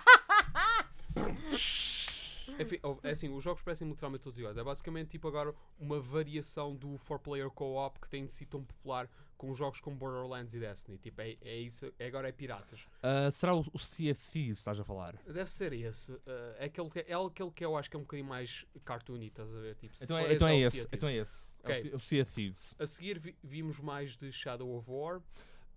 Enfim, 2.59 2.79
houve- 2.83 2.99
é 3.03 3.11
assim, 3.11 3.29
os 3.29 3.43
jogos 3.43 3.61
parecem 3.61 3.87
literalmente 3.87 4.23
todos 4.23 4.37
iguais. 4.39 4.57
É 4.57 4.63
basicamente 4.63 5.09
tipo 5.09 5.27
agora 5.27 5.53
uma 5.79 5.99
variação 5.99 6.75
do 6.75 6.89
4-player 6.99 7.49
co-op 7.49 7.99
que 7.99 8.09
tem 8.09 8.27
sido 8.27 8.49
tão 8.49 8.63
popular 8.63 9.09
com 9.37 9.53
jogos 9.53 9.79
como 9.79 9.95
Borderlands 9.95 10.53
e 10.53 10.59
Destiny. 10.59 10.97
Tipo, 10.97 11.21
é, 11.21 11.37
é 11.41 11.55
isso, 11.57 11.93
é 11.97 12.07
agora 12.07 12.27
é 12.27 12.31
piratas. 12.33 12.85
Ah, 13.01 13.31
será 13.31 13.55
o, 13.55 13.65
o 13.73 13.79
Sea 13.79 14.11
of 14.11 14.29
Thieves, 14.29 14.59
estás 14.59 14.77
a 14.77 14.83
falar? 14.83 15.15
Deve 15.25 15.49
ser 15.49 15.71
esse. 15.71 16.11
ah, 16.27 16.55
é, 16.59 16.65
aquele 16.65 16.89
que, 16.89 16.99
é 16.99 17.13
aquele 17.15 17.51
que 17.51 17.63
eu 17.63 17.77
acho 17.77 17.89
que 17.89 17.95
é 17.95 17.99
um 17.99 18.03
bocadinho 18.03 18.27
mais 18.27 18.65
cartoony, 18.83 19.27
estás 19.27 19.49
a 19.55 19.59
ver? 19.61 19.75
Tipo, 19.75 19.95
Então 20.01 20.17
é, 20.17 20.33
então 20.33 20.47
é 20.49 20.53
o 20.55 20.59
esse. 20.59 20.71
Sea 20.77 20.85
of 20.85 20.95
Então 20.95 21.09
é 21.09 21.15
esse. 21.15 21.53
É 21.63 21.71
o. 21.77 21.81
Sea- 21.81 22.25
of 22.25 22.33
Thieves. 22.33 22.75
A 22.77 22.85
seguir 22.85 23.17
vi- 23.19 23.37
vimos 23.41 23.79
mais 23.79 24.17
de 24.17 24.29
Shadow 24.31 24.75
of 24.77 24.89
War. 24.91 25.21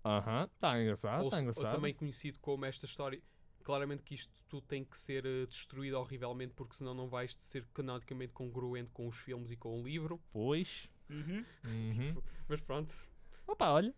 Aham, 0.05 0.49
está 0.53 0.81
engraçado, 0.81 1.21
ou, 1.21 1.27
está 1.27 1.37
se- 1.37 1.43
ou 1.43 1.49
engraçado. 1.49 1.75
também 1.75 1.93
conhecido 1.93 2.37
como 2.39 2.65
esta 2.65 2.85
história. 2.85 3.21
Claramente 3.63 4.03
que 4.03 4.15
isto 4.15 4.31
tudo 4.47 4.65
tem 4.67 4.83
que 4.83 4.97
ser 4.97 5.25
eh, 5.25 5.45
destruído 5.45 5.97
horrivelmente, 5.97 6.53
porque 6.53 6.75
senão 6.75 6.93
não 6.93 7.07
vais 7.07 7.35
ser 7.39 7.65
canonicamente 7.73 8.33
congruente 8.33 8.91
com 8.91 9.07
os 9.07 9.17
filmes 9.17 9.51
e 9.51 9.55
com 9.57 9.79
o 9.79 9.83
livro. 9.83 10.21
Pois. 10.31 10.89
Uhum. 11.09 11.45
Uhum. 11.65 12.21
Mas 12.47 12.61
pronto, 12.61 12.93
Opa, 13.47 13.69
olha. 13.71 13.93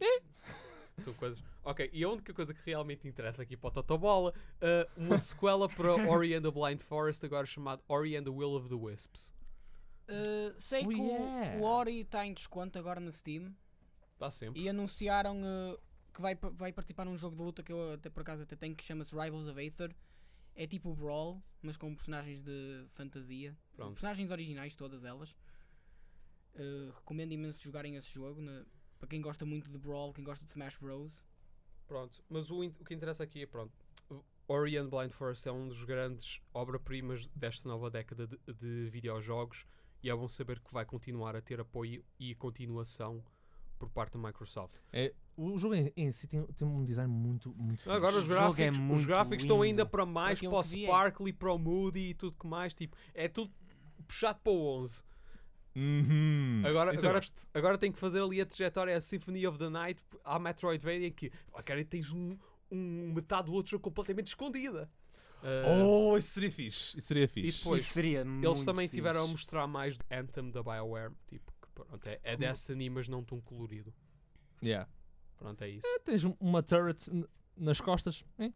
são 0.98 1.12
coisas. 1.14 1.42
Ok, 1.62 1.88
e 1.92 2.02
a 2.04 2.08
única 2.08 2.32
coisa 2.32 2.52
que 2.54 2.60
realmente 2.64 3.06
interessa 3.06 3.42
aqui 3.42 3.56
para 3.56 3.68
o 3.68 3.70
Totobola, 3.70 4.32
eh, 4.60 4.88
uma 4.96 5.16
sequela 5.18 5.68
para 5.68 5.92
Ori 6.10 6.34
and 6.34 6.42
the 6.42 6.50
Blind 6.50 6.80
Forest, 6.80 7.24
agora 7.24 7.46
chamado 7.46 7.82
Ori 7.88 8.16
and 8.16 8.24
the 8.24 8.30
Will 8.30 8.54
of 8.54 8.68
the 8.68 8.74
Wisps. 8.74 9.34
Uh, 10.08 10.52
sei 10.58 10.84
Oh, 10.84 10.88
que 10.88 10.96
o- 11.00 11.06
yeah. 11.06 11.58
o 11.58 11.62
Ori 11.62 12.00
está 12.00 12.26
em 12.26 12.34
desconto 12.34 12.76
agora 12.78 12.98
na 12.98 13.12
Steam 13.12 13.54
Está 14.14 14.28
sempre. 14.30 14.60
e 14.60 14.68
anunciaram 14.68 15.36
uh, 15.40 15.78
que 16.12 16.20
vai, 16.20 16.34
vai 16.34 16.72
participar 16.72 17.04
num 17.04 17.16
jogo 17.16 17.36
de 17.36 17.42
luta 17.42 17.62
que 17.62 17.72
eu 17.72 17.92
até 17.94 18.08
por 18.10 18.20
acaso 18.22 18.42
até 18.42 18.56
tenho 18.56 18.74
que 18.76 18.84
chama-se 18.84 19.14
Rivals 19.14 19.48
of 19.48 19.58
Aether. 19.58 19.94
É 20.54 20.66
tipo 20.66 20.94
Brawl, 20.94 21.42
mas 21.62 21.76
com 21.76 21.94
personagens 21.94 22.40
de 22.40 22.84
fantasia. 22.90 23.56
Pronto. 23.74 23.92
Personagens 23.92 24.30
originais, 24.30 24.74
todas 24.74 25.04
elas. 25.04 25.34
Uh, 26.54 26.90
recomendo 26.96 27.32
imenso 27.32 27.62
jogarem 27.62 27.96
esse 27.96 28.12
jogo. 28.12 28.40
na- 28.42 28.64
para 28.98 29.08
quem 29.08 29.20
gosta 29.22 29.46
muito 29.46 29.70
de 29.70 29.78
Brawl, 29.78 30.12
quem 30.12 30.22
gosta 30.24 30.44
de 30.44 30.50
Smash 30.50 30.76
Bros. 30.78 31.24
Pronto, 31.86 32.22
mas 32.28 32.50
o, 32.50 32.62
o 32.62 32.84
que 32.84 32.92
interessa 32.94 33.22
aqui 33.24 33.42
é 33.42 33.46
pronto. 33.46 33.72
Ori 34.46 34.76
and 34.76 34.88
Blind 34.90 35.10
Forest 35.12 35.48
é 35.48 35.52
um 35.52 35.68
dos 35.68 35.84
grandes 35.84 36.40
obra-primas 36.52 37.26
desta 37.28 37.66
nova 37.68 37.88
década 37.90 38.26
de, 38.26 38.36
de 38.52 38.90
videojogos 38.90 39.64
e 40.02 40.10
é 40.10 40.14
bom 40.14 40.28
saber 40.28 40.60
que 40.60 40.72
vai 40.72 40.84
continuar 40.84 41.34
a 41.36 41.40
ter 41.40 41.60
apoio 41.60 42.04
e 42.18 42.34
continuação 42.34 43.24
por 43.80 43.88
parte 43.90 44.12
da 44.12 44.18
Microsoft. 44.28 44.76
É, 44.92 45.12
o 45.36 45.56
jogo 45.58 45.74
em, 45.74 45.90
em 45.96 46.12
si 46.12 46.28
tem, 46.28 46.44
tem 46.46 46.68
um 46.68 46.84
design 46.84 47.12
muito, 47.12 47.50
muito 47.56 47.78
fixe. 47.78 47.90
Agora 47.90 48.14
os 48.16 48.26
é 48.26 48.28
gráficos, 48.28 48.68
os 48.68 48.78
muito 48.78 49.06
gráficos 49.06 49.42
estão 49.42 49.62
ainda 49.62 49.84
para 49.86 50.04
mais, 50.06 50.38
para 50.38 50.50
o 50.50 50.60
é. 50.60 50.62
Sparkly, 50.62 51.32
para 51.32 51.52
o 51.52 51.58
Moody 51.58 52.10
e 52.10 52.14
tudo 52.14 52.36
que 52.38 52.46
mais. 52.46 52.74
Tipo, 52.74 52.94
é 53.14 53.26
tudo 53.26 53.50
puxado 54.06 54.38
para 54.44 54.52
o 54.52 54.80
11. 54.82 55.02
Uhum. 55.74 56.62
Agora- 56.66 56.94
Isso 56.94 57.06
eu 57.06 57.10
agora-. 57.10 57.26
Agora 57.54 57.78
tem 57.78 57.90
que 57.92 57.98
fazer 57.98 58.20
ali 58.22 58.40
a 58.40 58.46
trajetória 58.46 58.96
a 58.96 59.00
Symphony 59.00 59.46
of 59.46 59.58
the 59.58 59.68
Night 59.70 60.02
à 60.24 60.38
Metroidvania 60.38 61.10
que, 61.10 61.30
cara, 61.64 61.84
tens 61.84 62.10
um, 62.12 62.36
um 62.70 63.12
metade 63.14 63.46
do 63.46 63.52
outro 63.54 63.70
jogo 63.70 63.82
completamente 63.84 64.26
escondida. 64.28 64.90
Ah, 65.42 65.72
Oh, 65.86 66.18
isso 66.18 66.28
seria 66.32 66.50
fixe. 66.50 66.98
Isso 66.98 67.06
seria 67.08 67.26
fixe. 67.28 67.58
depois- 67.58 67.82
Isso 67.84 67.94
seria 67.94 68.20
Eles 68.20 68.30
muito 68.30 68.64
também 68.64 68.86
fixe. 68.88 68.96
tiveram 68.98 69.24
a 69.24 69.26
mostrar 69.26 69.66
mais 69.66 69.96
do 69.96 70.04
Anthem 70.10 70.50
da 70.50 70.62
BioWare. 70.62 71.12
Tipo, 71.28 71.50
pronto, 71.84 72.06
é, 72.08 72.20
é 72.22 72.36
Destiny, 72.36 72.88
mas 72.90 73.08
não 73.08 73.22
tão 73.24 73.40
colorido. 73.40 73.92
Yeah. 74.62 74.88
Pronto, 75.36 75.62
é 75.62 75.68
isso. 75.68 75.86
Tens 76.04 76.24
um- 76.24 76.36
uma 76.40 76.62
turret 76.62 76.98
nas 77.56 77.80
costas. 77.80 78.24
hein? 78.38 78.54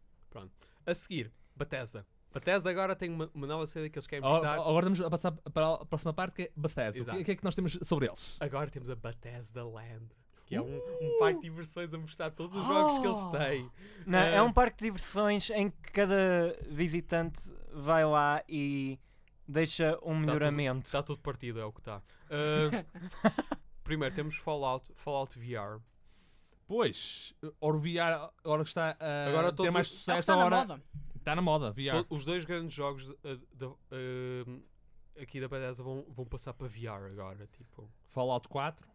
A 0.85 0.93
seguir, 0.93 1.31
Bethesda. 1.55 2.05
Bethesda 2.33 2.69
agora 2.69 2.95
tem 2.95 3.09
uma, 3.09 3.31
uma 3.33 3.47
nova 3.47 3.65
série 3.65 3.89
que 3.89 3.97
eles 3.97 4.05
querem 4.05 4.23
Oh, 4.25 4.29
mostrar. 4.33 4.53
Agora 4.59 4.83
vamos 4.85 4.99
a 5.01 5.09
passar 5.09 5.31
para 5.31 5.75
a 5.75 5.85
próxima 5.85 6.13
parte 6.13 6.35
que 6.35 6.41
é 6.43 6.51
Bethesda. 6.55 6.99
O 6.99 7.01
Exato. 7.03 7.17
que, 7.17 7.21
o 7.21 7.25
que 7.25 7.31
é 7.31 7.35
que 7.37 7.43
nós 7.43 7.55
temos 7.55 7.77
sobre 7.81 8.07
eles? 8.07 8.35
Agora 8.39 8.69
temos 8.69 8.89
a 8.89 8.95
Bethesda 8.95 9.65
Land. 9.65 10.05
Que 10.45 10.55
é 10.55 10.61
um, 10.61 10.75
um 10.77 11.17
parque 11.19 11.39
de 11.39 11.49
diversões 11.49 11.91
a 11.91 11.97
mostrar 11.97 12.29
todos 12.29 12.53
os 12.55 12.63
jogos 12.67 12.99
que 12.99 13.07
eles 13.07 13.25
têm. 13.31 13.71
Não, 14.05 14.19
é 14.19 14.35
Eh, 14.35 14.41
um 14.43 14.53
parque 14.53 14.77
de 14.77 14.85
diversões 14.85 15.49
em 15.49 15.71
que 15.71 15.91
cada 15.91 16.55
visitante 16.69 17.41
vai 17.73 18.05
lá 18.05 18.43
e 18.47 18.99
deixa 19.47 19.97
um 20.03 20.15
melhoramento. 20.19 20.87
Está 20.87 21.01
tudo 21.03 21.19
partido, 21.21 21.59
é 21.59 21.65
o 21.65 21.71
que 21.73 21.79
está. 21.81 22.01
primeiro 23.83 24.13
temos 24.15 24.37
Fallout, 24.37 24.91
Fallout 24.93 25.37
VR. 25.37 25.79
Pois, 26.67 27.33
ora 27.61 27.75
o 27.77 27.79
VR, 27.79 28.31
agora 28.43 28.63
que 28.63 28.69
está 28.69 28.97
a 28.99 29.27
Agora 29.29 29.53
ter 29.53 29.69
mais 29.71 29.87
os- 29.87 29.93
É 29.93 29.93
o 29.93 29.97
que 29.97 29.99
sucesso, 29.99 30.19
está 30.19 30.35
na 30.35 30.41
agora 30.45 30.55
moda. 30.67 30.83
está 31.15 31.35
na 31.35 31.41
moda, 31.41 31.71
VR. 31.71 32.05
Os 32.09 32.25
dois 32.25 32.43
grandes 32.43 32.73
jogos 32.73 33.05
de- 33.07 33.17
eh, 33.23 33.37
da- 33.53 33.75
eh, 33.91 35.21
aqui 35.21 35.39
da 35.39 35.47
Bethesda 35.47 35.83
vão, 35.83 36.03
vão 36.09 36.25
passar 36.25 36.53
para 36.55 36.67
VR 36.67 37.05
agora. 37.11 37.45
Tipo, 37.47 37.87
Fallout 38.09 38.47
4, 38.49 38.87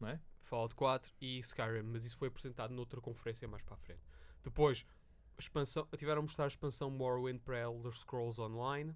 não 0.00 0.08
é? 0.08 0.20
Fallout 0.42 0.74
4 0.74 1.12
e 1.20 1.38
Skyrim, 1.40 1.82
mas 1.84 2.04
isso 2.04 2.16
foi 2.16 2.26
apresentado 2.28 2.72
noutra 2.72 3.00
conferência 3.00 3.46
mais 3.46 3.62
para 3.62 3.74
a 3.74 3.78
frente. 3.78 4.02
Depois, 4.42 4.84
expansão, 5.38 5.86
tiveram 5.96 6.20
a 6.20 6.22
mostrar 6.22 6.44
a 6.46 6.48
expansão 6.48 6.90
Morrowind 6.90 7.38
para 7.40 7.60
Elder 7.60 7.92
Scrolls 7.92 8.40
Online. 8.40 8.94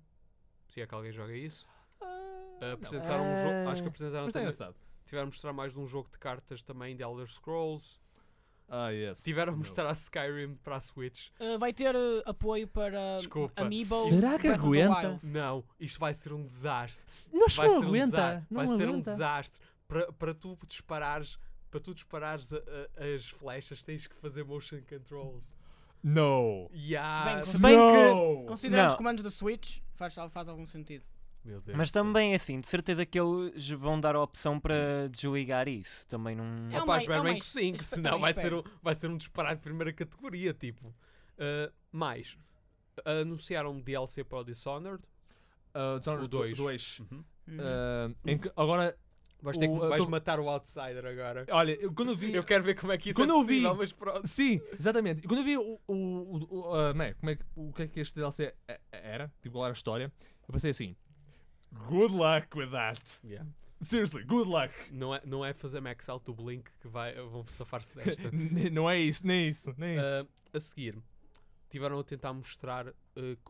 Se 0.71 0.81
é 0.81 0.87
que 0.87 0.95
alguém 0.95 1.13
joga 1.13 1.37
isso. 1.37 1.67
Uh, 2.01 2.73
apresentaram 2.75 3.25
um 3.25 3.35
jogo, 3.35 3.71
acho 3.71 3.83
que 3.83 3.89
Ah, 3.89 3.91
apresentaram 3.91 4.25
Mas 4.25 4.29
está 4.29 4.39
também, 4.41 4.55
engraçado. 4.55 4.77
tiveram 5.05 5.23
a 5.25 5.27
mostrar 5.27 5.53
mais 5.53 5.73
de 5.73 5.79
um 5.81 5.87
jogo 5.87 6.09
de 6.13 6.19
cartas 6.19 6.63
também 6.63 6.97
de 6.97 7.03
Elder 7.03 7.27
Scrolls. 7.27 7.99
Ah, 8.69 8.91
yes. 8.91 9.25
Tiveram 9.25 9.53
a 9.53 9.57
mostrar 9.57 9.89
a 9.89 9.93
Skyrim 9.93 10.55
para 10.63 10.77
a 10.77 10.81
Switch. 10.81 11.27
Uh, 11.41 11.59
vai 11.59 11.73
ter 11.73 11.93
uh, 11.97 12.23
apoio 12.25 12.69
para 12.69 13.17
Desculpa. 13.17 13.61
Amiibo. 13.63 13.97
Será 14.09 14.39
que 14.39 14.47
aguenta? 14.47 15.19
Não, 15.25 15.65
isto 15.81 15.99
vai 15.99 16.15
ser 16.15 16.33
um 16.33 16.45
desastre. 16.47 17.29
Não 17.33 17.47
acho 17.47 17.57
que 17.57 17.67
vai 17.67 17.69
não 17.69 17.81
ser 17.81 17.85
um 17.85 17.89
aguenta. 17.89 18.07
desastre. 18.17 18.47
Não 18.49 18.57
vai 18.59 18.67
ser 18.69 18.73
um 18.87 18.89
aguenta. 18.91 19.11
desastre. 19.11 19.61
Para, 19.89 20.13
para 20.13 20.35
tu 20.35 20.57
disparares, 20.69 21.37
para 21.69 21.81
tu 21.81 21.93
disparares 21.93 22.53
a- 22.53 22.59
a- 22.59 23.05
as 23.17 23.29
flechas, 23.29 23.83
tens 23.83 24.07
que 24.07 24.15
fazer 24.15 24.45
motion 24.45 24.81
controls. 24.89 25.53
No. 26.03 26.71
Yeah. 26.75 27.35
Bem, 27.35 27.43
Se 27.45 27.59
bem 27.59 27.77
que. 27.77 28.47
Considerando 28.47 28.89
os 28.89 28.95
comandos 28.95 29.23
do 29.23 29.31
Switch, 29.31 29.79
faz, 29.95 30.15
faz 30.15 30.49
algum 30.49 30.67
sentido. 30.67 31.05
Meu 31.45 31.61
Deus. 31.61 31.77
Mas 31.77 31.91
também, 31.91 32.35
assim, 32.35 32.61
de 32.61 32.67
certeza 32.67 33.07
que 33.07 33.19
eles 33.19 33.71
vão 33.71 33.99
dar 33.99 34.15
a 34.15 34.23
opção 34.23 34.61
para 34.61 35.09
desligar 35.11 35.69
isso. 35.69 36.07
Também 36.09 36.37
não. 36.37 36.45
É 36.71 36.83
Opa, 36.83 36.99
espero 36.99 37.21
é 37.21 37.31
bem 37.31 37.39
que 37.39 37.45
sim, 37.45 37.73
que 37.73 37.85
senão 37.85 38.19
vai 38.19 38.35
ser, 38.35 38.53
um, 38.53 38.63
vai 38.83 38.95
ser 38.95 39.09
um 39.09 39.17
disparate 39.17 39.57
de 39.57 39.63
primeira 39.63 39.93
categoria, 39.93 40.53
tipo. 40.53 40.89
Uh, 40.89 41.73
mais, 41.91 42.37
anunciaram 43.05 43.73
um 43.73 43.81
DLC 43.81 44.23
para 44.23 44.39
o 44.39 44.45
Dishonored. 44.45 45.03
Uh, 45.75 45.99
Dishonored 45.99 46.27
O 46.27 46.29
dois. 46.29 46.57
dois. 46.57 47.01
Uhum. 47.01 47.25
Uh, 47.49 48.53
agora, 48.57 48.97
Vais, 49.43 49.57
ter 49.57 49.67
que, 49.69 49.73
O- 49.75 49.85
eu 49.85 49.89
vais 49.89 50.05
tô- 50.05 50.11
matar 50.11 50.39
o 50.41 50.49
Outsider 50.49 51.05
agora. 51.07 51.47
olha, 51.51 51.73
eu, 51.81 51.93
quando 51.95 52.11
eu 52.13 52.17
vi. 52.17 52.35
Eu 52.35 52.45
quero 52.45 52.63
ver 52.63 52.75
como 52.75 52.93
é 52.93 52.99
que 52.99 53.11
isso 53.11 53.19
Quando 53.19 53.31
é 53.31 53.35
eu 53.35 53.39
vi- 53.43 53.47
possível, 53.47 53.75
mas 53.75 53.93
pronto. 53.93 54.27
Sim, 54.29 54.61
exatamente. 54.73 55.27
Quando 55.27 55.39
eu 55.41 55.45
vi 55.45 55.57
o, 55.57 55.81
o, 55.87 55.95
o, 55.95 56.37
o, 56.51 56.91
uh, 56.91 56.95
man, 56.95 57.15
como 57.15 57.31
é, 57.31 57.37
que- 57.37 57.45
o 57.57 57.73
que 57.73 57.83
é 57.83 57.89
que 57.89 58.01
este 58.01 58.15
DLC 58.17 58.55
é- 58.69 58.81
era, 58.93 59.33
tipo, 59.41 59.55
qual 59.55 59.65
era 59.65 59.73
a 59.73 59.75
história, 59.77 60.13
eu 60.47 60.53
pensei 60.53 60.71
assim: 60.71 60.95
Good 61.73 62.15
luck 62.15 62.49
with 62.59 62.71
that. 62.71 63.01
Yeah. 63.25 63.49
Seriously, 63.81 64.25
good 64.25 64.49
luck. 64.49 64.73
Não, 64.91 65.15
é, 65.15 65.23
não 65.25 65.45
é 65.45 65.55
fazer 65.55 65.81
max 65.81 66.09
out 66.09 66.25
do 66.27 66.35
Blink 66.35 66.71
que 66.81 66.89
vai, 66.89 67.15
vão 67.15 67.47
safar-se 67.49 67.97
desta. 67.97 68.31
Não 68.71 68.91
é 68.91 68.99
isso, 68.99 69.27
nem 69.27 69.49
isso, 69.49 69.73
nem 69.79 69.97
isso. 69.99 70.25
Uh, 70.27 70.29
a 70.53 70.61
seguir, 70.61 70.99
tiveram 71.71 71.99
a 71.99 72.05
tentar 72.05 72.33
mostrar 72.35 72.89
uh, 72.89 72.95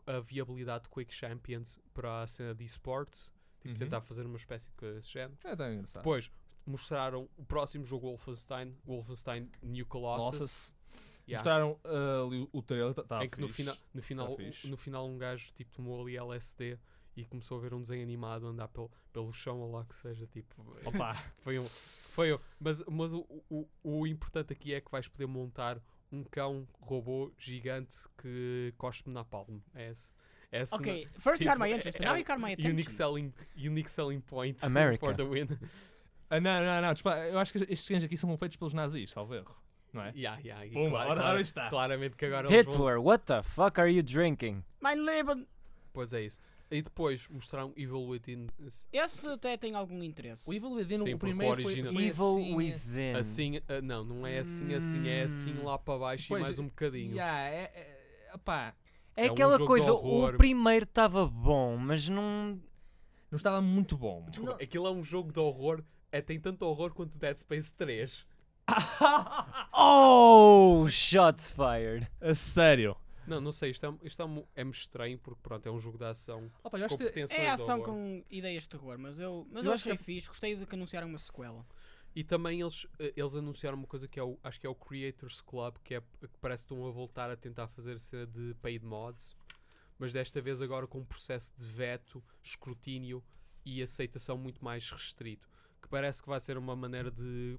a 0.07 0.20
viabilidade 0.20 0.84
de 0.84 0.88
Quake 0.91 1.12
Champions 1.12 1.80
para 1.93 2.22
a 2.22 2.26
cena 2.28 2.55
de 2.55 2.64
esportes. 2.64 3.32
Tipo, 3.61 3.75
Uhum. 3.75 3.79
tentar 3.79 4.01
fazer 4.01 4.27
uma 4.27 4.37
espécie 4.37 4.67
de 4.67 4.75
coisa 4.75 4.97
desse 4.97 5.11
género. 5.11 5.37
É 5.45 5.55
tão 5.55 5.73
engraçado. 5.73 6.03
Depois, 6.03 6.31
mostraram 6.67 7.29
o 7.37 7.45
próximo 7.45 7.85
jogo 7.85 8.09
Wolfenstein, 8.09 8.77
Wolfenstein 8.85 9.51
New 9.63 9.87
Colossus. 9.87 10.31
Colossus. 10.31 10.75
Yeah. 11.29 11.39
Mostraram 11.39 11.79
uh, 11.85 12.27
ali 12.27 12.49
o, 12.53 12.63
trailer, 12.63 12.95
tá, 12.95 13.03
tá 13.05 13.25
em 13.25 13.29
que 13.29 13.41
no, 13.41 13.49
fina, 13.49 13.77
no, 13.95 14.03
final, 14.03 14.37
fixe. 14.37 14.69
no 14.69 14.77
final 14.77 15.07
um 15.07 15.17
gajo 15.17 15.53
tipo, 15.53 15.71
tomou 15.73 16.01
ali 16.03 16.17
LSD 16.17 16.77
e 17.17 17.25
começou 17.25 17.59
a 17.59 17.61
ver 17.61 17.75
um 17.75 17.81
desenho 17.81 18.03
animado 18.03 18.47
andar 18.47 18.69
pelo, 18.69 18.91
pelo 19.13 19.33
chão 19.33 19.61
ou 19.61 19.71
lá 19.71 19.85
que 19.85 19.95
seja. 19.95 20.27
Tipo, 20.27 20.65
Opa, 20.85 21.15
foi 21.39 21.59
um. 21.59 21.69
Foi 21.69 22.35
um 22.35 22.39
mas 22.59 22.83
mas 22.87 23.13
o, 23.13 23.27
o, 23.49 23.69
o 23.83 24.07
importante 24.07 24.53
aqui 24.53 24.75
é 24.75 24.81
que 24.81 24.91
vais 24.91 25.07
poder 25.07 25.27
montar 25.27 25.81
um 26.11 26.25
cão 26.25 26.67
robô 26.81 27.33
gigante 27.39 28.09
que 28.19 28.75
cospe 28.77 29.11
na 29.11 29.25
palma. 29.25 29.63
É 29.75 29.91
esse. 29.91 30.11
É 30.53 30.65
Ok, 30.73 31.07
first 31.19 31.41
you 31.43 31.47
got 31.47 31.55
tipo, 31.55 31.59
my 31.65 31.71
interest, 31.73 31.97
é 31.97 31.99
but 32.01 32.09
now 32.09 32.17
you 32.17 32.25
got 32.25 32.39
my 32.39 32.53
unique 32.55 32.67
attention. 32.67 32.91
selling, 32.91 33.33
unique 33.57 33.89
selling 33.91 34.21
point 34.21 34.59
America. 34.63 35.07
for 35.07 35.15
the 35.15 35.23
win. 35.25 35.47
Ah, 36.29 36.41
não, 36.41 36.61
não, 36.65 36.83
não, 36.83 36.93
desculpa, 36.93 37.19
eu 37.19 37.39
acho 37.39 37.53
que 37.53 37.59
estes 37.73 37.89
cães 37.89 38.03
aqui 38.05 38.17
são 38.17 38.37
feitos 38.37 38.57
pelos 38.57 38.75
nazis, 38.75 39.13
salvo 39.13 39.35
erro. 39.35 39.55
Não 39.93 40.03
é? 40.03 40.13
Yeah, 40.15 40.41
yeah, 40.41 40.65
e 40.67 40.71
Pumba, 40.71 40.91
claro- 40.91 41.11
ora, 41.11 41.21
claro- 41.21 41.33
ora 41.35 41.41
está. 41.41 41.69
Claramente 41.69 42.17
que 42.17 42.25
agora 42.25 42.49
eles 42.53 42.65
vão- 42.65 42.75
Hitler, 42.75 43.01
what 43.01 43.25
the 43.27 43.43
fuck 43.43 43.81
are 43.81 43.91
you 43.93 44.03
drinking? 44.03 44.63
Mein 44.81 44.97
Leben! 45.05 45.47
Pois 45.93 46.13
é 46.13 46.23
isso. 46.23 46.41
E 46.71 46.83
depois 46.83 47.29
mostraram 47.29 47.73
Evil 47.77 48.07
Within 48.07 48.47
Esse 48.93 49.27
até 49.29 49.57
tem 49.57 49.75
algum 49.75 50.01
interesse. 50.05 50.49
O 50.49 50.55
Evil 50.55 50.71
Within, 50.71 50.99
Sim, 51.01 51.15
o 51.15 51.19
primeiro 51.19 51.55
foi, 51.63 51.65
original- 51.73 51.93
foi 51.93 52.05
Evil 52.05 52.37
assim, 52.37 52.55
Within. 52.55 53.15
assim. 53.17 53.61
ah, 53.69 53.81
não, 53.83 54.05
não 54.05 54.25
é 54.27 54.39
assim, 54.39 54.73
assim, 54.75 55.09
é 55.09 55.23
assim 55.23 55.53
Hum. 55.55 55.65
lá 55.65 55.77
para 55.77 55.99
baixo 55.99 56.29
Pois, 56.29 56.41
e 56.41 56.45
mais 56.45 56.59
um 56.61 56.67
bocadinho. 56.69 57.13
Yeah, 57.17 57.41
é, 57.49 57.63
é, 57.75 58.31
opá, 58.35 58.73
É, 59.17 59.27
É 59.27 59.31
um 59.31 59.33
aquela 59.33 59.59
de 59.59 59.65
coisa, 59.67 59.93
o 59.93 60.33
primeiro 60.37 60.85
estava 60.85 61.27
bom, 61.27 61.77
mas 61.77 62.09
não. 62.09 62.61
não 63.31 63.37
estava 63.37 63.61
muito 63.61 63.97
bom. 63.97 64.25
Desculpa, 64.29 64.63
aquilo 64.63 64.87
é 64.87 64.91
um 64.91 65.03
jogo 65.03 65.33
de 65.33 65.39
horror. 65.41 65.83
É, 66.13 66.21
tem 66.21 66.41
tanto 66.41 66.63
horror 66.65 66.93
quanto 66.93 67.19
Dead 67.19 67.37
Space 67.37 67.75
3. 67.75 68.27
Oh, 69.73 70.87
shots 70.89 71.53
fired. 71.53 72.09
A 72.21 72.35
sério. 72.35 72.97
Não, 73.27 73.41
não 73.41 73.53
sei, 73.53 73.71
isto 73.71 73.87
é, 73.87 73.95
isto 74.07 74.23
é, 74.23 74.61
é-me 74.61 74.71
estranho 74.73 75.19
porque 75.19 75.39
pronto, 75.43 75.67
é 75.67 75.71
um 75.71 75.79
jogo 75.79 75.97
de 75.97 76.05
ação 76.05 76.51
Opa, 76.65 76.79
eu 76.79 76.87
acho 76.87 76.99
com 76.99 77.05
É 77.05 77.27
de 77.27 77.47
ação 77.47 77.81
com 77.81 78.25
ideias 78.29 78.65
de 78.65 78.71
terror, 78.71 78.99
mas 78.99 79.21
eu, 79.21 79.47
mas 79.53 79.63
Eu 79.65 79.71
eu 79.71 79.75
acho 79.75 79.85
que 79.85 79.91
achei 79.91 80.01
é- 80.01 80.05
fixe. 80.05 80.27
Gostei 80.29 80.57
de 80.57 80.67
que 80.67 80.75
anunciaram 80.75 81.07
uma 81.07 81.19
sequela. 81.19 81.65
E 82.15 82.25
também 82.25 82.61
eles, 82.61 82.87
eh, 82.99 83.13
eles 83.17 83.35
anunciaram 83.35 83.79
uma 83.79 83.87
coisa 83.87 84.09
que 84.09 84.19
é 84.19 84.23
o, 84.23 84.39
acho 84.43 84.59
que 84.59 84.67
é 84.67 84.71
o 84.71 84.75
Creators 84.75 85.41
Club, 85.41 85.77
que, 85.85 85.95
é, 85.95 86.01
que 86.01 86.39
parece 86.41 86.67
que 86.67 86.73
estão 86.73 86.89
a 86.89 86.91
voltar 86.91 87.31
a 87.31 87.37
tentar 87.37 87.69
fazer 87.69 88.01
cena 88.01 88.27
de 88.27 88.55
paid 88.61 88.85
mods, 88.85 89.37
mas 89.99 90.13
desta 90.13 90.41
vez 90.41 90.61
agora 90.61 90.87
com 90.87 90.99
um 90.99 91.05
processo 91.05 91.55
de 91.57 91.65
veto, 91.65 92.23
escrutínio 92.43 93.23
e 93.65 93.83
aceitação 93.83 94.37
muito 94.37 94.65
mais 94.65 94.91
restrito. 94.91 95.49
Que 95.81 95.89
parece 95.89 96.23
que 96.23 96.29
vai 96.29 96.41
ser 96.41 96.59
uma 96.59 96.75
maneira 96.75 97.11
de 97.11 97.59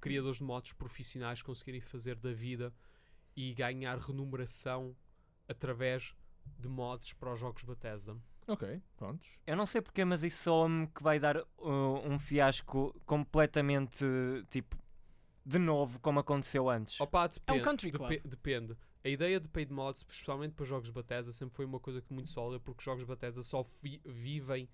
criadores 0.00 0.38
de 0.38 0.44
mods 0.44 0.72
profissionais 0.72 1.42
conseguirem 1.42 1.80
fazer 1.80 2.16
da 2.16 2.32
vida 2.32 2.72
e 3.36 3.52
ganhar 3.52 3.98
remuneração 3.98 4.96
através 5.46 6.14
de 6.58 6.68
mods 6.68 7.12
para 7.12 7.32
os 7.32 7.40
jogos 7.40 7.64
Bethesda. 7.64 8.16
Ok, 8.46 8.80
prontos. 8.96 9.28
Eu 9.46 9.56
não 9.56 9.66
sei 9.66 9.80
porque, 9.80 10.04
mas 10.04 10.22
isso 10.22 10.42
soa-me 10.44 10.86
que 10.88 11.02
vai 11.02 11.18
dar 11.18 11.36
uh, 11.36 11.44
um 12.04 12.18
fiasco 12.18 12.94
completamente 13.06 14.04
tipo 14.50 14.76
de 15.44 15.58
novo, 15.58 15.98
como 16.00 16.20
aconteceu 16.20 16.68
antes. 16.68 17.00
Opa, 17.00 17.26
depende, 17.26 17.60
country 17.62 17.90
depe- 17.90 18.18
club. 18.20 18.30
depende. 18.30 18.76
A 19.02 19.08
ideia 19.08 19.40
de 19.40 19.48
paid 19.48 19.72
mods, 19.72 20.00
especialmente 20.00 20.54
para 20.54 20.66
jogos 20.66 20.90
Bethesda, 20.90 21.32
sempre 21.32 21.56
foi 21.56 21.64
uma 21.64 21.80
coisa 21.80 22.02
que 22.02 22.12
muito 22.12 22.28
sólida, 22.28 22.60
porque 22.60 22.84
jogos 22.84 23.04
Bethesda 23.04 23.42
só 23.42 23.62
vi- 23.82 24.00
vivem 24.04 24.68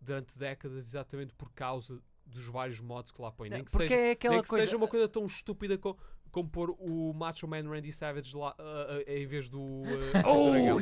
durante 0.00 0.38
décadas 0.38 0.76
exatamente 0.76 1.32
por 1.32 1.50
causa 1.52 2.00
dos 2.26 2.46
vários 2.48 2.80
mods 2.80 3.10
que 3.10 3.20
lá 3.22 3.32
põem. 3.32 3.48
Nem 3.50 3.64
que, 3.64 3.70
seja, 3.70 3.94
é 3.94 4.10
aquela 4.12 4.34
nem 4.34 4.42
que 4.42 4.48
coisa. 4.48 4.66
seja 4.66 4.76
uma 4.76 4.88
coisa 4.88 5.08
tão 5.08 5.24
estúpida 5.24 5.78
co- 5.78 5.96
como 6.34 6.48
pôr 6.48 6.70
o 6.80 7.12
Macho 7.14 7.46
Man 7.46 7.62
Randy 7.70 7.92
Savage 7.92 8.36
lá 8.36 8.54
ah, 8.58 8.86
ah, 9.06 9.12
em 9.12 9.24
vez 9.26 9.48
do. 9.48 9.82
ah, 10.14 10.28
Oh, 10.28 10.50
dragão. 10.50 10.78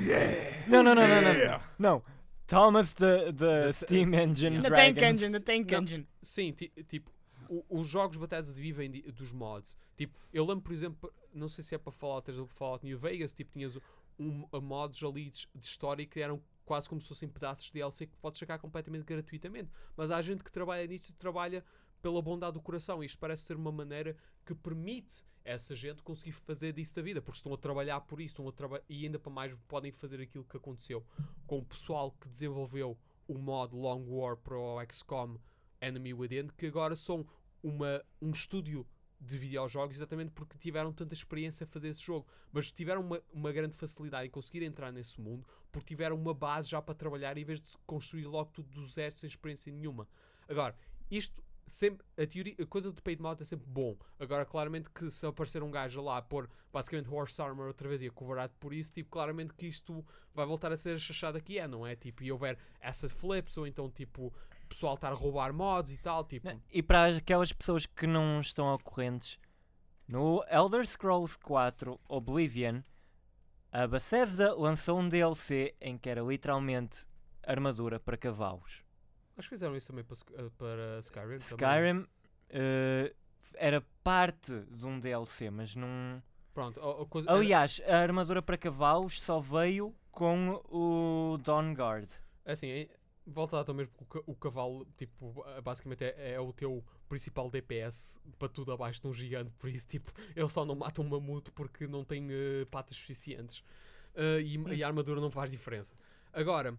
Não, 0.67 0.83
não, 0.83 0.95
não, 0.95 1.07
não, 1.07 1.23
não. 1.23 1.61
Não. 1.79 2.03
Thomas 2.47 2.93
the, 2.95 3.27
the 3.33 3.33
The- 3.33 3.73
Steam 3.73 4.15
Engine 4.15 4.63
The 4.63 4.69
Dragon. 4.71 4.95
Tank 4.95 5.03
Engine, 5.03 5.33
the 5.33 5.41
Tank 5.41 5.71
Não. 5.71 5.81
Engine. 5.83 6.09
Sim, 6.23 6.53
ti- 6.53 6.73
tipo, 6.89 7.11
o- 7.49 7.65
os 7.69 7.87
jogos 7.87 8.17
Bethesda 8.17 8.53
vivem 8.55 8.91
dos 8.91 9.33
mods. 9.33 9.77
Tipo, 9.97 10.19
eu 10.33 10.45
lembro, 10.45 10.63
por 10.63 10.73
exemplo, 10.73 11.13
não 11.35 11.49
sei 11.49 11.63
se 11.63 11.75
é 11.75 11.79
para 11.79 11.93
Fallout 11.93 12.25
3 12.25 12.39
ou 12.39 12.47
para 12.47 12.57
Fallout 12.57 12.85
New 12.85 12.99
Vegas, 12.99 13.33
tipo, 13.35 13.51
tinhas 13.53 13.79
um, 14.19 14.47
a 14.53 14.61
mods 14.61 15.03
ali 15.03 15.31
de, 15.31 15.47
de 15.55 15.67
história 15.67 16.05
que 16.07 16.19
eram 16.21 16.43
quase 16.65 16.89
como 16.89 17.01
se 17.01 17.09
fossem 17.09 17.29
pedaços 17.29 17.67
de 17.67 17.73
DLC 17.73 18.07
que 18.07 18.17
podes 18.17 18.39
sacar 18.39 18.59
completamente 18.59 19.05
gratuitamente. 19.05 19.71
Mas 19.97 20.11
há 20.11 20.21
gente 20.23 20.43
que 20.45 20.51
trabalha 20.53 20.87
nisto 20.87 21.09
e 21.11 21.13
trabalha 21.13 21.65
pela 22.03 22.21
bondade 22.21 22.55
do 22.55 22.61
coração. 22.61 23.03
Isto 23.03 23.19
parece 23.19 23.45
ser 23.45 23.57
uma 23.57 23.73
maneira 23.73 24.17
que 24.45 24.55
permite 24.55 25.25
essa 25.45 25.75
gente 25.75 26.03
conseguir 26.03 26.33
fazer 26.33 26.73
disso 26.73 26.95
da 26.97 27.03
vida, 27.03 27.23
porque 27.23 27.39
estão 27.39 27.55
a 27.55 27.57
trabalhar 27.57 28.01
por 28.03 28.21
isso, 28.21 28.43
estão 28.43 28.49
a 28.49 28.81
e 28.89 29.05
ainda 29.05 29.19
para 29.19 29.33
mais 29.33 29.55
podem 29.69 29.93
fazer 29.93 30.21
aquilo 30.21 30.45
que 30.45 30.57
aconteceu 30.57 31.05
com 31.47 31.59
o 31.59 31.65
pessoal 31.65 32.13
que 32.21 32.29
desenvolveu 32.29 32.99
o 33.27 33.39
mod 33.39 33.75
Long 33.75 34.05
War 34.09 34.37
para 34.37 34.59
o 34.59 34.85
XCOM 34.91 35.39
Enemy 35.81 36.13
Within, 36.15 36.49
que 36.57 36.67
agora 36.67 36.95
são 36.95 37.27
uma, 37.63 38.05
um 38.21 38.31
estúdio 38.31 38.87
de 39.21 39.39
videojogos 39.39 39.97
exatamente 39.97 40.33
porque 40.33 40.59
tiveram 40.59 40.93
tanta 40.93 41.15
experiência 41.15 41.65
a 41.65 41.67
fazer 41.67 41.89
esse 41.89 42.03
jogo, 42.03 42.27
mas 42.53 42.73
tiveram 42.73 43.01
uma, 43.03 43.23
uma 43.33 43.53
grande 43.53 43.77
facilidade 43.77 44.27
em 44.27 44.31
conseguir 44.31 44.65
entrar 44.65 44.93
nesse 44.93 45.21
mundo 45.21 45.47
porque 45.71 45.95
tiveram 45.95 46.17
uma 46.17 46.35
base 46.35 46.69
já 46.69 46.83
para 46.83 46.95
trabalhar 46.95 47.39
em 47.39 47.45
vez 47.45 47.61
de 47.61 47.79
construir 47.87 48.27
logo 48.27 48.51
tudo 48.51 48.69
do 48.71 48.85
zero 48.85 49.15
sem 49.15 49.29
experiência 49.29 49.73
nenhuma. 49.73 50.09
Agora, 50.49 50.77
isto 51.11 51.43
sempre, 51.67 52.05
a, 52.19 52.27
teoria, 52.27 52.55
a 52.61 52.67
coisa 52.67 52.93
de 52.93 53.01
paid 53.03 53.21
mod 53.21 53.41
é 53.41 53.45
sempre 53.45 53.67
bom. 53.69 53.97
Agora, 54.19 54.45
claramente 54.45 54.91
que 54.91 55.11
se 55.11 55.27
aparecer 55.27 55.63
um 55.63 55.71
gajo 55.71 56.03
lá 56.03 56.19
a 56.19 56.23
pôr 56.23 56.49
basicamente 56.73 57.09
Horse 57.09 57.41
Armor 57.41 57.67
outra 57.67 57.89
vez 57.89 58.03
e 58.03 58.07
a 58.07 58.11
cobrar 58.11 58.49
por 58.49 58.73
isso, 58.73 58.93
tipo, 58.93 59.11
claramente 59.11 59.55
que 59.55 59.67
isto 59.67 60.05
vai 60.35 60.47
voltar 60.47 60.73
a 60.73 60.77
ser 60.77 60.97
a 60.97 60.99
chachada 60.99 61.41
que 61.41 61.59
é, 61.59 61.69
não 61.69 61.87
é? 61.87 61.95
Tipo, 61.95 62.23
e 62.23 62.33
houver 62.33 62.59
asset 62.81 63.13
flips 63.13 63.57
ou 63.57 63.67
então 63.67 63.91
tipo 63.91 64.33
pessoal 64.73 64.95
estar 64.95 65.13
a 65.13 65.15
roubar 65.15 65.53
mods 65.53 65.93
e 65.93 65.99
tal, 65.99 66.25
tipo. 66.25 66.49
E 66.71 66.83
para 66.83 67.17
aquelas 67.17 67.53
pessoas 67.53 67.85
que 67.85 68.07
não 68.07 68.41
estão 68.41 68.67
ao 68.67 68.79
correntes, 68.79 69.39
no 70.09 70.43
Elder 70.51 70.87
Scrolls 70.87 71.39
4 71.39 72.01
Oblivion, 72.09 72.83
a 73.71 73.87
Bethesda 73.87 74.55
lançou 74.55 74.99
um 74.99 75.09
DLC 75.09 75.75
em 75.81 75.97
que 75.97 76.09
era 76.09 76.23
literalmente 76.23 77.07
armadura 77.43 78.01
para 78.01 78.17
cavalos. 78.17 78.83
Acho 79.37 79.49
que 79.49 79.55
fizeram 79.55 79.77
isso 79.77 79.89
também 79.89 80.05
para, 80.05 80.51
para 80.59 80.99
Skyrim. 81.01 81.37
Skyrim 81.37 82.07
eh, 82.51 83.15
era 83.55 83.81
parte 84.05 84.53
de 84.71 84.87
um 84.87 84.99
DLC, 85.01 85.51
mas 85.51 85.75
não. 85.75 86.23
Pronto, 86.55 86.79
a, 86.81 87.03
a 87.03 87.07
coisa, 87.07 87.29
era- 87.31 87.39
Aliás, 87.39 87.81
a 87.87 87.97
armadura 87.99 88.43
para 88.43 88.59
cavalos 88.59 89.21
só 89.23 89.41
veio 89.41 89.95
com 90.11 90.61
o 90.71 91.39
Dawnguard. 91.43 92.09
é 92.45 92.53
assim, 92.53 92.69
é- 92.69 92.89
volta 93.27 93.57
lá 93.57 93.65
também 93.65 93.87
porque 93.87 94.03
o, 94.03 94.07
ca- 94.07 94.23
o 94.27 94.35
cavalo, 94.35 94.87
tipo, 94.99 95.45
basicamente 95.65 96.05
é, 96.05 96.33
é 96.35 96.41
o 96.41 96.53
teu 96.53 96.85
principal 97.09 97.49
DPS 97.51 98.21
para 98.39 98.49
tudo 98.49 98.71
abaixo 98.73 99.01
de 99.01 99.07
um 99.09 99.13
gigante, 99.15 99.51
por 99.59 99.71
isso, 99.71 99.87
tipo, 99.87 100.13
ele 100.37 100.49
só 100.49 100.65
não 100.65 100.75
mata 100.75 101.01
um 101.01 101.09
mamute 101.09 101.51
porque 101.53 101.87
não 101.87 102.05
tem 102.05 102.29
eh, 102.31 102.67
patas 102.71 102.97
suficientes. 102.99 103.65
Eh, 104.15 104.41
e, 104.43 104.59
e 104.75 104.85
a 104.85 104.87
armadura 104.87 105.21
não 105.23 105.31
faz 105.31 105.51
diferença. 105.51 105.95
Agora, 106.35 106.77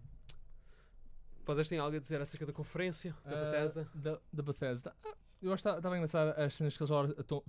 vocês 1.46 1.68
têm 1.68 1.78
algo 1.78 1.96
a 1.96 2.00
dizer 2.00 2.20
acerca 2.20 2.46
da 2.46 2.52
conferência 2.52 3.14
da 3.24 3.30
Ah, 3.30 3.44
Bethesda? 3.50 3.88
Da, 3.94 4.18
da 4.32 4.42
Bethesda. 4.42 4.94
Ah, 5.04 5.14
eu 5.42 5.52
acho 5.52 5.62
que 5.62 5.68
estava 5.68 5.96
engraçado 5.96 6.28
as 6.40 6.54
cenas 6.54 6.76
que 6.76 6.82
eles 6.82 6.92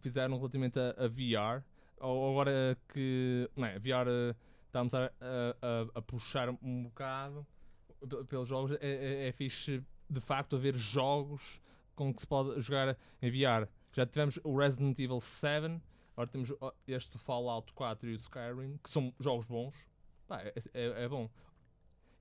fizeram 0.02 0.38
relativamente 0.38 0.78
a, 0.80 0.89
a 0.98 1.08
VR. 1.08 1.64
Ou 2.00 2.32
agora 2.32 2.78
que. 2.93 3.50
Não 3.56 3.66
é, 3.66 3.76
a 3.76 3.80
VR 3.80 4.08
eh, 4.10 4.36
estávamos 4.68 4.93
a, 4.93 5.06
a, 5.06 5.10
a- 5.62 5.88
a 6.00 6.02
puxar 6.02 6.50
um 6.50 6.84
bocado. 6.84 7.46
pe- 8.08 8.24
pelos 8.26 8.48
jogos, 8.50 8.72
é, 8.74 8.78
é, 8.82 9.28
é 9.30 9.32
fixe 9.32 9.82
de 10.10 10.20
facto 10.20 10.56
haver 10.58 10.76
jogos 10.76 11.62
com 11.96 12.14
que 12.14 12.20
se 12.22 12.28
pode 12.28 12.60
jogar 12.62 12.98
em 13.22 13.32
VR. 13.32 13.68
Já 13.93 14.06
tivemos 14.06 14.38
o 14.43 14.58
Resident 14.58 15.00
Evil 15.00 15.22
7, 15.22 15.82
agora 16.14 16.30
temos 16.30 16.52
este 16.86 17.18
Fallout 17.18 17.72
4 17.74 18.10
e 18.10 18.14
o 18.14 18.18
Skyrim, 18.18 18.78
que 18.84 18.89
são 18.89 19.14
jogos 19.20 19.46
bons. 19.46 19.74
Pá, 20.28 20.41
é, 20.41 20.54
é- 20.74 21.04
é 21.06 21.08
bom. 21.08 21.30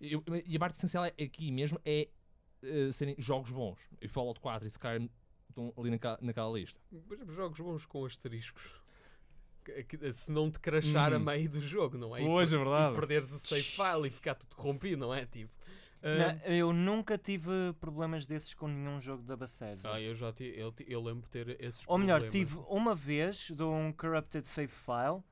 E, 0.04 0.12
eu- 0.12 0.24
e 0.46 0.56
a 0.56 0.58
parte 0.58 0.76
essencial 0.76 1.04
é 1.04 1.14
aqui 1.22 1.50
mesmo 1.50 1.80
é 1.84 2.08
eh, 2.62 2.92
serem 2.92 3.14
jogos 3.18 3.50
bons. 3.50 3.78
E 4.00 4.08
Fallout 4.08 4.40
4 4.40 4.66
e 4.66 4.68
Skyrim 4.68 5.10
estão 5.48 5.72
ali 5.76 5.90
naquela, 5.90 6.18
naquela 6.20 6.58
lista. 6.58 6.80
Mas 7.08 7.34
jogos 7.34 7.60
bons 7.60 7.86
com 7.86 8.04
asteriscos. 8.04 8.82
Se 10.12 10.30
não 10.30 10.50
te 10.50 10.60
crashar 10.60 11.12
a 11.12 11.16
Uhum. 11.16 11.24
meio 11.24 11.48
do 11.48 11.60
jogo, 11.60 11.96
não 11.96 12.14
é? 12.14 12.20
E 12.22 12.24
Pois, 12.26 12.50
per- 12.50 12.58
é 12.60 12.62
verdade. 12.62 12.92
E 12.92 12.96
perderes 13.00 13.32
o 13.32 13.38
save 13.38 13.62
file 13.62 14.08
e 14.08 14.10
ficar 14.10 14.34
tudo 14.34 14.54
corrompido, 14.54 14.98
não 15.00 15.14
é? 15.14 15.24
Tipo. 15.24 15.50
Na- 16.02 16.32
ah, 16.44 16.50
eu 16.50 16.70
nunca 16.70 17.16
tive 17.16 17.50
problemas 17.80 18.26
desses 18.26 18.52
com 18.52 18.68
nenhum 18.68 19.00
jogo 19.00 19.22
da 19.22 19.34
Bethesda. 19.38 19.90
ah, 19.90 19.98
eu 19.98 20.14
já 20.14 20.30
ti- 20.34 20.52
eu, 20.54 20.74
eu 20.86 21.00
lembro 21.02 21.22
de 21.22 21.30
ter 21.30 21.58
esses 21.64 21.82
Ou 21.88 21.96
melhor, 21.96 22.20
problemas. 22.20 22.48
tive 22.50 22.62
uma 22.68 22.94
vez 22.94 23.48
de 23.50 23.62
um 23.62 23.90
corrupted 23.90 24.46
save 24.46 24.68
file, 24.70 25.22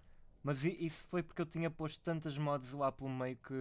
mas 0.43 0.65
i- 0.65 0.79
isso 0.83 1.07
foi 1.09 1.23
porque 1.23 1.43
eu 1.43 1.47
tinha 1.47 1.71
posto 1.71 2.01
tantas 2.03 2.39
mods 2.39 2.73
lá 2.73 2.91
pelo 2.91 3.11
meio 3.11 3.37
que. 3.37 3.53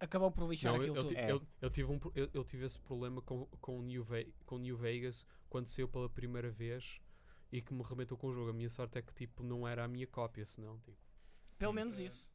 Acabou 0.00 0.30
por 0.30 0.48
lixar 0.48 0.72
Não, 0.72 0.82
eu, 0.82 0.92
aquilo 0.92 0.96
eu, 0.96 1.04
tudo. 1.04 1.16
É. 1.18 1.30
eu- 1.30 1.42
eu 1.62 1.70
tive 1.70 1.90
um, 1.92 2.00
eu, 2.14 2.28
eu 2.34 2.44
tive 2.44 2.66
esse 2.66 2.78
problema 2.78 3.22
com, 3.22 3.46
com, 3.60 3.78
o 3.78 3.82
New 3.82 4.02
Ve 4.04 4.34
com 4.44 4.58
New 4.58 4.76
Vegas 4.76 5.24
quando 5.48 5.68
saiu 5.68 5.88
pela 5.88 6.08
primeira 6.08 6.50
vez 6.50 7.00
e 7.52 7.62
que 7.62 7.72
me 7.72 7.82
rebentou 7.82 8.18
com 8.18 8.28
o 8.28 8.32
jogo. 8.32 8.50
A 8.50 8.52
minha 8.52 8.68
sorte 8.68 8.98
é 8.98 9.02
que 9.02 9.14
tipo, 9.14 9.42
não 9.42 9.66
era 9.66 9.84
a 9.84 9.88
minha 9.88 10.06
cópia, 10.06 10.44
senão 10.44 10.78
tipo, 10.80 10.98
Pelo 11.56 11.72
menos 11.72 11.98
isso. 11.98 12.33